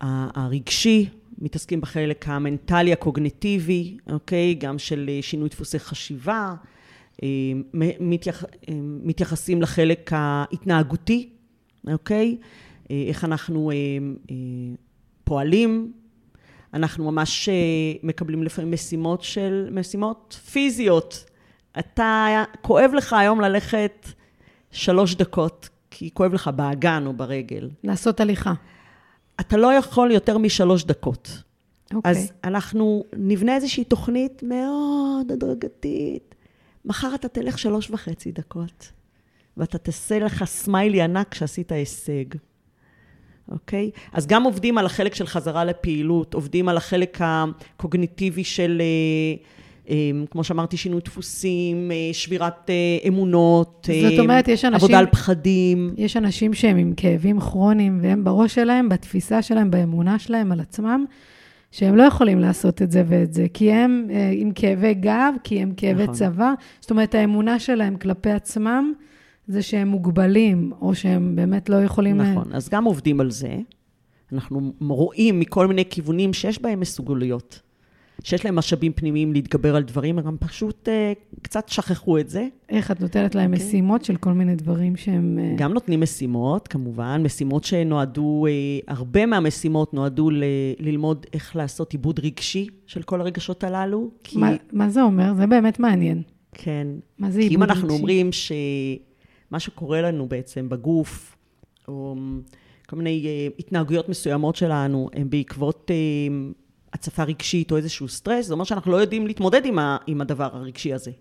אה, 0.02 0.28
הרגשי, 0.36 1.10
מתעסקים 1.42 1.82
בחלק 1.82 2.26
המנטלי, 2.28 2.94
הקוגניטיבי, 2.94 3.98
אוקיי? 4.12 4.54
גם 4.54 4.80
של 4.80 5.10
אה, 5.10 5.20
שינוי 5.22 5.50
דפוסי 5.50 5.80
חשיבה. 5.80 6.56
אה, 7.24 7.28
מתייח, 8.00 8.44
אה, 8.44 8.74
מתייחסים 8.82 9.62
לחלק 9.62 10.12
ההתנהגותי, 10.14 11.30
אוקיי? 11.92 12.38
איך 12.90 13.26
אנחנו 13.26 13.72
פועלים. 15.24 15.92
אנחנו 16.74 17.12
ממש 17.12 17.50
מקבלים 18.04 18.44
לפעמים 18.44 18.72
משימות 18.72 19.22
של, 19.22 19.68
משימות 19.72 20.40
פיזיות. 20.52 21.26
אתה, 21.80 22.44
כואב 22.62 22.92
לך 22.94 23.14
היום 23.14 23.42
ללכת 23.42 24.08
שלוש 24.72 25.16
דקות, 25.16 25.70
כי 25.92 26.10
כואב 26.14 26.34
לך 26.34 26.48
באגן 26.48 27.04
או 27.06 27.14
ברגל. 27.14 27.70
לעשות 27.84 28.20
הליכה. 28.20 28.54
אתה 29.40 29.58
לא 29.58 29.74
יכול 29.74 30.12
יותר 30.12 30.38
משלוש 30.38 30.84
דקות. 30.84 31.44
אוקיי. 31.94 32.12
אז 32.12 32.32
אנחנו 32.44 33.04
נבנה 33.18 33.56
איזושהי 33.56 33.84
תוכנית 33.84 34.44
מאוד 34.44 35.32
הדרגתית. 35.32 36.36
מחר 36.86 37.16
אתה 37.16 37.28
תלך 37.28 37.60
שלוש 37.60 37.92
וחצי 37.92 38.32
דקות, 38.32 38.92
ואתה 39.58 39.78
תעשה 39.78 40.20
לך 40.20 40.44
סמיילי 40.44 41.02
ענק 41.02 41.30
כשעשית 41.30 41.72
הישג. 41.72 42.26
אוקיי? 43.52 43.92
אז 44.14 44.28
גם 44.28 44.44
עובדים 44.44 44.78
על 44.78 44.86
החלק 44.86 45.16
של 45.16 45.28
חזרה 45.28 45.66
לפעילות, 45.66 46.34
עובדים 46.34 46.70
על 46.70 46.78
החלק 46.78 47.18
הקוגניטיבי 47.22 48.44
של, 48.44 48.82
אה, 48.82 49.44
כמו 50.32 50.44
שאמרתי, 50.44 50.78
שינוי 50.78 51.02
דפוסים, 51.06 51.92
אה, 51.92 52.10
שבירת 52.14 52.70
אה, 52.70 53.08
אמונות, 53.08 53.90
זאת 54.10 54.20
אומרת, 54.20 54.48
יש 54.48 54.66
אנשים- 54.66 54.76
עבודה 54.76 55.00
על 55.00 55.06
פחדים. 55.06 55.94
יש 55.98 56.18
אנשים 56.18 56.54
שהם 56.54 56.78
עם 56.78 56.94
כאבים 56.98 57.40
כרוניים, 57.40 58.00
והם 58.02 58.24
בראש 58.24 58.56
שלהם, 58.56 58.90
בתפיסה 58.90 59.42
שלהם, 59.42 59.72
באמונה 59.72 60.20
שלהם 60.20 60.52
על 60.52 60.60
עצמם, 60.60 61.06
שהם 61.72 61.96
לא 61.96 62.04
יכולים 62.04 62.40
לעשות 62.40 62.82
את 62.82 62.92
זה 62.92 63.04
ואת 63.08 63.34
זה, 63.34 63.46
כי 63.54 63.72
הם 63.72 64.08
אה, 64.12 64.32
עם 64.34 64.52
כאבי 64.52 64.94
גב, 64.94 65.34
כי 65.44 65.60
הם 65.60 65.72
כאבי 65.78 66.04
נכון. 66.04 66.16
צבא. 66.16 66.54
זאת 66.80 66.92
אומרת, 66.92 67.16
האמונה 67.16 67.60
שלהם 67.60 67.98
כלפי 67.98 68.32
עצמם, 68.32 68.94
זה 69.48 69.62
שהם 69.62 69.88
מוגבלים, 69.88 70.72
או 70.82 70.96
שהם 70.96 71.36
באמת 71.36 71.70
לא 71.70 71.76
יכולים... 71.76 72.18
נכון, 72.22 72.54
אז 72.54 72.70
גם 72.70 72.84
עובדים 72.86 73.20
על 73.20 73.32
זה. 73.32 73.56
אנחנו 74.34 74.74
רואים 74.80 75.40
מכל 75.40 75.68
מיני 75.68 75.86
כיוונים 75.90 76.34
שיש 76.34 76.62
בהם 76.62 76.80
מסוגלויות, 76.80 77.62
שיש 78.24 78.46
להם 78.46 78.56
משאבים 78.56 78.94
פנימיים 78.94 79.34
להתגבר 79.34 79.76
על 79.76 79.84
דברים, 79.84 80.20
הם 80.20 80.38
פשוט 80.40 80.90
אה, 80.90 81.14
קצת 81.42 81.70
שכחו 81.70 82.18
את 82.18 82.30
זה. 82.30 82.48
איך 82.70 82.92
את 82.92 83.02
נותנת 83.02 83.36
להם 83.36 83.54
אוקיי. 83.54 83.68
משימות 83.68 84.06
של 84.06 84.16
כל 84.16 84.34
מיני 84.34 84.56
דברים 84.56 84.96
שהם... 84.96 85.40
אה, 85.42 85.54
גם 85.58 85.74
נותנים 85.74 86.02
משימות, 86.02 86.68
כמובן, 86.68 87.22
משימות 87.26 87.64
שנועדו, 87.64 88.46
אה, 88.46 88.52
הרבה 88.88 89.26
מהמשימות 89.26 89.94
נועדו 89.94 90.30
ל- 90.30 90.44
ללמוד 90.80 91.26
איך 91.34 91.56
לעשות 91.56 91.92
עיבוד 91.92 92.20
רגשי 92.20 92.68
של 92.86 93.02
כל 93.02 93.22
הרגשות 93.22 93.64
הללו. 93.64 94.10
כי, 94.24 94.40
מה, 94.40 94.52
מה 94.72 94.90
זה 94.90 95.02
אומר? 95.02 95.34
זה 95.34 95.48
באמת 95.48 95.80
מעניין. 95.80 96.22
כן, 96.54 96.88
מה 97.18 97.32
זה 97.32 97.40
כי 97.42 97.48
אם 97.48 97.52
עיבוד 97.52 97.70
אנחנו 97.70 97.88
רגשי? 97.88 98.00
אומרים 98.00 98.30
שמה 98.32 99.60
שקורה 99.60 100.02
לנו 100.02 100.28
בעצם 100.28 100.70
בגוף, 100.70 101.36
או 101.88 102.16
כל 102.90 102.96
מיני 102.96 103.26
אה, 103.26 103.48
התנהגויות 103.60 104.10
מסוימות 104.10 104.56
שלנו, 104.56 105.10
הן 105.14 105.30
בעקבות 105.30 105.92
אה, 105.92 106.52
הצפה 106.94 107.24
רגשית 107.24 107.72
או 107.72 107.78
איזשהו 107.78 108.08
סטרס, 108.08 108.46
זה 108.46 108.54
אומר 108.54 108.64
שאנחנו 108.64 108.92
לא 108.92 108.98
יודעים 108.98 109.28
להתמודד 109.28 109.66
עם, 109.66 109.80
ה, 109.80 109.98
עם 110.08 110.22
הדבר 110.22 110.50
הרגשי 110.54 110.94
הזה. 110.94 111.12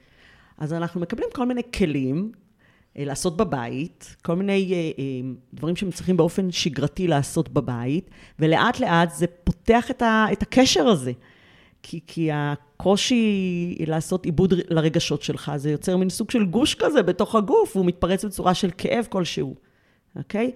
אז 0.58 0.72
אנחנו 0.72 1.00
מקבלים 1.00 1.28
כל 1.32 1.46
מיני 1.46 1.62
כלים 1.74 2.32
אה, 2.98 3.04
לעשות 3.04 3.36
בבית, 3.36 4.16
כל 4.22 4.36
מיני 4.36 4.72
אה, 4.72 4.90
אה, 4.98 5.30
דברים 5.54 5.76
שהם 5.76 5.90
צריכים 5.90 6.16
באופן 6.16 6.50
שגרתי 6.50 7.06
לעשות 7.06 7.48
בבית, 7.48 8.10
ולאט 8.38 8.80
לאט 8.80 9.14
זה 9.14 9.26
פותח 9.26 9.90
את, 9.90 10.02
ה, 10.02 10.26
את 10.32 10.42
הקשר 10.42 10.86
הזה. 10.86 11.12
כי, 11.82 12.00
כי 12.06 12.30
הקושי 12.32 13.74
לעשות 13.86 14.24
עיבוד 14.24 14.54
לרגשות 14.70 15.22
שלך, 15.22 15.52
זה 15.56 15.70
יוצר 15.70 15.96
מין 15.96 16.08
סוג 16.08 16.30
של 16.30 16.44
גוש 16.44 16.74
כזה 16.74 17.02
בתוך 17.02 17.34
הגוף, 17.34 17.76
והוא 17.76 17.86
מתפרץ 17.86 18.24
בצורה 18.24 18.54
של 18.54 18.70
כאב 18.78 19.06
כלשהו, 19.10 19.54
אוקיי? 20.16 20.50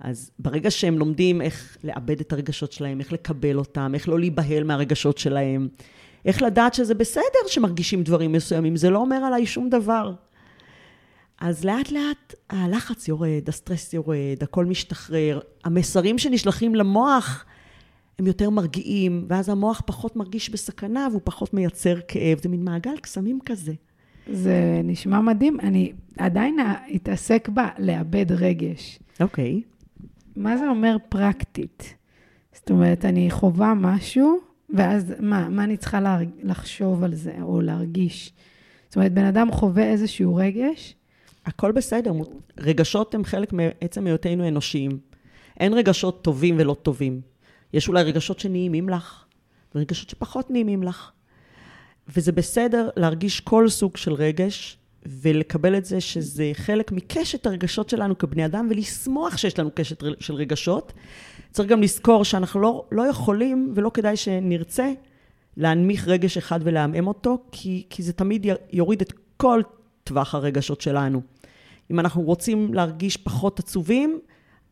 אז 0.00 0.30
ברגע 0.38 0.70
שהם 0.70 0.98
לומדים 0.98 1.42
איך 1.42 1.76
לאבד 1.84 2.20
את 2.20 2.32
הרגשות 2.32 2.72
שלהם, 2.72 3.00
איך 3.00 3.12
לקבל 3.12 3.58
אותם, 3.58 3.90
איך 3.94 4.08
לא 4.08 4.18
להיבהל 4.18 4.64
מהרגשות 4.64 5.18
שלהם, 5.18 5.68
איך 6.24 6.42
לדעת 6.42 6.74
שזה 6.74 6.94
בסדר 6.94 7.46
שמרגישים 7.46 8.02
דברים 8.02 8.32
מסוימים, 8.32 8.76
זה 8.76 8.90
לא 8.90 8.98
אומר 8.98 9.16
עליי 9.16 9.46
שום 9.46 9.70
דבר. 9.70 10.12
אז 11.40 11.64
לאט 11.64 11.90
לאט 11.90 12.34
הלחץ 12.50 13.08
יורד, 13.08 13.48
הסטרס 13.48 13.92
יורד, 13.94 14.42
הכל 14.42 14.64
משתחרר, 14.64 15.40
המסרים 15.64 16.18
שנשלחים 16.18 16.74
למוח 16.74 17.44
הם 18.18 18.26
יותר 18.26 18.50
מרגיעים, 18.50 19.24
ואז 19.28 19.48
המוח 19.48 19.82
פחות 19.86 20.16
מרגיש 20.16 20.50
בסכנה 20.50 21.08
והוא 21.10 21.20
פחות 21.24 21.54
מייצר 21.54 22.00
כאב. 22.08 22.38
זה 22.42 22.48
מין 22.48 22.64
מעגל 22.64 22.96
קסמים 22.96 23.38
כזה. 23.44 23.72
זה 24.32 24.80
נשמע 24.84 25.20
מדהים. 25.20 25.60
אני 25.60 25.92
עדיין 26.18 26.56
אתעסק 26.96 27.48
בה 27.48 27.68
לאבד 27.78 28.32
רגש. 28.32 28.98
אוקיי. 29.20 29.62
מה 30.38 30.56
זה 30.56 30.68
אומר 30.68 30.96
פרקטית? 31.08 31.94
זאת 32.52 32.70
אומרת, 32.70 33.04
אני 33.04 33.30
חווה 33.30 33.74
משהו, 33.74 34.38
ואז 34.70 35.14
מה, 35.20 35.48
מה 35.48 35.64
אני 35.64 35.76
צריכה 35.76 36.00
להרג... 36.00 36.28
לחשוב 36.42 37.04
על 37.04 37.14
זה 37.14 37.34
או 37.42 37.60
להרגיש? 37.60 38.32
זאת 38.88 38.96
אומרת, 38.96 39.12
בן 39.12 39.24
אדם 39.24 39.52
חווה 39.52 39.90
איזשהו 39.90 40.34
רגש, 40.36 40.94
הכל 41.46 41.72
בסדר. 41.72 42.12
רגשות 42.58 43.14
הם 43.14 43.24
חלק 43.24 43.52
מעצם 43.52 44.06
היותנו 44.06 44.48
אנושיים. 44.48 44.98
אין 45.60 45.74
רגשות 45.74 46.22
טובים 46.24 46.54
ולא 46.58 46.76
טובים. 46.82 47.20
יש 47.72 47.88
אולי 47.88 48.02
רגשות 48.02 48.38
שנעימים 48.38 48.88
לך, 48.88 49.24
ורגשות 49.74 50.08
שפחות 50.10 50.50
נעימים 50.50 50.82
לך. 50.82 51.10
וזה 52.08 52.32
בסדר 52.32 52.88
להרגיש 52.96 53.40
כל 53.40 53.68
סוג 53.68 53.96
של 53.96 54.12
רגש, 54.12 54.78
ולקבל 55.06 55.76
את 55.76 55.84
זה 55.84 56.00
שזה 56.00 56.50
חלק 56.54 56.92
מקשת 56.92 57.46
הרגשות 57.46 57.88
שלנו 57.88 58.18
כבני 58.18 58.46
אדם, 58.46 58.68
ולשמוח 58.70 59.36
שיש 59.36 59.58
לנו 59.58 59.70
קשת 59.74 60.02
של 60.20 60.34
רגשות. 60.34 60.92
צריך 61.50 61.68
גם 61.68 61.82
לזכור 61.82 62.24
שאנחנו 62.24 62.60
לא, 62.60 62.84
לא 62.92 63.02
יכולים, 63.02 63.72
ולא 63.74 63.90
כדאי 63.94 64.16
שנרצה, 64.16 64.92
להנמיך 65.56 66.08
רגש 66.08 66.36
אחד 66.36 66.60
ולעמעם 66.62 67.06
אותו, 67.06 67.38
כי, 67.52 67.86
כי 67.90 68.02
זה 68.02 68.12
תמיד 68.12 68.46
יוריד 68.72 69.00
את 69.00 69.12
כל 69.36 69.62
טווח 70.04 70.34
הרגשות 70.34 70.80
שלנו. 70.80 71.22
אם 71.90 72.00
אנחנו 72.00 72.22
רוצים 72.22 72.74
להרגיש 72.74 73.16
פחות 73.16 73.58
עצובים, 73.58 74.20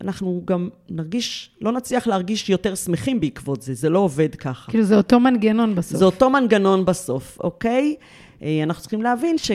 אנחנו 0.00 0.42
גם 0.44 0.68
נרגיש, 0.88 1.50
לא 1.60 1.72
נצליח 1.72 2.06
להרגיש 2.06 2.50
יותר 2.50 2.74
שמחים 2.74 3.20
בעקבות 3.20 3.62
זה, 3.62 3.74
זה 3.74 3.88
לא 3.88 3.98
עובד 3.98 4.34
ככה. 4.34 4.70
כאילו 4.70 4.84
זה 4.84 4.96
אותו 4.96 5.20
מנגנון 5.20 5.74
בסוף. 5.74 5.98
זה 5.98 6.04
אותו 6.04 6.30
מנגנון 6.30 6.84
בסוף, 6.84 7.38
אוקיי? 7.40 7.96
אנחנו 8.42 8.80
צריכים 8.80 9.02
להבין 9.02 9.38
ש, 9.38 9.50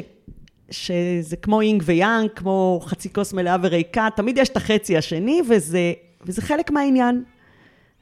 שזה 0.71 1.35
כמו 1.35 1.61
אינג 1.61 1.83
ויאנג, 1.85 2.29
כמו 2.35 2.79
חצי 2.83 3.13
כוס 3.13 3.33
מלאה 3.33 3.55
וריקה, 3.61 4.07
תמיד 4.15 4.37
יש 4.37 4.49
את 4.49 4.57
החצי 4.57 4.97
השני, 4.97 5.41
וזה, 5.49 5.93
וזה 6.25 6.41
חלק 6.41 6.71
מהעניין, 6.71 7.23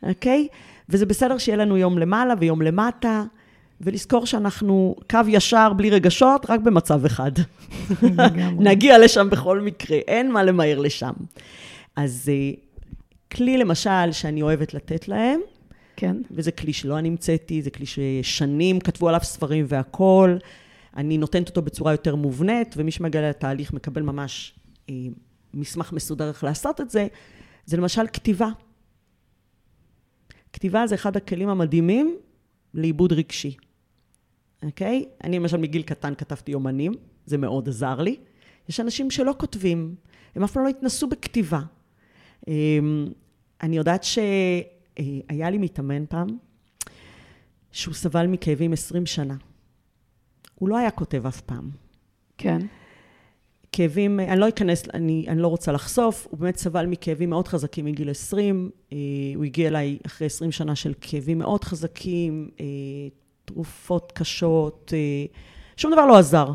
אוקיי? 0.04 0.48
וזה 0.90 1.06
בסדר 1.06 1.38
שיהיה 1.38 1.58
לנו 1.58 1.78
יום 1.78 1.98
למעלה 1.98 2.34
ויום 2.40 2.62
למטה, 2.62 3.24
ולזכור 3.82 4.26
שאנחנו 4.26 4.96
קו 5.10 5.20
ישר 5.28 5.74
בלי 5.74 5.90
רגשות, 5.90 6.46
רק 6.50 6.60
במצב 6.60 7.06
אחד. 7.06 7.32
נגיע 8.70 8.98
לשם 8.98 9.30
בכל 9.30 9.60
מקרה, 9.62 9.98
אין 9.98 10.32
מה 10.32 10.44
למהר 10.44 10.80
לשם. 10.80 11.14
אז 11.96 12.32
כלי 13.32 13.58
למשל 13.58 14.12
שאני 14.12 14.42
אוהבת 14.42 14.74
לתת 14.74 15.08
להם, 15.08 15.40
כן. 15.96 16.16
וזה 16.32 16.52
כלי 16.52 16.74
שלא 16.74 16.98
אני 16.98 17.08
המצאתי, 17.08 17.62
זה 17.62 17.70
כלי 17.70 17.86
ששנים 17.86 18.80
כתבו 18.80 19.10
עליו 19.10 19.20
ספרים 19.24 19.66
והכול. 19.68 20.40
אני 21.00 21.18
נותנת 21.18 21.50
אותו 21.50 21.62
בצורה 21.62 21.92
יותר 21.92 22.16
מובנית, 22.16 22.76
ומי 22.78 22.92
שמגיע 22.92 23.30
לתהליך 23.30 23.74
מקבל 23.74 24.02
ממש 24.02 24.60
אה, 24.90 24.96
מסמך 25.54 25.94
מסודר 25.94 26.28
איך 26.28 26.44
לעשות 26.44 26.82
את 26.82 26.90
זה, 26.90 27.08
זה 27.66 27.78
למשל 27.78 28.08
כתיבה. 28.14 28.50
כתיבה 30.54 30.88
זה 30.88 30.96
אחד 30.96 31.18
הכלים 31.18 31.50
המדהימים 31.50 32.18
לעיבוד 32.74 33.14
רגשי, 33.14 33.58
אוקיי? 34.64 35.06
אני 35.24 35.40
למשל 35.40 35.58
מגיל 35.58 35.82
קטן 35.82 36.16
כתבתי 36.16 36.52
יומנים, 36.52 36.92
זה 37.26 37.38
מאוד 37.38 37.70
עזר 37.70 38.02
לי. 38.02 38.16
יש 38.70 38.80
אנשים 38.80 39.12
שלא 39.12 39.36
כותבים, 39.38 39.96
הם 40.36 40.44
אף 40.44 40.52
פעם 40.52 40.64
לא 40.64 40.70
התנסו 40.70 41.08
בכתיבה. 41.08 41.62
אמ, 42.48 43.08
אני 43.64 43.78
יודעת 43.78 44.04
שהיה 44.04 45.50
לי 45.50 45.58
מתאמן 45.58 46.06
פעם, 46.06 46.28
שהוא 47.72 47.94
סבל 47.94 48.28
מכאבים 48.28 48.74
20 48.74 49.06
שנה. 49.06 49.36
הוא 50.60 50.70
לא 50.70 50.78
היה 50.78 50.92
כותב 50.92 51.26
אף 51.26 51.42
פעם. 51.42 51.70
כן. 52.38 52.60
כאבים, 53.72 54.20
אני 54.20 54.40
לא 54.40 54.50
אכנס, 54.50 54.84
אני, 54.94 55.26
אני 55.28 55.42
לא 55.42 55.48
רוצה 55.48 55.72
לחשוף, 55.72 56.28
הוא 56.30 56.40
באמת 56.40 56.58
סבל 56.58 56.86
מכאבים 56.86 57.30
מאוד 57.30 57.48
חזקים 57.48 57.86
מגיל 57.86 58.10
20. 58.10 58.70
אה, 58.94 58.98
הוא 59.36 59.44
הגיע 59.44 59.68
אליי 59.68 59.98
אחרי 60.06 60.28
20 60.28 60.52
שנה 60.52 60.76
של 60.76 60.94
כאבים 61.02 61.40
מאוד 61.40 61.64
חזקים, 61.64 62.50
אה, 62.60 62.66
תרופות 63.46 64.12
קשות, 64.16 64.94
אה, 64.96 65.26
שום 65.78 65.92
דבר 65.92 66.06
לא 66.06 66.18
עזר. 66.18 66.52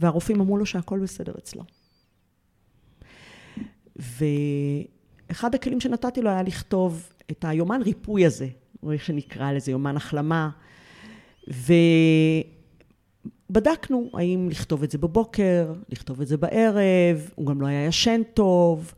והרופאים 0.00 0.40
אמרו 0.40 0.56
לו 0.56 0.66
שהכל 0.66 0.98
בסדר 0.98 1.34
אצלו. 1.38 1.62
ואחד 5.28 5.54
הכלים 5.54 5.80
שנתתי 5.80 6.22
לו 6.22 6.30
היה 6.30 6.42
לכתוב 6.42 7.12
את 7.30 7.44
היומן 7.48 7.82
ריפוי 7.82 8.26
הזה, 8.26 8.48
או 8.82 8.92
איך 8.92 9.04
שנקרא 9.04 9.52
לזה, 9.52 9.70
יומן 9.70 9.96
החלמה. 9.96 10.50
ובדקנו 13.50 14.10
האם 14.14 14.48
לכתוב 14.50 14.82
את 14.82 14.90
זה 14.90 14.98
בבוקר, 14.98 15.72
לכתוב 15.88 16.20
את 16.20 16.28
זה 16.28 16.36
בערב, 16.36 17.30
הוא 17.34 17.46
גם 17.46 17.60
לא 17.60 17.66
היה 17.66 17.86
ישן 17.86 18.22
טוב, 18.34 18.94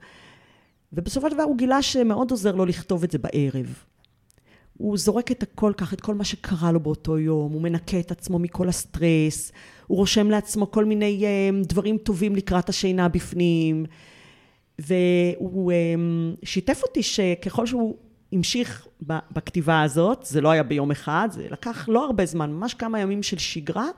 ובסופו 0.92 1.28
של 1.28 1.34
דבר 1.34 1.42
הוא 1.42 1.56
גילה 1.56 1.82
שמאוד 1.82 2.30
עוזר 2.30 2.54
לו 2.54 2.66
לכתוב 2.66 3.04
את 3.04 3.10
זה 3.10 3.18
בערב. 3.18 3.84
הוא 4.78 4.98
זורק 4.98 5.30
את 5.30 5.42
הכל 5.42 5.72
כך, 5.76 5.92
את 5.92 6.00
כל 6.00 6.14
מה 6.14 6.24
שקרה 6.24 6.72
לו 6.72 6.80
באותו 6.80 7.18
יום, 7.18 7.52
הוא 7.52 7.62
מנקה 7.62 8.00
את 8.00 8.10
עצמו 8.10 8.38
מכל 8.38 8.68
הסטרס, 8.68 9.52
הוא 9.86 9.98
רושם 9.98 10.30
לעצמו 10.30 10.70
כל 10.70 10.84
מיני 10.84 11.24
um, 11.24 11.66
דברים 11.68 11.98
טובים 11.98 12.36
לקראת 12.36 12.68
השינה 12.68 13.08
בפנים, 13.08 13.84
והוא 14.78 15.72
um, 15.72 16.46
שיתף 16.46 16.82
אותי 16.82 17.02
שככל 17.02 17.66
שהוא 17.66 17.96
המשיך 18.32 18.86
בכתיבה 19.02 19.82
הזאת, 19.82 20.26
זה 20.28 20.40
לא 20.40 20.50
היה 20.50 20.62
ביום 20.62 20.90
אחד, 20.90 21.28
זה 21.32 21.46
לקח 21.50 21.88
לא 21.88 22.04
הרבה 22.04 22.26
זמן, 22.26 22.52
ממש 22.52 22.74
כמה 22.74 23.00
ימים 23.00 23.22
של 23.22 23.38
שגרה, 23.38 23.88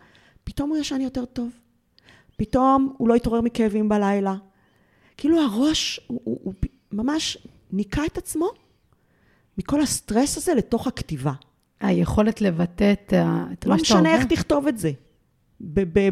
פתאום 0.45 0.71
הוא 0.71 0.79
ישן 0.79 1.01
יותר 1.01 1.25
טוב. 1.25 1.51
פתאום 2.37 2.95
הוא 2.99 3.09
לא 3.09 3.15
התעורר 3.15 3.41
מכאבים 3.41 3.89
בלילה. 3.89 4.35
כאילו 5.17 5.41
הראש, 5.41 6.01
הוא, 6.07 6.21
הוא, 6.25 6.41
הוא 6.43 6.55
ממש 6.93 7.39
ניקה 7.73 8.03
את 8.07 8.19
עצמו 8.19 8.49
מכל 9.59 9.81
הסטרס 9.81 10.37
הזה 10.37 10.55
לתוך 10.55 10.87
הכתיבה. 10.87 11.33
היכולת 11.81 12.41
לבטא 12.41 12.93
את, 12.93 13.13
את 13.53 13.67
לא 13.67 13.73
מה 13.75 13.85
שאתה 13.85 13.95
אומר. 13.99 14.03
לא 14.03 14.11
משנה 14.11 14.15
איך 14.15 14.25
תכתוב 14.25 14.67
את 14.67 14.79
זה. 14.79 14.91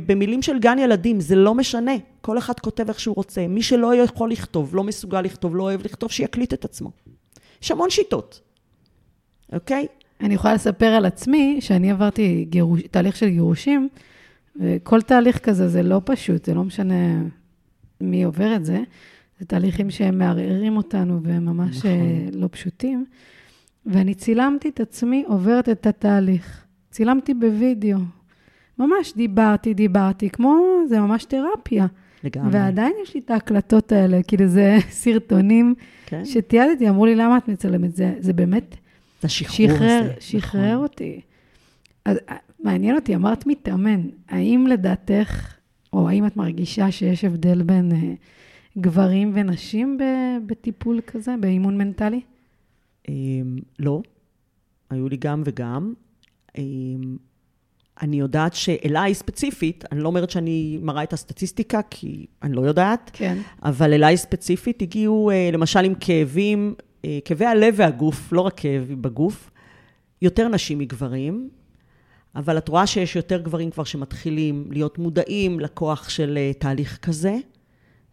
במילים 0.07 0.43
של 0.43 0.59
גן 0.59 0.79
ילדים, 0.79 1.20
זה 1.20 1.37
לא 1.37 1.55
משנה. 1.55 1.93
כל 2.20 2.39
אחד 2.39 2.61
כותב 2.61 2.89
איך 2.89 3.01
שהוא 3.01 3.16
רוצה. 3.16 3.47
מי 3.49 3.62
שלא 3.62 3.95
יכול 3.95 4.31
לכתוב, 4.31 4.76
לא 4.76 4.85
מסוגל 4.85 5.20
לכתוב, 5.20 5.57
לא 5.57 5.62
אוהב 5.62 5.85
לכתוב, 5.85 6.11
שיקליט 6.11 6.55
את 6.55 6.64
עצמו. 6.64 6.91
יש 7.62 7.70
המון 7.70 7.91
שיטות, 7.91 8.41
אוקיי? 9.53 9.87
אני 10.20 10.35
יכולה 10.35 10.55
לספר 10.55 10.87
על 10.87 11.07
עצמי, 11.07 11.57
שאני 11.61 11.91
עברתי 11.91 12.47
גירוש, 12.49 12.83
תהליך 12.91 13.16
של 13.16 13.29
גירושים, 13.29 13.89
וכל 14.59 15.02
תהליך 15.02 15.38
כזה 15.38 15.68
זה 15.68 15.82
לא 15.82 16.00
פשוט, 16.04 16.44
זה 16.44 16.54
לא 16.54 16.64
משנה 16.64 17.22
מי 18.00 18.22
עובר 18.22 18.56
את 18.56 18.64
זה. 18.64 18.82
זה 19.40 19.46
תהליכים 19.46 19.90
שהם 19.90 20.18
מערערים 20.18 20.76
אותנו 20.76 21.20
והם 21.22 21.44
ממש 21.44 21.76
נכון. 21.76 21.90
אה, 21.90 22.28
לא 22.32 22.48
פשוטים. 22.50 23.04
ואני 23.86 24.14
צילמתי 24.14 24.68
את 24.68 24.80
עצמי 24.80 25.24
עוברת 25.26 25.68
את 25.68 25.86
התהליך. 25.86 26.64
צילמתי 26.90 27.34
בווידאו. 27.34 27.98
ממש 28.78 29.12
דיברתי, 29.16 29.74
דיברתי, 29.74 30.30
כמו, 30.30 30.61
זה 30.88 31.00
ממש 31.00 31.24
תרפיה. 31.24 31.86
לגמרי. 32.24 32.50
ועדיין 32.52 32.92
יש 33.02 33.14
לי 33.14 33.20
את 33.20 33.30
ההקלטות 33.30 33.92
האלה, 33.92 34.22
כאילו 34.22 34.46
זה 34.46 34.76
סרטונים 34.90 35.74
כן. 36.06 36.24
שתיעדתי, 36.24 36.88
אמרו 36.88 37.06
לי, 37.06 37.14
למה 37.14 37.38
את 37.38 37.48
מצלמת? 37.48 37.96
זה, 37.96 38.14
זה 38.18 38.32
באמת... 38.32 38.76
זה 39.20 39.26
השחרור 39.26 39.68
שחרר, 39.68 40.02
הזה. 40.04 40.12
שחרר 40.20 40.72
נכון. 40.72 40.82
אותי. 40.82 41.20
אז 42.05 42.16
אה, 42.28 42.36
מעניין 42.61 42.96
אותי, 42.96 43.14
אמרת 43.14 43.46
מתאמן, 43.46 44.09
האם 44.28 44.66
לדעתך, 44.66 45.55
או 45.92 46.09
האם 46.09 46.26
את 46.26 46.36
מרגישה 46.36 46.90
שיש 46.90 47.24
הבדל 47.24 47.62
בין 47.62 47.92
אה, 47.92 48.14
גברים 48.78 49.32
ונשים 49.34 49.99
בטיפול 50.46 51.01
כזה, 51.07 51.34
באימון 51.40 51.78
מנטלי? 51.78 52.20
אמ, 53.09 53.59
לא, 53.78 54.03
היו 54.90 55.09
לי 55.09 55.16
גם 55.16 55.42
וגם. 55.44 55.94
אמ, 56.59 57.16
אני 58.03 58.18
יודעת 58.18 58.55
שאליי 58.55 59.14
ספציפית, 59.14 59.84
אני 59.92 60.01
לא 60.01 60.09
אומרת 60.09 60.30
שאני 60.30 60.78
מראה 60.82 61.03
את 61.03 61.12
הסטטיסטיקה, 61.12 61.80
כי 61.90 62.26
אני 62.42 62.57
לא 62.57 62.61
יודעת, 62.61 63.11
כן. 63.12 63.38
אבל 63.62 63.92
אליי 63.92 64.16
ספציפית 64.16 64.82
הגיעו 64.82 65.30
אה, 65.30 65.51
למשל 65.53 65.84
עם 65.84 65.94
כאבים, 66.01 66.74
אה, 67.05 67.18
כאבי 67.24 67.46
הלב 67.46 67.74
והגוף, 67.76 68.32
לא 68.32 68.40
רק 68.40 68.55
כאבים 68.57 69.03
בגוף, 69.03 69.51
יותר 70.22 70.49
נשים 70.49 70.78
מגברים, 70.78 71.49
אבל 72.35 72.59
את 72.59 72.68
רואה 72.68 72.87
שיש 72.87 73.16
יותר 73.16 73.41
גברים 73.41 73.70
כבר 73.70 73.85
שמתחילים 73.85 74.68
להיות 74.70 74.99
מודעים 74.99 75.61
לכוח 75.61 76.09
של 76.09 76.39
אה, 76.39 76.53
תהליך 76.59 76.99
כזה, 77.03 77.37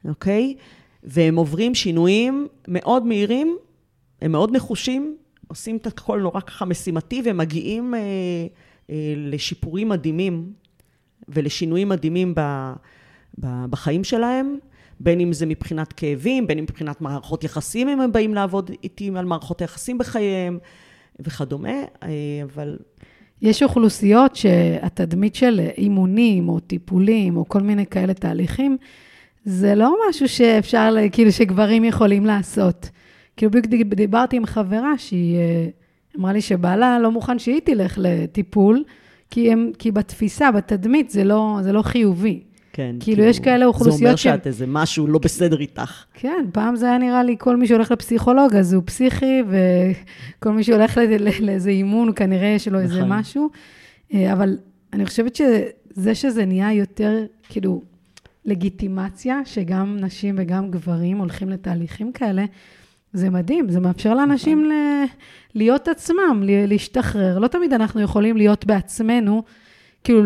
אוקיי? 0.06 0.56
והם 1.04 1.36
עוברים 1.36 1.76
שינויים 1.76 2.48
מאוד 2.68 3.06
מהירים, 3.06 3.58
הם 4.22 4.32
מאוד 4.32 4.56
נחושים, 4.56 5.18
עושים 5.48 5.78
את 5.78 5.88
הכל 5.88 6.20
נורא 6.22 6.42
ככה 6.42 6.66
משימתי, 6.66 7.22
והם 7.26 7.38
מגיעים... 7.38 7.96
אה, 7.96 8.00
אה, 8.90 9.14
לשיפורים 9.18 9.90
מדהימים 9.90 10.54
ולשינויים 11.30 11.90
מדהימים 11.90 12.34
ב, 12.36 12.42
ב, 13.40 13.66
בחיים 13.70 14.04
שלהם, 14.04 14.58
בין 15.00 15.20
אם 15.20 15.34
זה 15.34 15.46
מבחינת 15.46 15.94
כאבים, 15.94 16.48
בין 16.48 16.58
אם 16.58 16.64
מבחינת 16.64 17.02
מערכות 17.02 17.44
יחסים, 17.44 17.90
אם 17.90 18.02
הם 18.02 18.12
באים 18.12 18.34
לעבוד 18.34 18.72
איתי 18.84 19.12
על 19.16 19.26
מערכות 19.26 19.62
היחסים 19.62 19.98
בחייהם 19.98 20.60
וכדומה, 21.20 21.84
אה, 22.04 22.10
אבל... 22.44 22.78
יש 23.42 23.64
אוכלוסיות 23.64 24.36
שהתדמית 24.36 25.36
של 25.36 25.62
אימונים 25.78 26.50
או 26.50 26.60
טיפולים 26.60 27.38
או 27.38 27.50
כל 27.50 27.62
מיני 27.62 27.86
כאלה 27.86 28.14
תהליכים, 28.14 28.78
זה 29.46 29.76
לא 29.76 29.96
משהו 30.10 30.28
שאפשר, 30.28 30.96
כאילו, 31.12 31.32
שגברים 31.32 31.84
יכולים 31.84 32.26
לעשות. 32.26 32.90
כאילו, 33.38 33.52
בדיוק 33.52 33.94
דיברתי 33.94 34.38
עם 34.38 34.46
חברה 34.46 34.98
שהיא... 34.98 35.38
אה, 35.38 35.68
אמרה 36.20 36.34
לי 36.34 36.42
שבעלה 36.42 37.00
לא 37.00 37.12
מוכן 37.12 37.40
שהיא 37.40 37.62
תלך 37.64 38.00
לטיפול, 38.02 38.84
כי, 39.30 39.52
הם, 39.52 39.72
כי 39.80 39.92
בתפיסה, 39.92 40.52
בתדמית, 40.52 41.10
זה 41.10 41.24
לא, 41.24 41.58
זה 41.62 41.72
לא 41.72 41.82
חיובי. 41.82 42.44
כן. 42.76 42.96
כאילו, 43.00 43.18
כאילו, 43.18 43.24
יש 43.24 43.40
כאלה 43.40 43.66
אוכלוסיות 43.66 44.18
ש... 44.18 44.24
זה 44.24 44.30
אומר 44.30 44.38
שאת. 44.38 44.48
איזה 44.48 44.66
משהו 44.68 45.08
לא 45.08 45.20
בסדר 45.20 45.60
איתך. 45.60 46.06
כן, 46.14 46.46
פעם 46.52 46.76
זה 46.76 46.86
היה 46.86 46.98
נראה 46.98 47.24
לי, 47.24 47.36
כל 47.40 47.58
מי 47.58 47.68
שהולך 47.68 47.92
לפסיכולוג, 47.92 48.56
אז 48.56 48.74
הוא 48.74 48.84
פסיכי, 48.86 49.42
וכל 49.48 50.52
מי 50.52 50.64
שהולך 50.64 51.00
לאיזה 51.40 51.70
אימון, 51.70 52.12
כנראה 52.16 52.48
יש 52.48 52.68
לו 52.68 52.80
איזה 52.80 52.98
נכון. 52.98 53.10
משהו. 53.10 53.50
אה, 54.14 54.34
אבל 54.34 54.58
אני 54.94 55.06
חושבת 55.06 55.36
שזה 55.36 56.16
שזה 56.16 56.46
נהיה 56.46 56.74
יותר, 56.74 57.24
כאילו, 57.50 57.82
לגיטימציה, 58.46 59.42
שגם 59.46 59.98
נשים 60.00 60.36
וגם 60.38 60.72
גברים 60.72 61.18
הולכים 61.18 61.50
לתהליכים 61.50 62.12
כאלה, 62.12 62.46
זה 63.14 63.30
מדהים, 63.30 63.70
זה 63.70 63.80
מאפשר 63.80 64.14
לאנשים 64.14 64.60
נכון. 64.60 64.72
ל... 64.72 65.06
להיות 65.56 65.88
עצמם, 65.88 66.44
להשתחרר. 66.68 67.40
לא 67.40 67.48
תמיד 67.48 67.74
אנחנו 67.74 68.02
יכולים 68.02 68.38
להיות 68.38 68.66
בעצמנו, 68.66 69.44
כאילו, 70.04 70.24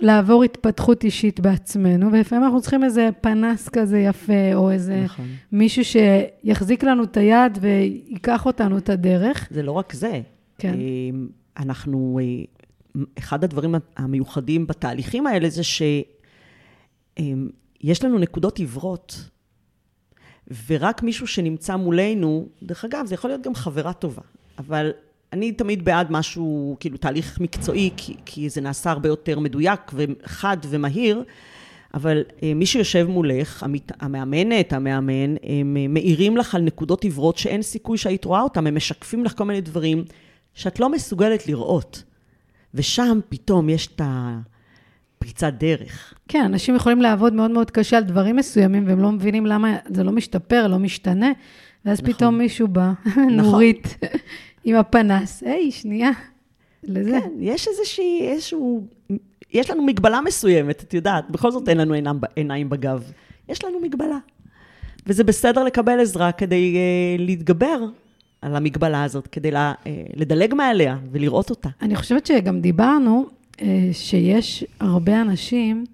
לעבור 0.00 0.44
התפתחות 0.44 1.04
אישית 1.04 1.40
בעצמנו, 1.40 2.12
ולפעמים 2.12 2.44
אנחנו 2.44 2.60
צריכים 2.60 2.84
איזה 2.84 3.08
פנס 3.20 3.68
כזה 3.68 3.98
יפה, 3.98 4.54
או 4.54 4.70
איזה 4.70 5.00
נכון. 5.04 5.26
מישהו 5.52 5.82
שיחזיק 5.84 6.84
לנו 6.84 7.04
את 7.04 7.16
היד 7.16 7.58
ויקח 7.60 8.46
אותנו 8.46 8.78
את 8.78 8.88
הדרך. 8.88 9.48
זה 9.50 9.62
לא 9.62 9.72
רק 9.72 9.92
זה. 9.92 10.20
כן. 10.58 10.74
אה, 10.74 10.78
אנחנו, 11.56 12.20
אה, 12.22 12.44
אחד 13.18 13.44
הדברים 13.44 13.74
המיוחדים 13.96 14.66
בתהליכים 14.66 15.26
האלה 15.26 15.48
זה 15.48 15.64
שיש 15.64 16.04
אה, 17.18 18.08
לנו 18.08 18.18
נקודות 18.18 18.58
עיוורות. 18.58 19.30
ורק 20.66 21.02
מישהו 21.02 21.26
שנמצא 21.26 21.76
מולנו, 21.76 22.48
דרך 22.62 22.84
אגב, 22.84 23.06
זה 23.06 23.14
יכול 23.14 23.30
להיות 23.30 23.42
גם 23.42 23.54
חברה 23.54 23.92
טובה, 23.92 24.22
אבל 24.58 24.90
אני 25.32 25.52
תמיד 25.52 25.84
בעד 25.84 26.12
משהו, 26.12 26.76
כאילו 26.80 26.96
תהליך 26.96 27.40
מקצועי, 27.40 27.90
כי, 27.96 28.14
כי 28.24 28.48
זה 28.48 28.60
נעשה 28.60 28.90
הרבה 28.90 29.08
יותר 29.08 29.38
מדויק 29.38 29.80
וחד 29.94 30.56
ומהיר, 30.68 31.22
אבל 31.94 32.22
אה, 32.42 32.54
מי 32.54 32.66
שיושב 32.66 33.06
מולך, 33.08 33.62
המת, 33.62 33.92
המאמנת, 34.00 34.72
המאמן, 34.72 35.34
הם 35.42 35.76
אה, 35.76 35.88
מאירים 35.88 36.36
לך 36.36 36.54
על 36.54 36.62
נקודות 36.62 37.04
עיוורות 37.04 37.38
שאין 37.38 37.62
סיכוי 37.62 37.98
שהיית 37.98 38.24
רואה 38.24 38.40
אותם, 38.40 38.66
הם 38.66 38.74
משקפים 38.74 39.24
לך 39.24 39.38
כל 39.38 39.44
מיני 39.44 39.60
דברים 39.60 40.04
שאת 40.54 40.80
לא 40.80 40.88
מסוגלת 40.88 41.46
לראות. 41.48 42.02
ושם 42.74 43.20
פתאום 43.28 43.68
יש 43.68 43.86
את 43.86 44.00
ה... 44.00 44.38
פריצת 45.20 45.52
דרך. 45.58 46.14
כן, 46.28 46.44
אנשים 46.44 46.74
יכולים 46.74 47.02
לעבוד 47.02 47.32
מאוד 47.32 47.50
מאוד 47.50 47.70
קשה 47.70 47.96
על 47.96 48.04
דברים 48.04 48.36
מסוימים, 48.36 48.86
והם 48.86 49.00
לא 49.00 49.12
מבינים 49.12 49.46
למה 49.46 49.76
זה 49.86 50.04
לא 50.04 50.12
משתפר, 50.12 50.66
לא 50.66 50.78
משתנה, 50.78 51.32
ואז 51.84 52.00
נכון. 52.02 52.12
פתאום 52.12 52.38
מישהו 52.38 52.68
בא, 52.68 52.92
נכון. 53.06 53.30
נורית, 53.30 53.96
עם 54.64 54.76
הפנס, 54.76 55.42
היי, 55.42 55.70
שנייה, 55.70 56.10
לזה. 56.84 57.20
כן, 57.20 57.30
יש 57.40 57.68
איזושהי, 57.68 58.28
איזשהו, 58.28 58.86
יש 59.52 59.70
לנו 59.70 59.82
מגבלה 59.82 60.20
מסוימת, 60.20 60.82
את 60.82 60.94
יודעת, 60.94 61.30
בכל 61.30 61.50
זאת 61.50 61.68
אין 61.68 61.78
לנו 61.78 61.94
עיניים, 61.94 62.20
עיניים 62.36 62.68
בגב. 62.68 63.12
יש 63.48 63.64
לנו 63.64 63.80
מגבלה. 63.80 64.18
וזה 65.06 65.24
בסדר 65.24 65.64
לקבל 65.64 66.00
עזרה 66.00 66.32
כדי 66.32 66.76
uh, 66.76 67.22
להתגבר 67.22 67.84
על 68.42 68.56
המגבלה 68.56 69.04
הזאת, 69.04 69.26
כדי 69.26 69.50
לה, 69.50 69.72
uh, 69.84 69.86
לדלג 70.16 70.54
מעליה 70.54 70.98
ולראות 71.10 71.50
אותה. 71.50 71.68
אני 71.82 71.96
חושבת 71.96 72.26
שגם 72.26 72.60
דיברנו 72.60 73.26
uh, 73.56 73.60
שיש 73.92 74.64
הרבה 74.80 75.20
אנשים 75.20 75.84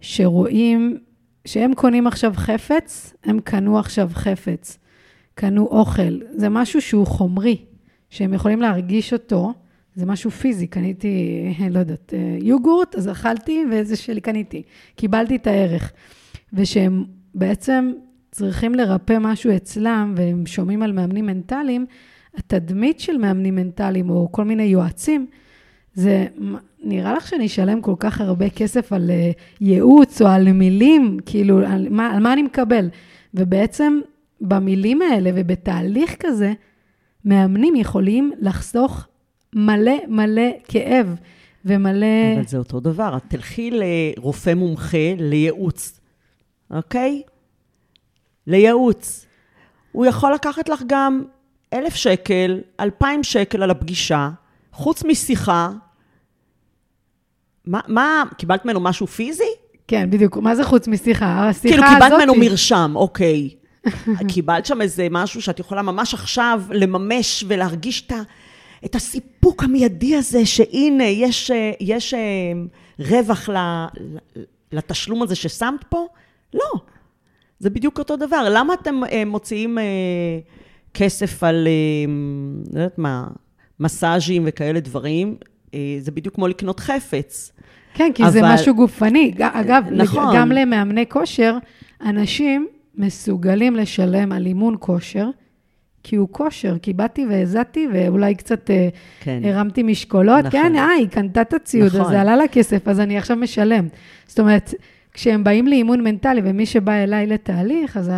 שרואים, 0.00 0.98
שהם 1.44 1.74
קונים 1.74 2.06
עכשיו 2.06 2.32
חפץ, 2.36 3.14
הם 3.24 3.40
קנו 3.40 3.78
עכשיו 3.78 4.10
חפץ, 4.14 4.78
קנו 5.34 5.66
אוכל. 5.66 6.20
זה 6.36 6.48
משהו 6.48 6.80
שהוא 6.80 7.06
חומרי, 7.06 7.64
שהם 8.14 8.34
יכולים 8.34 8.60
להרגיש 8.60 9.12
אותו. 9.12 9.52
זה 9.94 10.06
משהו 10.06 10.30
פיזי, 10.30 10.66
קניתי, 10.66 11.44
לא 11.70 11.78
יודעת, 11.78 12.14
יוגורט, 12.40 12.94
אז 12.94 13.10
אכלתי, 13.10 13.64
וזה 13.72 13.96
שלי 13.96 14.20
קניתי. 14.20 14.62
קיבלתי 14.96 15.36
את 15.36 15.46
הערך. 15.46 15.92
ושהם 16.52 17.04
בעצם 17.34 17.92
צריכים 18.30 18.74
לרפא 18.74 19.16
משהו 19.20 19.56
אצלם, 19.56 20.14
והם 20.16 20.46
שומעים 20.46 20.82
על 20.82 20.92
מאמנים 20.92 21.26
מנטליים, 21.26 21.86
התדמית 22.36 23.00
של 23.00 23.16
מאמנים 23.18 23.54
מנטליים, 23.54 24.10
או 24.10 24.28
כל 24.32 24.44
מיני 24.44 24.62
יועצים, 24.62 25.26
זה, 25.94 26.26
נראה 26.82 27.14
לך 27.14 27.28
שאני 27.28 27.46
אשלם 27.46 27.80
כל 27.80 27.94
כך 27.98 28.20
הרבה 28.20 28.50
כסף 28.50 28.92
על 28.92 29.10
אה, 29.10 29.30
ייעוץ 29.60 30.22
או 30.22 30.26
על 30.26 30.52
מילים, 30.52 31.18
כאילו, 31.26 31.66
על 31.66 31.86
מה, 31.90 32.14
על 32.14 32.22
מה 32.22 32.32
אני 32.32 32.42
מקבל? 32.42 32.88
ובעצם 33.34 34.00
במילים 34.40 35.02
האלה 35.02 35.30
ובתהליך 35.34 36.16
כזה, 36.20 36.52
מאמנים 37.24 37.76
יכולים 37.76 38.32
לחסוך 38.40 39.06
מלא 39.54 39.96
מלא 40.08 40.50
כאב 40.68 41.14
ומלא... 41.64 42.06
אבל 42.36 42.46
זה 42.46 42.58
אותו 42.58 42.80
דבר, 42.80 43.16
את 43.16 43.22
תלכי 43.28 43.70
לרופא 43.70 44.54
מומחה 44.54 45.14
לייעוץ, 45.18 46.00
אוקיי? 46.70 47.22
לייעוץ. 48.46 49.26
הוא 49.92 50.06
יכול 50.06 50.34
לקחת 50.34 50.68
לך 50.68 50.82
גם 50.86 51.22
אלף 51.72 51.94
שקל, 51.94 52.60
אלפיים 52.80 53.24
שקל 53.24 53.62
על 53.62 53.70
הפגישה, 53.70 54.30
חוץ 54.72 55.04
משיחה. 55.04 55.70
מה, 57.66 57.80
מה, 57.88 58.22
קיבלת 58.38 58.64
ממנו 58.64 58.80
משהו 58.80 59.06
פיזי? 59.06 59.44
כן, 59.88 60.10
בדיוק. 60.10 60.36
מה 60.36 60.54
זה 60.54 60.64
חוץ 60.64 60.88
משיחה? 60.88 61.48
השיחה 61.48 61.48
הזאת... 61.48 61.62
כאילו, 61.62 61.82
קיבלת 61.86 62.12
ממנו 62.12 62.34
מרשם, 62.34 62.92
אוקיי. 62.94 63.50
קיבלת 64.28 64.66
שם 64.66 64.80
איזה 64.80 65.06
משהו 65.10 65.42
שאת 65.42 65.58
יכולה 65.60 65.82
ממש 65.82 66.14
עכשיו 66.14 66.62
לממש 66.70 67.44
ולהרגיש 67.48 68.06
את, 68.06 68.12
ה, 68.12 68.22
את 68.84 68.94
הסיפוק 68.94 69.64
המיידי 69.64 70.16
הזה, 70.16 70.46
שהנה, 70.46 71.04
יש, 71.04 71.50
יש 71.80 72.14
אה, 72.14 72.52
רווח 72.98 73.48
לתשלום 74.72 75.22
הזה 75.22 75.34
ששמת 75.34 75.84
פה? 75.88 76.06
לא. 76.54 76.80
זה 77.58 77.70
בדיוק 77.70 77.98
אותו 77.98 78.16
דבר. 78.16 78.46
למה 78.50 78.74
אתם 78.74 79.00
uh, 79.04 79.08
מוציאים 79.26 79.78
כסף 80.94 81.42
על, 81.44 81.68
לא 82.72 82.80
יודעת 82.80 82.98
מה, 82.98 83.26
מסאז'ים 83.80 84.42
וכאלה 84.46 84.80
דברים? 84.80 85.36
זה 85.98 86.10
בדיוק 86.10 86.34
כמו 86.34 86.48
לקנות 86.48 86.80
חפץ. 86.80 87.52
כן, 87.94 88.10
כי 88.14 88.22
אבל... 88.22 88.32
זה 88.32 88.40
משהו 88.42 88.74
גופני. 88.74 89.34
אגב, 89.40 89.84
נכון. 89.90 90.36
גם 90.36 90.52
למאמני 90.52 91.04
כושר, 91.08 91.58
אנשים 92.00 92.68
מסוגלים 92.96 93.76
לשלם 93.76 94.32
על 94.32 94.46
אימון 94.46 94.76
כושר, 94.78 95.30
כי 96.02 96.16
הוא 96.16 96.28
כושר, 96.30 96.78
כי 96.78 96.92
באתי 96.92 97.26
והזעתי, 97.26 97.88
ואולי 97.92 98.34
קצת 98.34 98.70
כן. 99.20 99.40
הרמתי 99.44 99.82
משקולות. 99.82 100.44
נכון. 100.44 100.50
כן, 100.50 100.76
אה, 100.76 100.88
היא 100.88 101.08
קנתה 101.08 101.40
את 101.40 101.54
הציוד, 101.54 101.86
נכון. 101.86 102.00
אז 102.00 102.06
זה 102.06 102.20
עלה 102.20 102.36
לה 102.36 102.48
כסף, 102.48 102.88
אז 102.88 103.00
אני 103.00 103.18
עכשיו 103.18 103.36
משלם. 103.36 103.88
זאת 104.26 104.40
אומרת, 104.40 104.74
כשהם 105.12 105.44
באים 105.44 105.66
לאימון 105.66 106.00
מנטלי, 106.00 106.40
ומי 106.44 106.66
שבא 106.66 106.92
אליי 106.92 107.26
לתהליך, 107.26 107.96
אז 107.96 108.10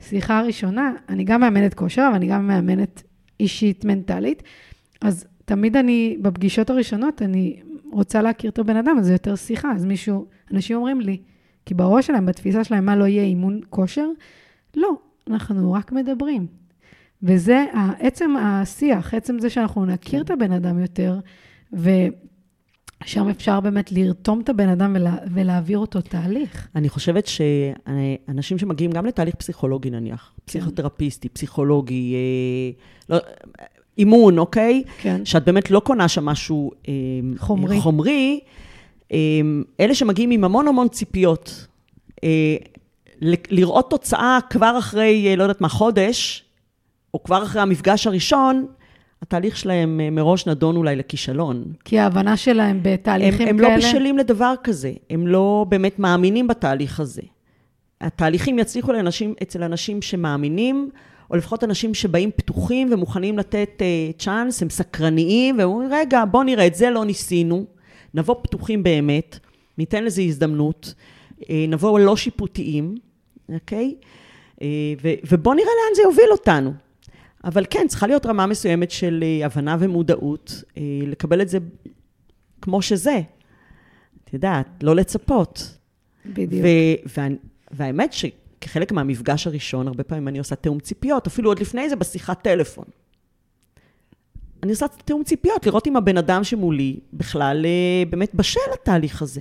השיחה 0.00 0.38
הראשונה, 0.38 0.92
אני 1.08 1.24
גם 1.24 1.40
מאמנת 1.40 1.74
כושר, 1.74 2.06
אבל 2.08 2.14
אני 2.14 2.26
גם 2.26 2.46
מאמנת 2.46 3.02
אישית 3.40 3.84
מנטלית, 3.84 4.42
אז 5.00 5.26
תמיד 5.44 5.76
אני, 5.76 6.16
בפגישות 6.22 6.70
הראשונות, 6.70 7.22
אני 7.22 7.60
רוצה 7.92 8.22
להכיר 8.22 8.50
את 8.50 8.58
הבן 8.58 8.76
אדם, 8.76 8.96
אז 8.98 9.06
זה 9.06 9.12
יותר 9.12 9.36
שיחה. 9.36 9.72
אז 9.72 9.84
מישהו, 9.84 10.26
אנשים 10.52 10.76
אומרים 10.76 11.00
לי, 11.00 11.18
כי 11.66 11.74
בראש 11.74 12.06
שלהם, 12.06 12.26
בתפיסה 12.26 12.64
שלהם, 12.64 12.86
מה 12.86 12.96
לא 12.96 13.04
יהיה 13.04 13.22
אימון 13.22 13.60
כושר? 13.70 14.06
לא, 14.76 14.90
אנחנו 15.30 15.72
רק 15.72 15.92
מדברים. 15.92 16.46
וזה 17.22 17.64
עצם 17.98 18.36
השיח, 18.36 19.14
עצם 19.14 19.38
זה 19.38 19.50
שאנחנו 19.50 19.86
נכיר 19.86 20.22
את 20.22 20.30
הבן 20.30 20.52
אדם 20.52 20.78
יותר, 20.78 21.18
ו... 21.72 21.90
שם 23.04 23.28
אפשר 23.28 23.60
באמת 23.60 23.92
לרתום 23.92 24.40
את 24.40 24.48
הבן 24.48 24.68
אדם 24.68 24.92
ולה, 24.94 25.16
ולהעביר 25.34 25.78
אותו 25.78 26.00
תהליך. 26.00 26.68
אני 26.74 26.88
חושבת 26.88 27.26
שאנשים 27.26 28.58
שמגיעים 28.58 28.90
גם 28.90 29.06
לתהליך 29.06 29.34
פסיכולוגי 29.34 29.90
נניח, 29.90 30.32
כן. 30.36 30.42
פסיכותרפיסטי, 30.44 31.28
פסיכולוגי, 31.28 32.14
אה, 32.14 33.14
לא, 33.14 33.20
אימון, 33.98 34.38
אוקיי? 34.38 34.82
כן. 35.00 35.24
שאת 35.24 35.44
באמת 35.44 35.70
לא 35.70 35.80
קונה 35.80 36.08
שם 36.08 36.24
משהו 36.24 36.70
אה, 36.88 36.92
חומרי. 37.36 37.80
חומרי, 37.80 38.40
אלה 39.80 39.94
שמגיעים 39.94 40.30
עם 40.30 40.44
המון 40.44 40.68
המון 40.68 40.88
ציפיות, 40.88 41.66
אה, 42.24 42.56
לראות 43.50 43.90
תוצאה 43.90 44.38
כבר 44.50 44.78
אחרי, 44.78 45.26
אה, 45.28 45.36
לא 45.36 45.42
יודעת 45.42 45.60
מה, 45.60 45.68
חודש, 45.68 46.44
או 47.14 47.22
כבר 47.22 47.42
אחרי 47.42 47.62
המפגש 47.62 48.06
הראשון, 48.06 48.66
התהליך 49.22 49.56
שלהם 49.56 50.00
אה, 50.00 50.10
מראש 50.10 50.46
נדון 50.46 50.76
אולי 50.76 50.96
לכישלון. 50.96 51.64
כי 51.84 51.98
ההבנה 51.98 52.36
שלהם 52.36 52.80
בתהליכים 52.82 53.48
הם, 53.48 53.48
הם 53.48 53.56
כאלה... 53.58 53.74
הם 53.74 53.80
לא 53.80 53.88
בשלים 53.88 54.18
לדבר 54.18 54.54
כזה, 54.64 54.92
הם 55.10 55.26
לא 55.26 55.66
באמת 55.68 55.98
מאמינים 55.98 56.48
בתהליך 56.48 57.00
הזה. 57.00 57.22
התהליכים 58.00 58.58
יצליחו 58.58 58.92
לאנשים, 58.92 59.34
אצל 59.42 59.62
אנשים 59.62 60.02
שמאמינים, 60.02 60.90
או 61.30 61.36
לפחות 61.36 61.64
אנשים 61.64 61.94
שבאים 61.94 62.30
פתוחים 62.36 62.92
ומוכנים 62.92 63.38
לתת 63.38 63.70
uh, 63.78 64.18
צ'אנס, 64.18 64.62
הם 64.62 64.70
סקרניים, 64.70 65.58
ואומרים, 65.58 65.88
רגע, 65.92 66.24
בוא 66.30 66.44
נראה, 66.44 66.66
את 66.66 66.74
זה 66.74 66.90
לא 66.90 67.04
ניסינו, 67.04 67.64
נבוא 68.14 68.34
פתוחים 68.42 68.82
באמת, 68.82 69.38
ניתן 69.78 70.04
לזה 70.04 70.22
הזדמנות, 70.22 70.94
uh, 71.40 71.44
נבוא 71.68 72.00
לא 72.00 72.16
שיפוטיים, 72.16 72.94
אוקיי? 73.48 73.94
Uh, 74.54 74.62
ובוא 75.30 75.54
נראה 75.54 75.66
לאן 75.66 75.94
זה 75.94 76.02
יוביל 76.02 76.28
אותנו. 76.32 76.72
אבל 77.44 77.64
כן, 77.70 77.86
צריכה 77.88 78.06
להיות 78.06 78.26
רמה 78.26 78.46
מסוימת 78.46 78.90
של 78.90 79.24
אה, 79.26 79.46
הבנה 79.46 79.76
ומודעות, 79.80 80.62
אה, 80.76 80.82
לקבל 81.06 81.42
את 81.42 81.48
זה 81.48 81.58
כמו 82.62 82.82
שזה. 82.82 83.20
את 84.24 84.34
יודעת, 84.34 84.66
לא 84.82 84.96
לצפות. 84.96 85.78
בדיוק. 86.26 86.64
והאמת 87.70 88.12
שכחלק 88.12 88.92
מהמפגש 88.92 89.46
הראשון, 89.46 89.88
הרבה 89.88 90.04
פעמים 90.04 90.28
אני 90.28 90.38
עושה 90.38 90.54
תיאום 90.54 90.80
ציפיות, 90.80 91.26
אפילו 91.26 91.50
עוד 91.50 91.60
לפני 91.60 91.88
זה 91.88 91.96
בשיחת 91.96 92.42
טלפון. 92.42 92.84
אני 94.62 94.70
עושה 94.70 94.86
תיאום 94.88 95.24
ציפיות, 95.24 95.66
לראות 95.66 95.86
אם 95.86 95.96
הבן 95.96 96.16
אדם 96.16 96.44
שמולי 96.44 96.96
בכלל 97.12 97.66
אה, 97.66 98.02
באמת 98.10 98.34
בשל 98.34 98.60
לתהליך 98.72 99.22
הזה. 99.22 99.40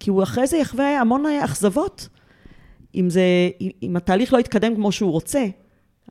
כי 0.00 0.10
הוא 0.10 0.22
אחרי 0.22 0.46
זה 0.46 0.56
יחווה 0.56 1.00
המון 1.00 1.24
אכזבות. 1.44 2.08
אם, 2.94 3.10
זה, 3.10 3.22
אם 3.82 3.96
התהליך 3.96 4.32
לא 4.32 4.38
יתקדם 4.38 4.74
כמו 4.74 4.92
שהוא 4.92 5.10
רוצה, 5.10 5.44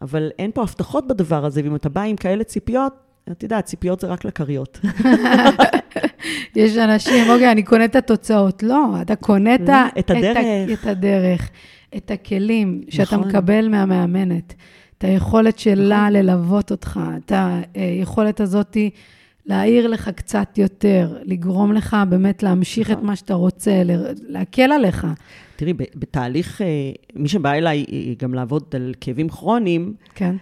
אבל 0.01 0.31
אין 0.39 0.51
פה 0.51 0.61
הבטחות 0.61 1.07
בדבר 1.07 1.45
הזה, 1.45 1.61
ואם 1.63 1.75
אתה 1.75 1.89
בא 1.89 2.01
עם 2.01 2.15
כאלה 2.15 2.43
ציפיות, 2.43 2.93
את 3.31 3.43
יודעת, 3.43 3.65
ציפיות 3.65 3.99
זה 3.99 4.07
רק 4.07 4.25
לכריות. 4.25 4.79
יש 6.55 6.77
אנשים, 6.77 7.29
אוקיי, 7.29 7.51
אני 7.51 7.63
קונה 7.63 7.85
את 7.85 7.95
התוצאות. 7.95 8.63
לא, 8.63 8.85
אתה 9.01 9.15
קונה 9.15 9.55
את, 9.55 9.69
את 9.99 10.09
הדרך. 10.11 10.37
את 10.73 10.87
הדרך, 10.87 11.49
את 11.97 12.11
הכלים 12.11 12.81
שאתה 12.89 13.17
נכון. 13.17 13.27
מקבל 13.27 13.67
מהמאמנת, 13.67 14.53
את 14.99 15.03
היכולת 15.03 15.59
שלה 15.59 16.09
נכון. 16.09 16.13
ללוות 16.13 16.71
אותך, 16.71 16.99
את 17.17 17.31
היכולת 17.73 18.39
הזאת 18.39 18.77
להעיר 19.45 19.87
לך 19.87 20.09
קצת 20.09 20.57
יותר, 20.57 21.17
לגרום 21.23 21.73
לך 21.73 21.97
באמת 22.09 22.43
להמשיך 22.43 22.89
נכון. 22.89 23.03
את 23.03 23.07
מה 23.07 23.15
שאתה 23.15 23.33
רוצה, 23.33 23.81
להקל 24.27 24.71
עליך. 24.71 25.07
תראי, 25.55 25.73
בתהליך, 25.73 26.61
אה, 26.61 26.91
מי 27.15 27.29
שבא 27.29 27.53
אליי 27.53 27.85
אה, 27.91 28.13
גם 28.17 28.33
לעבוד 28.33 28.63
על 28.75 28.93
כאבים 29.01 29.29
כרוניים, 29.29 29.93
כן. 30.15 30.35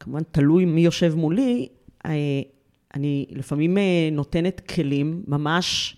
כמובן 0.00 0.22
תלוי 0.30 0.64
מי 0.64 0.80
יושב 0.80 1.14
מולי, 1.14 1.68
אה, 2.06 2.12
אני 2.94 3.26
לפעמים 3.30 3.78
נותנת 4.12 4.60
כלים 4.60 5.22
ממש 5.26 5.96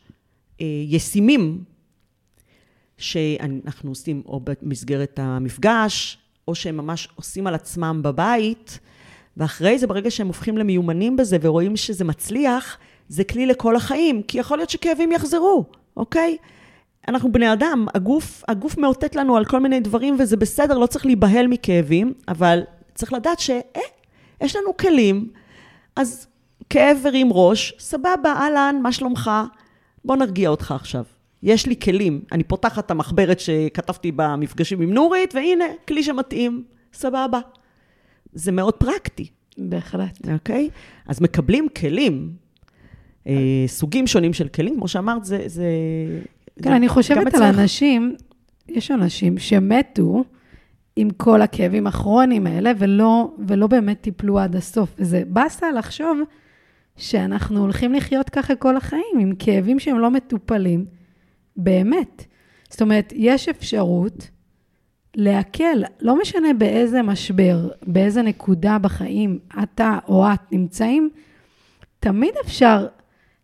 ישימים, 0.88 1.64
שאנחנו 2.98 3.90
עושים 3.90 4.22
או 4.26 4.40
במסגרת 4.40 5.18
המפגש, 5.18 6.23
או 6.48 6.54
שהם 6.54 6.76
ממש 6.76 7.08
עושים 7.16 7.46
על 7.46 7.54
עצמם 7.54 8.00
בבית, 8.02 8.78
ואחרי 9.36 9.78
זה, 9.78 9.86
ברגע 9.86 10.10
שהם 10.10 10.26
הופכים 10.26 10.58
למיומנים 10.58 11.16
בזה 11.16 11.36
ורואים 11.40 11.76
שזה 11.76 12.04
מצליח, 12.04 12.78
זה 13.08 13.24
כלי 13.24 13.46
לכל 13.46 13.76
החיים, 13.76 14.22
כי 14.22 14.38
יכול 14.38 14.58
להיות 14.58 14.70
שכאבים 14.70 15.12
יחזרו, 15.12 15.64
אוקיי? 15.96 16.36
אנחנו 17.08 17.32
בני 17.32 17.52
אדם, 17.52 17.86
הגוף, 17.94 18.44
הגוף 18.48 18.78
מאותת 18.78 19.16
לנו 19.16 19.36
על 19.36 19.44
כל 19.44 19.60
מיני 19.60 19.80
דברים, 19.80 20.16
וזה 20.18 20.36
בסדר, 20.36 20.78
לא 20.78 20.86
צריך 20.86 21.06
להיבהל 21.06 21.46
מכאבים, 21.46 22.12
אבל 22.28 22.62
צריך 22.94 23.12
לדעת 23.12 23.40
ש... 23.40 23.50
אה, 23.50 23.80
יש 24.40 24.56
לנו 24.56 24.76
כלים, 24.76 25.28
אז 25.96 26.26
כאב 26.70 26.98
הרים 27.04 27.32
ראש, 27.32 27.74
סבבה, 27.78 28.32
אהלן, 28.36 28.76
מה 28.82 28.92
שלומך? 28.92 29.30
בוא 30.04 30.16
נרגיע 30.16 30.48
אותך 30.48 30.74
עכשיו. 30.76 31.04
יש 31.44 31.66
לי 31.66 31.76
כלים. 31.76 32.20
אני 32.32 32.44
פותחת 32.44 32.86
את 32.86 32.90
המחברת 32.90 33.40
שכתבתי 33.40 34.12
במפגשים 34.16 34.80
עם 34.80 34.94
נורית, 34.94 35.34
והנה, 35.34 35.64
כלי 35.88 36.02
שמתאים, 36.02 36.64
סבבה. 36.92 37.40
זה 38.32 38.52
מאוד 38.52 38.74
פרקטי, 38.74 39.26
בהחלט. 39.58 40.28
אוקיי? 40.32 40.70
אז 41.06 41.20
מקבלים 41.20 41.68
כלים, 41.68 42.32
אה, 43.26 43.64
סוגים 43.66 44.06
שונים 44.06 44.32
של 44.32 44.48
כלים, 44.48 44.76
כמו 44.76 44.88
שאמרת, 44.88 45.24
זה... 45.24 45.42
זה 45.46 45.64
כן, 46.62 46.70
זה 46.70 46.76
אני 46.76 46.88
חושבת 46.88 47.34
על. 47.34 47.42
אנשים, 47.42 48.14
יש 48.68 48.90
אנשים 48.90 49.38
שמתו 49.38 50.24
עם 50.96 51.10
כל 51.10 51.42
הכאבים 51.42 51.86
הכרוניים 51.86 52.46
האלה, 52.46 52.72
ולא, 52.78 53.32
ולא 53.46 53.66
באמת 53.66 54.00
טיפלו 54.00 54.38
עד 54.38 54.56
הסוף. 54.56 54.94
וזה 54.98 55.22
באסה 55.26 55.72
לחשוב 55.72 56.18
שאנחנו 56.96 57.60
הולכים 57.60 57.92
לחיות 57.92 58.30
ככה 58.30 58.54
כל 58.54 58.76
החיים, 58.76 59.18
עם 59.20 59.32
כאבים 59.38 59.78
שהם 59.78 59.98
לא 59.98 60.10
מטופלים, 60.10 60.84
באמת. 61.56 62.24
זאת 62.70 62.82
אומרת, 62.82 63.12
יש 63.16 63.48
אפשרות 63.48 64.30
להקל, 65.16 65.84
לא 66.00 66.20
משנה 66.20 66.48
באיזה 66.58 67.02
משבר, 67.02 67.68
באיזה 67.86 68.22
נקודה 68.22 68.78
בחיים 68.78 69.38
אתה 69.62 69.98
או 70.08 70.32
את 70.34 70.52
נמצאים, 70.52 71.10
תמיד 72.00 72.34
אפשר 72.44 72.86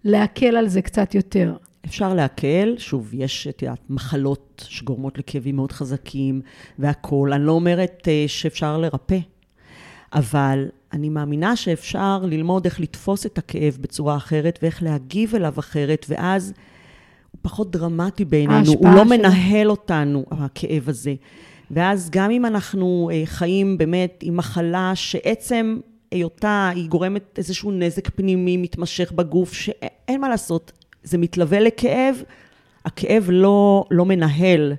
להקל 0.05 0.57
על 0.57 0.69
זה 0.69 0.83
קצת 0.83 1.15
יותר. 1.15 1.57
אפשר 1.85 2.15
להקל, 2.15 2.75
שוב, 2.79 3.11
יש, 3.15 3.47
את 3.47 3.63
יודעת, 3.63 3.81
מחלות 3.91 4.65
שגורמות 4.69 5.19
לכאבים 5.19 5.57
מאוד 5.57 5.73
חזקים 5.73 6.41
והכול. 6.79 7.33
אני 7.33 7.45
לא 7.45 7.53
אומרת 7.53 8.09
אה, 8.09 8.25
שאפשר 8.27 8.79
לרפא, 8.79 9.19
אבל 10.13 10.69
אני 10.93 11.09
מאמינה 11.09 11.57
שאפשר 11.57 12.21
ללמוד 12.23 12.65
איך 12.65 12.81
לתפוס 12.81 13.27
את 13.27 13.39
הכאב 13.39 13.79
בצורה 13.81 14.17
אחרת 14.17 14.59
ואיך 14.63 14.83
להגיב 14.83 15.35
אליו 15.35 15.55
אחרת, 15.59 16.07
ואז 16.09 16.53
הוא 17.31 17.39
פחות 17.43 17.71
דרמטי 17.71 18.25
בעינינו, 18.25 18.73
הוא 18.73 18.89
לא 18.89 19.05
שלו. 19.05 19.05
מנהל 19.05 19.71
אותנו, 19.71 20.25
הכאב 20.31 20.89
הזה. 20.89 21.15
ואז 21.71 22.11
גם 22.11 22.31
אם 22.31 22.47
אנחנו 22.47 23.11
אה, 23.13 23.23
חיים 23.25 23.79
באמת 23.79 24.19
עם 24.23 24.37
מחלה 24.37 24.93
שעצם 24.95 25.79
היותה, 26.11 26.71
היא 26.75 26.89
גורמת 26.89 27.35
איזשהו 27.39 27.71
נזק 27.71 28.11
פנימי 28.11 28.57
מתמשך 28.57 29.13
בגוף, 29.13 29.53
שאין 29.53 30.21
מה 30.21 30.29
לעשות, 30.29 30.73
זה 31.03 31.19
מתלווה 31.19 31.61
לכאב, 31.61 32.23
הכאב 32.85 33.27
לא, 33.29 33.85
לא 33.91 34.05
מנהל. 34.05 34.73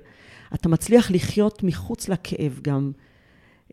אתה 0.54 0.68
מצליח 0.68 1.10
לחיות 1.10 1.62
מחוץ 1.62 2.08
לכאב 2.08 2.60
גם. 2.62 2.92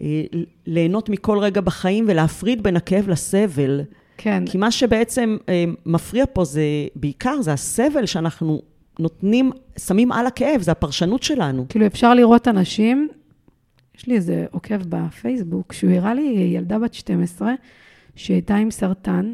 אה, 0.02 0.24
ליהנות 0.66 1.10
מכל 1.10 1.40
רגע 1.40 1.62
בחיים 1.62 2.06
ולהפריד 2.08 2.64
בין 2.64 2.76
הכאב 2.76 3.10
לסבל. 3.10 3.82
כן. 4.22 4.44
כי 4.46 4.58
מה 4.58 4.72
שבעצם 4.72 5.38
אה, 5.50 5.64
מפריע 5.86 6.26
פה 6.34 6.46
זה, 6.46 6.62
בעיקר, 6.96 7.42
זה 7.42 7.54
הסבל 7.54 8.06
שאנחנו 8.06 8.62
נותנים, 9.00 9.52
שמים 9.78 10.12
על 10.12 10.28
הכאב, 10.28 10.62
זה 10.62 10.72
הפרשנות 10.72 11.24
שלנו. 11.24 11.66
כאילו, 11.70 11.86
אפשר 11.86 12.14
לראות 12.14 12.48
אנשים, 12.48 13.08
יש 13.98 14.08
לי 14.08 14.16
איזה 14.16 14.46
עוקב 14.52 14.76
בפייסבוק, 14.90 15.74
שהוא 15.74 15.92
הראה 15.92 16.14
לי 16.14 16.52
ילדה 16.56 16.80
בת 16.80 16.94
12, 16.94 17.54
שהייתה 18.16 18.56
עם 18.56 18.72
סרטן, 18.72 19.34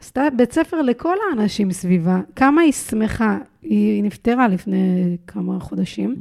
עשתה 0.00 0.22
בית 0.36 0.52
ספר 0.52 0.82
לכל 0.82 1.16
האנשים 1.30 1.72
סביבה, 1.72 2.20
כמה 2.36 2.60
היא 2.60 2.72
שמחה, 2.72 3.38
היא 3.62 4.02
נפטרה 4.02 4.48
לפני 4.48 5.16
כמה 5.26 5.60
חודשים, 5.60 6.16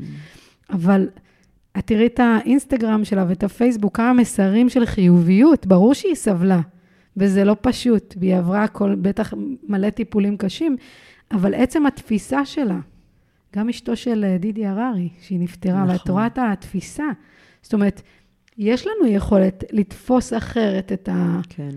אבל 0.69 1.07
את 1.77 1.87
תראי 1.87 2.05
את 2.07 2.19
האינסטגרם 2.19 3.05
שלה 3.05 3.25
ואת 3.29 3.43
הפייסבוק, 3.43 3.97
כמה 3.97 4.13
מסרים 4.13 4.69
של 4.69 4.85
חיוביות, 4.85 5.65
ברור 5.65 5.93
שהיא 5.93 6.15
סבלה, 6.15 6.61
וזה 7.17 7.43
לא 7.43 7.55
פשוט, 7.61 8.15
והיא 8.19 8.35
עברה 8.35 8.67
כל, 8.67 8.95
בטח 8.95 9.33
מלא 9.67 9.89
טיפולים 9.89 10.37
קשים, 10.37 10.77
אבל 11.31 11.53
עצם 11.53 11.85
התפיסה 11.85 12.45
שלה, 12.45 12.79
גם 13.55 13.69
אשתו 13.69 13.95
של 13.95 14.25
אה, 14.27 14.37
דידי 14.37 14.65
הררי, 14.65 15.09
שהיא 15.21 15.39
נפטרה, 15.39 15.83
נכון. 15.83 15.89
ואת 15.93 16.09
רואה 16.09 16.27
את 16.27 16.39
התפיסה. 16.41 17.05
זאת 17.61 17.73
אומרת, 17.73 18.01
יש 18.57 18.87
לנו 18.87 19.07
יכולת 19.11 19.63
לתפוס 19.71 20.33
אחרת 20.33 20.91
את, 20.91 21.09
ה, 21.11 21.39
כן. 21.49 21.69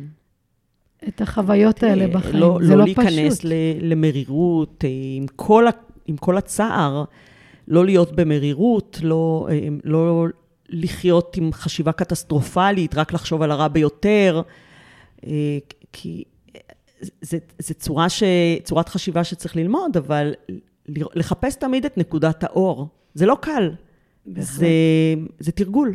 את 1.09 1.21
החוויות 1.21 1.83
האלה 1.83 2.07
בחיים. 2.09 2.37
לא, 2.37 2.59
זה 2.63 2.73
לא 2.73 2.79
לא 2.79 2.85
להיכנס 2.85 3.39
פשוט. 3.39 3.45
ל- 3.45 3.93
למרירות, 3.93 4.85
אה, 4.85 4.91
עם 5.17 5.27
כל, 5.37 5.67
ה- 5.67 5.71
עם 6.07 6.17
כל 6.17 6.37
הצער, 6.37 7.05
לא 7.69 7.85
להיות 7.85 8.17
במרירות, 8.17 8.99
לא, 9.03 9.49
אה, 9.51 9.69
לא 9.85 10.27
לחיות 10.69 11.37
עם 11.37 11.53
חשיבה 11.53 11.93
קטסטרופלית, 11.93 12.95
רק 12.95 13.13
לחשוב 13.13 13.43
על 13.43 13.51
הרע 13.51 13.69
ביותר, 13.69 14.43
כי 15.93 16.25
זה, 17.21 17.39
זה 17.59 17.75
צורה 17.75 18.09
ש, 18.09 18.23
צורת 18.65 18.89
חשיבה 18.89 19.25
שצריך 19.25 19.57
ללמוד, 19.57 19.97
אבל 19.97 20.35
לחפש 20.89 21.55
תמיד 21.55 21.85
את 21.85 21.99
נקודת 21.99 22.45
האור. 22.45 22.89
זה 23.15 23.27
לא 23.27 23.37
קל. 23.41 23.71
זה, 24.37 24.69
זה 25.39 25.53
תרגול. 25.53 25.95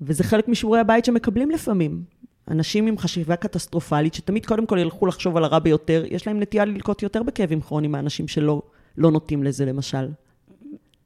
וזה 0.00 0.24
חלק 0.24 0.48
משיעורי 0.48 0.80
הבית 0.80 1.04
שמקבלים 1.04 1.50
לפעמים. 1.50 2.02
אנשים 2.48 2.86
עם 2.86 2.98
חשיבה 2.98 3.36
קטסטרופלית, 3.36 4.14
שתמיד 4.14 4.46
קודם 4.46 4.66
כל 4.66 4.78
ילכו 4.78 5.06
לחשוב 5.06 5.36
על 5.36 5.44
הרע 5.44 5.58
ביותר, 5.58 6.04
יש 6.10 6.26
להם 6.26 6.40
נטייה 6.40 6.64
ללקות 6.64 7.02
יותר 7.02 7.22
בכאבים 7.22 7.60
כרוניים 7.60 7.92
מהאנשים 7.92 8.28
שלא 8.28 8.62
לא 8.96 9.10
נוטים 9.10 9.42
לזה, 9.42 9.64
למשל. 9.64 10.08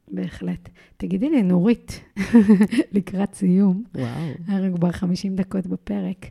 בהחלט. 0.08 0.68
תגידי 0.96 1.30
לי, 1.30 1.42
נורית, 1.42 2.00
לקראת 2.92 3.34
סיום, 3.34 3.84
וואו. 3.94 4.32
אנחנו 4.48 4.74
כבר 4.76 4.92
50 4.92 5.36
דקות 5.36 5.66
בפרק, 5.66 6.26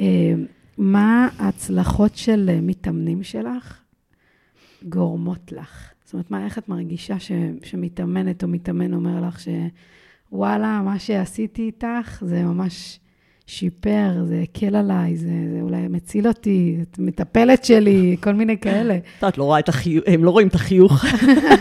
אה, 0.00 0.34
מה 0.78 1.28
ההצלחות 1.38 2.16
של 2.16 2.50
אה, 2.52 2.60
מתאמנים 2.60 3.22
שלך 3.22 3.80
גורמות 4.88 5.52
לך? 5.52 5.92
זאת 6.04 6.12
אומרת, 6.12 6.30
מה, 6.30 6.44
איך 6.44 6.58
את 6.58 6.68
מרגישה 6.68 7.18
ש, 7.18 7.32
שמתאמנת 7.62 8.42
או 8.42 8.48
מתאמן 8.48 8.94
אומר 8.94 9.28
לך 9.28 9.38
שוואלה, 9.40 10.82
מה 10.84 10.98
שעשיתי 10.98 11.62
איתך 11.62 12.22
זה 12.26 12.42
ממש 12.42 13.00
שיפר, 13.48 14.24
זה 14.24 14.40
הקל 14.42 14.76
עליי, 14.76 15.16
זה, 15.16 15.30
זה 15.52 15.60
אולי 15.60 15.88
מציל 15.88 16.28
אותי, 16.28 16.76
את 16.82 16.98
מטפלת 16.98 17.64
שלי, 17.64 18.16
כל 18.20 18.32
מיני 18.32 18.58
כאלה. 18.58 18.96
את 18.96 19.02
יודעת, 19.22 19.38
לא 19.38 19.44
רואה 19.44 19.58
את 19.58 19.68
החיוך, 19.68 20.04
הם 20.06 20.24
לא 20.24 20.30
רואים 20.30 20.48
את 20.48 20.54
החיוך. 20.54 21.04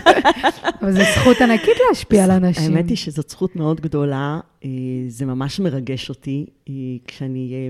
אבל 0.81 0.91
זו 0.91 1.01
זכות 1.15 1.41
ענקית 1.41 1.77
להשפיע 1.89 2.23
על 2.23 2.31
אנשים. 2.31 2.75
האמת 2.75 2.89
היא 2.89 2.97
שזאת 2.97 3.29
זכות 3.29 3.55
מאוד 3.55 3.81
גדולה, 3.81 4.39
אה, 4.65 4.69
זה 5.07 5.25
ממש 5.25 5.59
מרגש 5.59 6.09
אותי, 6.09 6.45
אה, 6.69 6.73
כשאני 7.07 7.53
אה, 7.53 7.69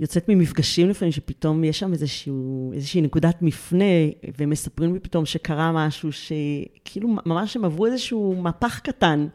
יוצאת 0.00 0.28
ממפגשים 0.28 0.88
לפעמים, 0.88 1.12
שפתאום 1.12 1.64
יש 1.64 1.78
שם 1.78 1.92
איזשהו, 1.92 2.72
איזושהי 2.74 3.00
נקודת 3.00 3.42
מפנה, 3.42 3.84
והם 4.38 4.50
מספרים 4.50 4.94
לי 4.94 5.00
פתאום 5.00 5.26
שקרה 5.26 5.72
משהו, 5.72 6.10
שכאילו 6.12 7.08
ממש 7.26 7.56
הם 7.56 7.64
עברו 7.64 7.86
איזשהו 7.86 8.34
מהפך 8.42 8.80
קטן. 8.80 9.26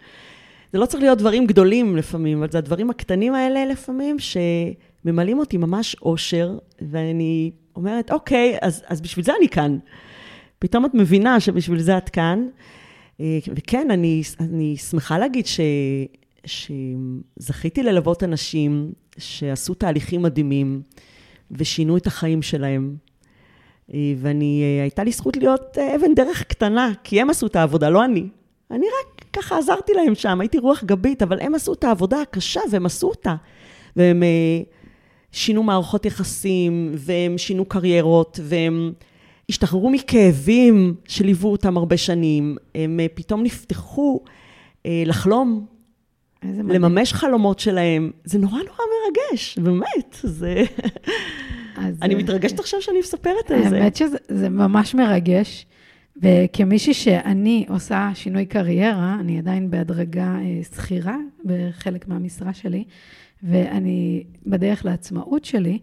זה 0.74 0.80
לא 0.80 0.86
צריך 0.86 1.03
להיות 1.03 1.17
דברים 1.17 1.47
גדולים 1.47 1.97
לפעמים, 1.97 2.38
אבל 2.38 2.51
זה 2.51 2.57
הדברים 2.57 2.89
הקטנים 2.89 3.34
האלה 3.34 3.65
לפעמים, 3.65 4.17
שממלאים 4.19 5.39
אותי 5.39 5.57
ממש 5.57 5.95
אושר, 6.01 6.57
ואני 6.82 7.51
אומרת, 7.76 8.11
אוקיי, 8.11 8.57
אז, 8.61 8.84
אז 8.88 9.01
בשביל 9.01 9.26
זה 9.26 9.32
אני 9.39 9.49
כאן. 9.49 9.78
פתאום 10.59 10.86
את 10.86 10.93
מבינה 10.93 11.39
שבשביל 11.39 11.80
זה 11.80 11.97
את 11.97 12.09
כאן. 12.09 12.47
אה, 13.19 13.39
וכן, 13.55 13.91
אני, 13.91 14.22
אני 14.39 14.78
שמחה 14.78 15.17
להגיד 15.17 15.45
ש, 15.45 15.59
שזכיתי 16.45 17.84
ללוות 17.84 18.24
אנשים 18.24 18.91
שעשו 19.17 19.74
תהליכים 19.74 20.22
מדהימים 20.22 20.82
ושינו 21.51 21.97
את 21.97 22.07
החיים 22.07 22.41
שלהם. 22.41 22.95
אה, 23.93 24.13
ואני, 24.17 24.63
אה, 24.63 24.82
הייתה 24.84 25.03
לי 25.03 25.11
זכות 25.11 25.38
להיות 25.38 25.78
אבן 25.78 26.15
דרך 26.15 26.43
קטנה, 26.43 26.91
כי 27.03 27.22
הם 27.22 27.30
עשו 27.30 27.47
את 27.47 27.55
העבודה, 27.55 27.89
לא 27.89 28.05
אני. 28.05 28.28
אני 28.72 28.86
רק 28.86 29.11
ככה 29.34 29.57
עזרתי 29.57 29.93
להם 29.93 30.15
שם, 30.15 30.41
הייתי 30.41 30.57
רוח 30.57 30.84
גבית, 30.84 31.21
אבל 31.21 31.39
הם 31.41 31.55
עשו 31.55 31.73
את 31.73 31.84
העבודה 31.84 32.21
הקשה 32.21 32.61
והם 32.71 32.86
עשו 32.86 33.07
אותה. 33.07 33.36
והם 33.95 34.23
אה, 34.23 34.61
שינו 35.32 35.63
מערכות 35.63 36.05
יחסים, 36.05 36.91
והם 36.95 37.38
שינו 37.38 37.65
קריירות, 37.65 38.39
והם 38.43 38.93
השתחררו 39.49 39.89
מכאבים 39.89 40.95
שליוו 41.07 41.51
אותם 41.51 41.77
הרבה 41.77 41.97
שנים. 41.97 42.57
הם 42.75 42.99
אה, 42.99 43.05
פתאום 43.13 43.43
נפתחו 43.43 44.19
אה, 44.86 45.03
לחלום. 45.05 45.65
לממש 46.43 47.13
חלומות 47.13 47.59
שלהם. 47.59 48.11
זה 48.23 48.39
נורא 48.39 48.57
נורא 48.57 48.86
מרגש, 49.05 49.57
באמת. 49.57 50.17
זה... 50.23 50.63
אז, 51.77 51.95
אני 52.01 52.15
מתרגשת 52.15 52.59
עכשיו 52.59 52.82
שאני 52.82 52.99
מספרת 52.99 53.51
על 53.51 53.69
זה. 53.69 53.77
האמת 53.77 53.95
שזה 53.95 54.17
זה 54.27 54.49
ממש 54.49 54.95
מרגש, 54.95 55.65
וכמישהי 56.22 56.93
שאני 56.93 57.65
עושה 57.69 58.09
שינוי 58.13 58.45
קריירה, 58.45 59.17
אני 59.19 59.38
עדיין 59.38 59.72
בהדרגה 59.72 60.36
אה, 60.41 60.63
שכירה 60.63 61.17
בחלק 61.45 62.07
מהמשרה 62.07 62.53
שלי, 62.53 62.84
ואני 63.43 64.24
בדרך 64.47 64.86
לעצמאות 64.86 65.45
שלי, 65.45 65.80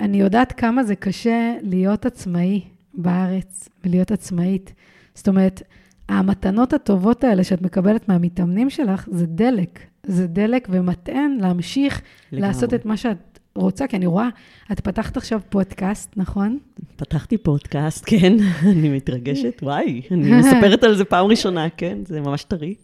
אני 0.00 0.20
יודעת 0.20 0.52
כמה 0.52 0.84
זה 0.84 0.96
קשה 0.96 1.54
להיות 1.62 2.06
עצמאי 2.06 2.60
בארץ 2.94 3.68
ולהיות 3.84 4.10
עצמאית. 4.10 4.72
זאת 5.14 5.28
אומרת, 5.28 5.62
המתנות 6.08 6.72
הטובות 6.72 7.24
האלה 7.24 7.44
שאת 7.44 7.62
מקבלת 7.62 8.08
מהמתאמנים 8.08 8.70
שלך, 8.70 9.08
זה 9.12 9.26
דלק. 9.26 9.78
זה 10.06 10.26
דלק 10.26 10.68
ומטען 10.70 11.38
להמשיך 11.40 12.02
לגמרי. 12.32 12.48
לעשות 12.48 12.74
את 12.74 12.86
מה 12.86 12.96
שאת 12.96 13.33
רוצה, 13.56 13.86
כי 13.86 13.96
אני 13.96 14.06
רואה, 14.06 14.28
את 14.72 14.80
פתחת 14.80 15.16
עכשיו 15.16 15.40
פודקאסט, 15.48 16.12
נכון? 16.16 16.58
פתחתי 16.96 17.38
פודקאסט, 17.38 18.04
כן, 18.06 18.36
אני 18.72 18.88
מתרגשת, 18.88 19.60
וואי, 19.62 20.02
אני 20.10 20.32
מספרת 20.32 20.84
על 20.84 20.96
זה 20.96 21.04
פעם 21.04 21.26
ראשונה, 21.26 21.70
כן, 21.76 21.98
זה 22.04 22.20
ממש 22.20 22.44
טרי, 22.44 22.74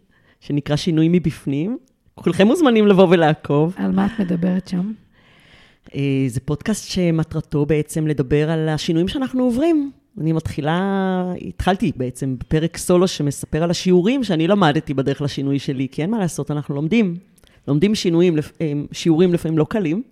שנקרא 0.41 0.77
שינוי 0.77 1.09
מבפנים. 1.09 1.79
כולכם 2.15 2.47
מוזמנים 2.47 2.87
לבוא 2.87 3.07
ולעקוב. 3.11 3.75
על 3.77 3.93
מה 3.93 4.07
את 4.07 4.21
מדברת 4.21 4.69
שם? 4.69 4.93
אה, 5.95 6.25
זה 6.29 6.41
פודקאסט 6.41 6.91
שמטרתו 6.91 7.67
בעצם 7.67 8.07
לדבר 8.07 8.51
על 8.51 8.69
השינויים 8.69 9.09
שאנחנו 9.09 9.45
עוברים. 9.45 9.91
אני 10.21 10.33
מתחילה, 10.33 11.25
התחלתי 11.49 11.93
בעצם 11.97 12.37
בפרק 12.39 12.77
סולו 12.77 13.09
שמספר 13.09 13.63
על 13.63 13.71
השיעורים 13.71 14.25
שאני 14.25 14.47
למדתי 14.49 14.95
בדרך 14.95 15.23
לשינוי 15.23 15.59
שלי, 15.59 15.89
כי 15.91 16.03
אין 16.03 16.11
מה 16.11 16.19
לעשות, 16.19 16.51
אנחנו 16.51 16.75
לומדים. 16.75 17.17
לומדים 17.69 17.95
שינויים, 17.95 18.37
אה, 18.61 18.73
שיעורים 18.93 19.33
לפעמים 19.33 19.59
לא 19.59 19.67
קלים. 19.69 20.03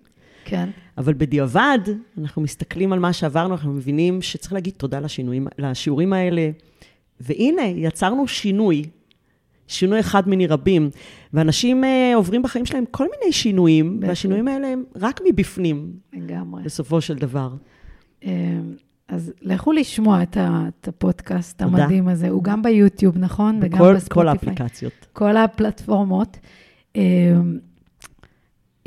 כן. 0.49 0.69
אבל 0.97 1.13
בדיעבד, 1.13 1.79
אנחנו 2.17 2.41
מסתכלים 2.41 2.93
על 2.93 2.99
מה 2.99 3.13
שעברנו, 3.13 3.53
אנחנו 3.53 3.73
מבינים 3.73 4.21
שצריך 4.21 4.53
להגיד 4.53 4.73
תודה 4.77 4.99
לשינויים, 4.99 5.47
לשיעורים 5.57 6.13
האלה. 6.13 6.49
והנה, 7.19 7.61
יצרנו 7.61 8.27
שינוי, 8.27 8.83
שינוי 9.67 9.99
אחד 9.99 10.29
מני 10.29 10.47
רבים. 10.47 10.89
ואנשים 11.33 11.83
uh, 11.83 11.87
עוברים 12.15 12.41
בחיים 12.41 12.65
שלהם 12.65 12.83
כל 12.91 13.07
מיני 13.19 13.33
שינויים, 13.33 13.99
בטח. 13.99 14.07
והשינויים 14.09 14.47
האלה 14.47 14.67
הם 14.67 14.83
רק 14.95 15.19
מבפנים. 15.27 15.91
לגמרי. 16.13 16.63
בסופו 16.63 17.01
של 17.01 17.15
דבר. 17.15 17.49
אמ, 18.23 18.29
אז 19.07 19.33
לכו 19.41 19.71
לשמוע 19.71 20.23
את, 20.23 20.37
ה, 20.37 20.65
את 20.81 20.87
הפודקאסט 20.87 21.61
תודה. 21.61 21.83
המדהים 21.83 22.07
הזה. 22.07 22.29
הוא 22.29 22.43
גם 22.43 22.61
ביוטיוב, 22.61 23.17
נכון? 23.17 23.59
בכל, 23.59 23.67
וגם 23.67 23.95
בספוטיפיי. 23.95 24.23
כל 24.23 24.27
האפליקציות. 24.27 25.07
כל 25.13 25.37
הפלטפורמות. 25.37 26.37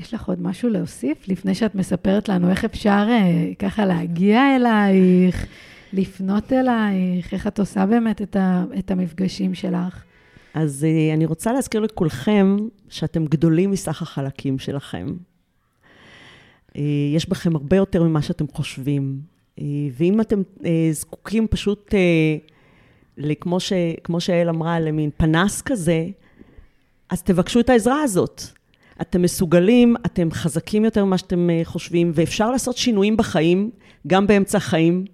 יש 0.02 0.14
לך 0.14 0.28
עוד 0.28 0.42
משהו 0.42 0.68
להוסיף 0.68 1.28
לפני 1.28 1.54
שאת 1.54 1.74
מספרת 1.74 2.28
לנו 2.28 2.50
איך 2.50 2.64
אפשר 2.64 3.06
uh, 3.08 3.54
ככה 3.58 3.86
להגיע 3.86 4.56
אלייך, 4.56 5.46
לפנות 5.92 6.52
אלייך, 6.52 7.34
איך 7.34 7.46
את 7.46 7.58
עושה 7.58 7.86
באמת 7.86 8.22
את, 8.22 8.36
ה, 8.36 8.64
את 8.78 8.90
המפגשים 8.90 9.54
שלך? 9.54 10.04
אז 10.54 10.86
uh, 10.88 11.14
אני 11.14 11.26
רוצה 11.26 11.52
להזכיר 11.52 11.80
לכולכם 11.80 12.56
שאתם 12.88 13.24
גדולים 13.24 13.70
מסך 13.70 14.02
החלקים 14.02 14.58
שלכם. 14.58 15.06
Uh, 16.70 16.78
יש 17.14 17.28
בכם 17.28 17.56
הרבה 17.56 17.76
יותר 17.76 18.02
ממה 18.02 18.22
שאתם 18.22 18.44
חושבים. 18.52 19.20
ואם 19.92 20.20
אתם 20.20 20.42
זקוקים 20.92 21.46
פשוט, 21.46 21.94
כמו, 23.40 23.60
ש, 23.60 23.72
שאל 24.18 24.48
אמרה, 24.48 24.80
למין 24.80 25.10
פנס 25.16 25.62
כזה, 25.62 26.06
אז 27.10 27.22
תבקשו 27.22 27.60
את 27.60 27.70
העזרה 27.70 28.02
הזאת. 28.02 28.42
אתם 29.02 29.22
מסוגלים, 29.22 29.96
אתם 30.06 30.30
חזקים 30.30 30.84
יותר 30.84 31.04
ממה 31.04 31.18
שאתם 31.18 31.50
אה, 31.50 31.60
חושבים, 31.64 32.12
ואפשר 32.14 32.50
לעשות 32.50 32.76
שינויים 32.76 33.16
בחיים, 33.16 33.70
גם 34.06 34.26
באמצע 34.26 34.58
החיים, 34.58 35.04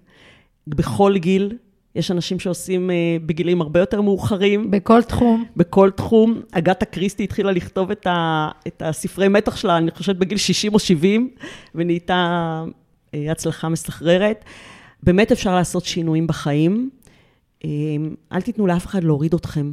בכל 0.67 1.17
גיל. 1.17 1.57
יש 1.95 2.11
אנשים 2.11 2.39
שעושים 2.39 2.89
uh, 2.89 2.93
בגילים 3.25 3.61
הרבה 3.61 3.79
יותר 3.79 4.01
מאוחרים. 4.01 4.71
בכל 4.71 5.03
תחום. 5.03 5.45
בכל 5.57 5.91
תחום. 5.91 6.41
אגתה 6.51 6.85
קריסטי 6.85 7.23
התחילה 7.23 7.51
לכתוב 7.51 7.91
את, 7.91 8.07
ה, 8.07 8.49
את 8.67 8.81
הספרי 8.85 9.27
מתח 9.27 9.55
שלה, 9.55 9.77
אני 9.77 9.91
חושבת 9.91 10.15
בגיל 10.15 10.37
60 10.37 10.73
או 10.73 10.79
70, 10.79 11.29
ונהייתה 11.75 12.63
uh, 12.65 13.17
הצלחה 13.31 13.69
מסחררת. 13.69 14.45
באמת 15.03 15.31
אפשר 15.31 15.55
לעשות 15.55 15.85
שינויים 15.85 16.27
בחיים. 16.27 16.89
אל 18.31 18.41
תיתנו 18.41 18.67
לאף 18.67 18.85
אחד 18.85 19.03
להוריד 19.03 19.33
אתכם. 19.33 19.71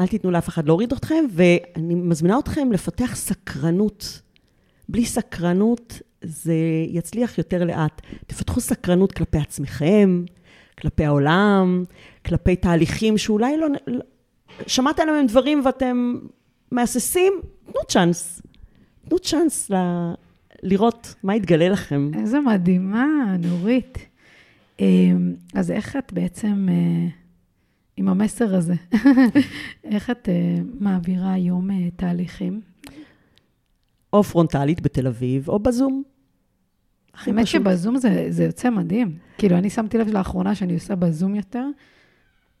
אל 0.00 0.06
תיתנו 0.06 0.30
לאף 0.30 0.48
אחד 0.48 0.66
להוריד 0.66 0.92
אתכם, 0.92 1.24
ואני 1.30 1.94
מזמינה 1.94 2.38
אתכם 2.38 2.72
לפתח 2.72 3.14
סקרנות. 3.14 4.20
בלי 4.88 5.04
סקרנות 5.04 6.00
זה 6.22 6.54
יצליח 6.88 7.38
יותר 7.38 7.64
לאט. 7.64 8.02
תפתחו 8.26 8.60
סקרנות 8.60 9.12
כלפי 9.12 9.38
עצמכם, 9.38 10.24
כלפי 10.78 11.04
העולם, 11.04 11.84
כלפי 12.26 12.56
תהליכים 12.56 13.18
שאולי 13.18 13.56
לא... 13.56 13.66
שמעתם 14.66 15.02
עליהם 15.02 15.26
דברים 15.26 15.62
ואתם 15.64 16.18
מהססים, 16.70 17.32
תנו 17.64 17.80
צ'אנס. 17.88 18.42
תנו 19.08 19.18
צ'אנס 19.18 19.70
ל... 19.70 19.74
לראות 20.62 21.14
מה 21.22 21.36
יתגלה 21.36 21.68
לכם. 21.68 22.10
איזה 22.14 22.40
מדהימה, 22.40 23.36
נורית. 23.38 23.98
אמ, 24.80 25.34
אז 25.54 25.70
איך 25.70 25.96
את 25.96 26.12
בעצם... 26.12 26.68
אה, 28.00 28.04
עם 28.04 28.08
המסר 28.08 28.54
הזה. 28.54 28.74
איך 29.84 30.10
את 30.10 30.28
uh, 30.28 30.64
מעבירה 30.80 31.32
היום 31.32 31.70
uh, 31.70 31.74
תהליכים? 31.96 32.60
או 34.12 34.22
פרונטלית 34.22 34.80
בתל 34.80 35.06
אביב, 35.06 35.48
או 35.48 35.58
בזום. 35.58 36.02
האמת 37.24 37.46
שבזום 37.46 37.96
זה, 37.96 38.26
זה 38.28 38.44
יוצא 38.44 38.70
מדהים. 38.70 39.16
כאילו, 39.38 39.56
אני 39.56 39.70
שמתי 39.70 39.98
לב 39.98 40.08
לאחרונה 40.08 40.54
שאני 40.54 40.74
עושה 40.74 40.94
בזום 40.94 41.34
יותר, 41.34 41.66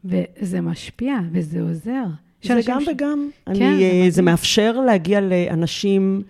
וזה 0.04 0.60
משפיע, 0.60 1.14
וזה 1.32 1.62
עוזר. 1.62 2.04
זה 2.42 2.60
גם 2.66 2.80
ש... 2.80 2.88
וגם. 2.88 3.28
כן, 3.46 3.52
אני, 3.52 4.04
זה, 4.04 4.10
זה 4.10 4.22
מאפשר 4.22 4.80
להגיע 4.80 5.20
לאנשים 5.20 6.22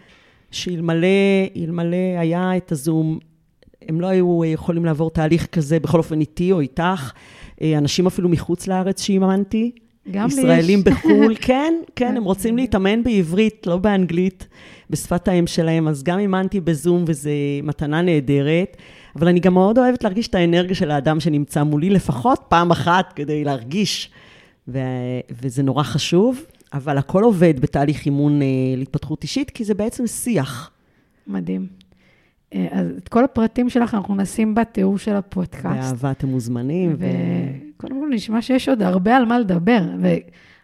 שאלמלא 0.50 1.06
היה 2.18 2.56
את 2.56 2.72
הזום, 2.72 3.18
הם 3.90 4.00
לא 4.00 4.06
היו 4.06 4.44
יכולים 4.44 4.84
לעבור 4.84 5.10
תהליך 5.10 5.46
כזה, 5.46 5.80
בכל 5.80 5.98
אופן 5.98 6.20
איתי 6.20 6.52
או 6.52 6.60
איתך. 6.60 7.12
אה, 7.62 7.78
אנשים 7.78 8.06
אפילו 8.06 8.28
מחוץ 8.28 8.66
לארץ 8.66 9.02
שאימנתי. 9.02 9.70
גם 10.10 10.26
לי 10.26 10.32
יש. 10.32 10.38
ישראלים 10.38 10.84
בחו"ל, 10.84 11.34
כן, 11.46 11.74
כן, 11.96 12.16
הם 12.16 12.24
רוצים 12.24 12.56
להתאמן 12.56 13.02
בעברית, 13.02 13.66
לא 13.66 13.76
באנגלית, 13.76 14.46
בשפת 14.90 15.28
האם 15.28 15.46
שלהם, 15.46 15.88
אז 15.88 16.02
גם 16.02 16.18
אימנתי 16.18 16.60
בזום, 16.60 17.04
וזו 17.06 17.30
מתנה 17.62 18.02
נהדרת. 18.02 18.76
אבל 19.16 19.28
אני 19.28 19.40
גם 19.40 19.54
מאוד 19.54 19.78
אוהבת 19.78 20.04
להרגיש 20.04 20.28
את 20.28 20.34
האנרגיה 20.34 20.74
של 20.74 20.90
האדם 20.90 21.20
שנמצא 21.20 21.62
מולי, 21.62 21.90
לפחות 21.90 22.40
פעם 22.48 22.70
אחת, 22.70 23.12
כדי 23.16 23.44
להרגיש, 23.44 24.10
ו- 24.68 24.78
וזה 25.42 25.62
נורא 25.62 25.82
חשוב. 25.82 26.44
אבל 26.72 26.98
הכל 26.98 27.24
עובד 27.24 27.60
בתהליך 27.60 28.06
אימון 28.06 28.42
אה, 28.42 28.46
להתפתחות 28.76 29.22
אישית, 29.22 29.50
כי 29.50 29.64
זה 29.64 29.74
בעצם 29.74 30.06
שיח. 30.06 30.70
מדהים. 31.26 31.79
אה, 32.54 32.68
אז 32.70 32.86
את 32.98 33.08
כל 33.08 33.24
הפרטים 33.24 33.70
שלך 33.70 33.94
אנחנו 33.94 34.14
נשים 34.14 34.54
בתיאור 34.54 34.98
של 34.98 35.16
הפודקאסט. 35.16 35.64
באהבה 35.64 36.10
אתם 36.10 36.28
מוזמנים. 36.28 36.96
וקודם 36.98 38.00
כל 38.00 38.08
נשמע 38.14 38.42
שיש 38.42 38.68
עוד 38.68 38.82
הרבה 38.82 39.16
על 39.16 39.24
מה 39.24 39.38
לדבר. 39.38 39.80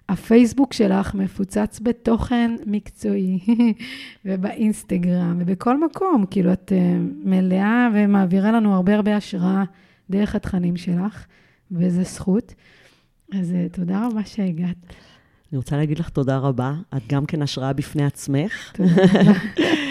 והפייסבוק 0.09 0.72
שלך 0.72 1.14
מפוצץ 1.14 1.80
בתוכן 1.82 2.51
מקצועי, 2.66 3.39
ובאינסטגרם, 4.24 5.37
ובכל 5.41 5.80
מקום. 5.84 6.24
כאילו, 6.30 6.53
את 6.53 6.72
אה, 6.76 6.97
מלאה 7.24 7.89
ומעבירה 7.95 8.53
לנו 8.53 8.74
הרבה 8.74 8.95
הרבה 8.95 9.16
השראה 9.16 9.64
דרך 10.11 10.34
התכנים 10.34 10.76
שלך, 10.76 11.24
וזו 11.70 12.03
זכות. 12.03 12.55
אז 13.32 13.53
אה, 13.53 13.66
תודה 13.72 14.07
רבה 14.07 14.24
שהגעת. 14.24 14.95
אני 15.53 15.57
רוצה 15.59 15.76
להגיד 15.76 15.99
לך 15.99 16.09
תודה 16.09 16.39
רבה. 16.39 16.74
את 16.97 17.03
גם 17.09 17.26
כן 17.26 17.43
השראה 17.43 17.72
בפני 17.72 18.05
עצמך. 18.05 18.72
תודה 18.74 18.91
רבה. 18.93 19.32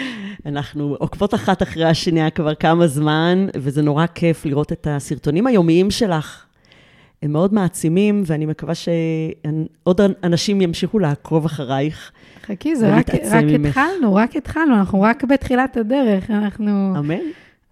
אנחנו 0.46 0.96
עוקבות 0.98 1.34
אחת 1.34 1.62
אחרי 1.62 1.84
השנייה 1.84 2.30
כבר 2.30 2.54
כמה 2.54 2.86
זמן, 2.86 3.46
וזה 3.56 3.82
נורא 3.82 4.06
כיף 4.14 4.46
לראות 4.46 4.72
את 4.72 4.86
הסרטונים 4.90 5.46
היומיים 5.46 5.90
שלך. 5.90 6.46
הם 7.22 7.32
מאוד 7.32 7.54
מעצימים, 7.54 8.22
ואני 8.26 8.46
מקווה 8.46 8.74
שעוד 8.74 10.00
אנשים 10.24 10.60
ימשיכו 10.60 10.98
לעקוב 10.98 11.44
אחרייך. 11.44 12.12
חכי, 12.46 12.76
זה 12.76 12.94
רק, 12.94 13.10
רק 13.10 13.44
התחלנו, 13.66 14.14
רק 14.14 14.36
התחלנו, 14.36 14.74
אנחנו 14.74 15.02
רק 15.02 15.24
בתחילת 15.24 15.76
הדרך, 15.76 16.30
אנחנו... 16.30 16.94
אמן. 16.98 17.14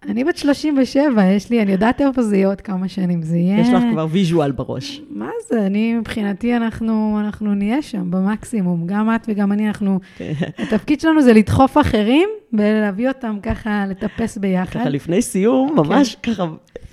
אני 0.08 0.24
בת 0.24 0.36
37, 0.36 1.24
יש 1.24 1.50
לי, 1.50 1.62
אני 1.62 1.72
יודעת 1.72 2.00
איפה 2.00 2.22
זה 2.22 2.36
יהיה 2.36 2.48
עוד 2.48 2.60
כמה 2.60 2.88
שנים, 2.88 3.22
זה 3.22 3.36
יהיה... 3.36 3.60
יש 3.60 3.68
לך 3.68 3.82
כבר 3.92 4.06
ויז'ואל 4.10 4.52
בראש. 4.52 5.00
מה 5.10 5.30
זה, 5.48 5.66
אני, 5.66 5.94
מבחינתי, 5.94 6.56
אנחנו, 6.56 7.20
אנחנו 7.20 7.54
נהיה 7.54 7.82
שם 7.82 8.10
במקסימום. 8.10 8.86
גם 8.86 9.14
את 9.14 9.26
וגם 9.28 9.52
אני, 9.52 9.68
אנחנו... 9.68 10.00
כן. 10.16 10.32
התפקיד 10.58 11.00
שלנו 11.00 11.22
זה 11.22 11.32
לדחוף 11.32 11.78
אחרים 11.78 12.28
ולהביא 12.52 13.08
אותם 13.08 13.36
ככה, 13.42 13.84
לטפס 13.88 14.38
ביחד. 14.38 14.80
ככה, 14.80 14.88
לפני 14.88 15.22
סיום, 15.22 15.68
כן. 15.68 15.76
ממש 15.76 16.16
כן. 16.22 16.32
ככה, 16.32 16.46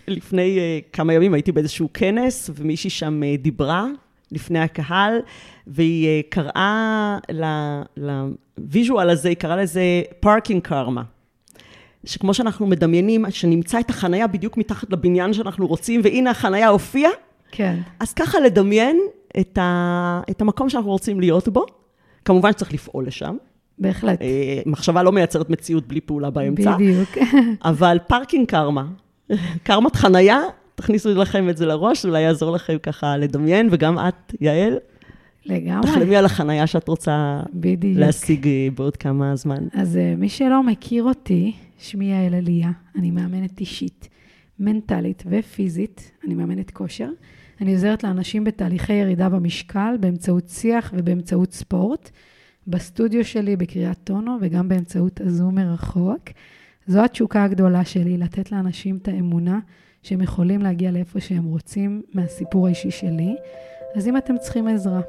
לפני 0.08 0.58
uh, 0.58 0.94
כמה 0.96 1.14
ימים 1.14 1.34
הייתי 1.34 1.52
באיזשהו 1.52 1.90
כנס, 1.94 2.50
ומישהי 2.56 2.90
שם 2.90 3.22
uh, 3.24 3.42
דיברה 3.42 3.86
לפני 4.32 4.60
הקהל, 4.60 5.20
והיא 5.68 6.24
uh, 6.24 6.26
קראה 6.30 7.18
ל 7.98 8.14
visual 8.14 9.10
הזה, 9.10 9.30
היא 9.30 9.38
קראה 9.38 9.56
לזה 9.56 9.82
parking 10.20 10.62
karma. 10.62 11.04
שכמו 12.06 12.34
שאנחנו 12.34 12.68
מדמיינים, 12.68 13.26
שנמצא 13.30 13.80
את 13.80 13.90
החנייה 13.90 14.28
בדיוק 14.28 14.58
מתחת 14.58 14.92
לבניין 14.92 15.34
שאנחנו 15.34 15.68
רוצים, 15.68 16.02
והנה 16.04 16.32
החנייה 16.32 16.70
הופיעה, 16.70 17.12
כן. 17.52 17.80
אז 18.00 18.14
ככה 18.14 18.40
לדמיין 18.40 19.00
את, 19.40 19.58
ה, 19.58 20.22
את 20.30 20.42
המקום 20.42 20.70
שאנחנו 20.70 20.90
רוצים 20.90 21.20
להיות 21.20 21.48
בו. 21.48 21.66
כמובן 22.26 22.52
שצריך 22.52 22.74
לפעול 22.74 23.08
לשם. 23.08 23.36
בהחלט. 23.80 24.22
אה, 24.22 24.62
מחשבה 24.66 25.04
לא 25.04 25.12
מייצרת 25.12 25.50
מציאות 25.50 25.88
בלי 25.88 26.02
פעולה 26.02 26.30
באמצע. 26.30 26.76
בדיוק. 26.76 27.10
אבל 27.64 27.98
parking 28.08 28.48
karma, 28.48 28.86
קרמת 29.64 29.96
חנייה, 29.96 30.40
תכניסו 30.76 31.14
לכם 31.14 31.50
את 31.50 31.58
זה 31.58 31.66
לראש, 31.66 32.06
אולי 32.06 32.22
יעזור 32.22 32.52
לכם 32.52 32.78
ככה 32.84 33.18
לדמיין, 33.18 33.68
וגם 33.72 34.00
את, 34.00 34.34
יעל, 34.42 34.78
לגמרי. 35.46 35.92
תחלמי 35.92 36.16
על 36.16 36.26
החנייה 36.26 36.68
שאת 36.68 36.88
רוצה 36.88 37.42
בדיוק. 37.54 38.00
להשיג 38.00 38.48
אה, 38.48 38.68
בעוד 38.76 38.98
כמה 38.98 39.36
זמן. 39.36 39.68
אז 39.74 39.98
אה, 39.98 40.14
מי 40.18 40.30
שלא 40.30 40.64
מכיר 40.64 41.04
אותי, 41.04 41.54
שמי 41.82 42.06
יעל 42.06 42.34
אליה, 42.34 42.72
אני 42.96 43.12
מאמנת 43.12 43.60
אישית, 43.60 44.10
מנטלית 44.60 45.24
ופיזית, 45.26 46.12
אני 46.26 46.36
מאמנת 46.36 46.72
כושר. 46.72 47.10
אני 47.62 47.74
עוזרת 47.74 48.04
לאנשים 48.04 48.44
בתהליכי 48.44 48.94
ירידה 48.94 49.30
במשקל 49.30 49.96
באמצעות 50.00 50.50
שיח 50.50 50.94
ובאמצעות 50.98 51.54
ספורט, 51.54 52.10
בסטודיו 52.68 53.26
שלי 53.26 53.56
בקריית 53.56 54.10
אונו 54.10 54.38
וגם 54.42 54.70
באמצעות 54.70 55.22
הזום 55.22 55.56
מרחוק. 55.56 56.22
זו 56.88 57.04
התשוקה 57.04 57.44
הגדולה 57.44 57.86
שלי, 57.86 58.18
לתת 58.18 58.52
לאנשים 58.52 58.98
את 59.02 59.08
האמונה 59.08 59.60
שהם 60.04 60.22
יכולים 60.22 60.62
להגיע 60.62 60.92
לאיפה 60.92 61.20
שהם 61.20 61.44
רוצים 61.44 62.02
מהסיפור 62.14 62.68
האישי 62.68 62.92
שלי. 62.92 63.36
אז 63.96 64.08
אם 64.08 64.18
אתם 64.18 64.38
צריכים 64.38 64.68
עזרה, 64.68 65.02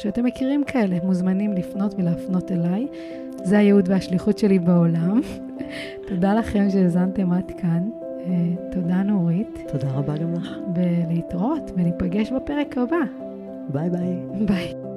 שאתם 0.00 0.24
מכירים 0.24 0.64
כאלה, 0.64 0.96
מוזמנים 1.04 1.52
לפנות 1.52 1.94
ולהפנות 1.98 2.52
אליי. 2.52 2.86
זה 3.44 3.58
הייעוד 3.58 3.88
והשליחות 3.88 4.38
שלי 4.38 4.58
בעולם. 4.58 5.20
תודה 6.08 6.34
לכם 6.34 6.70
שהאזנתם 6.70 7.32
עד 7.32 7.52
כאן. 7.58 7.90
אה, 8.20 8.70
תודה 8.72 9.02
נורית. 9.02 9.58
תודה 9.72 9.90
רבה 9.90 10.16
גם 10.16 10.34
לך. 10.34 10.48
ולהתראות, 10.74 11.70
וניפגש 11.76 12.32
בפרק 12.32 12.78
הבא. 12.78 12.96
ביי 13.68 13.90
ביי. 13.90 14.16
ביי. 14.48 14.89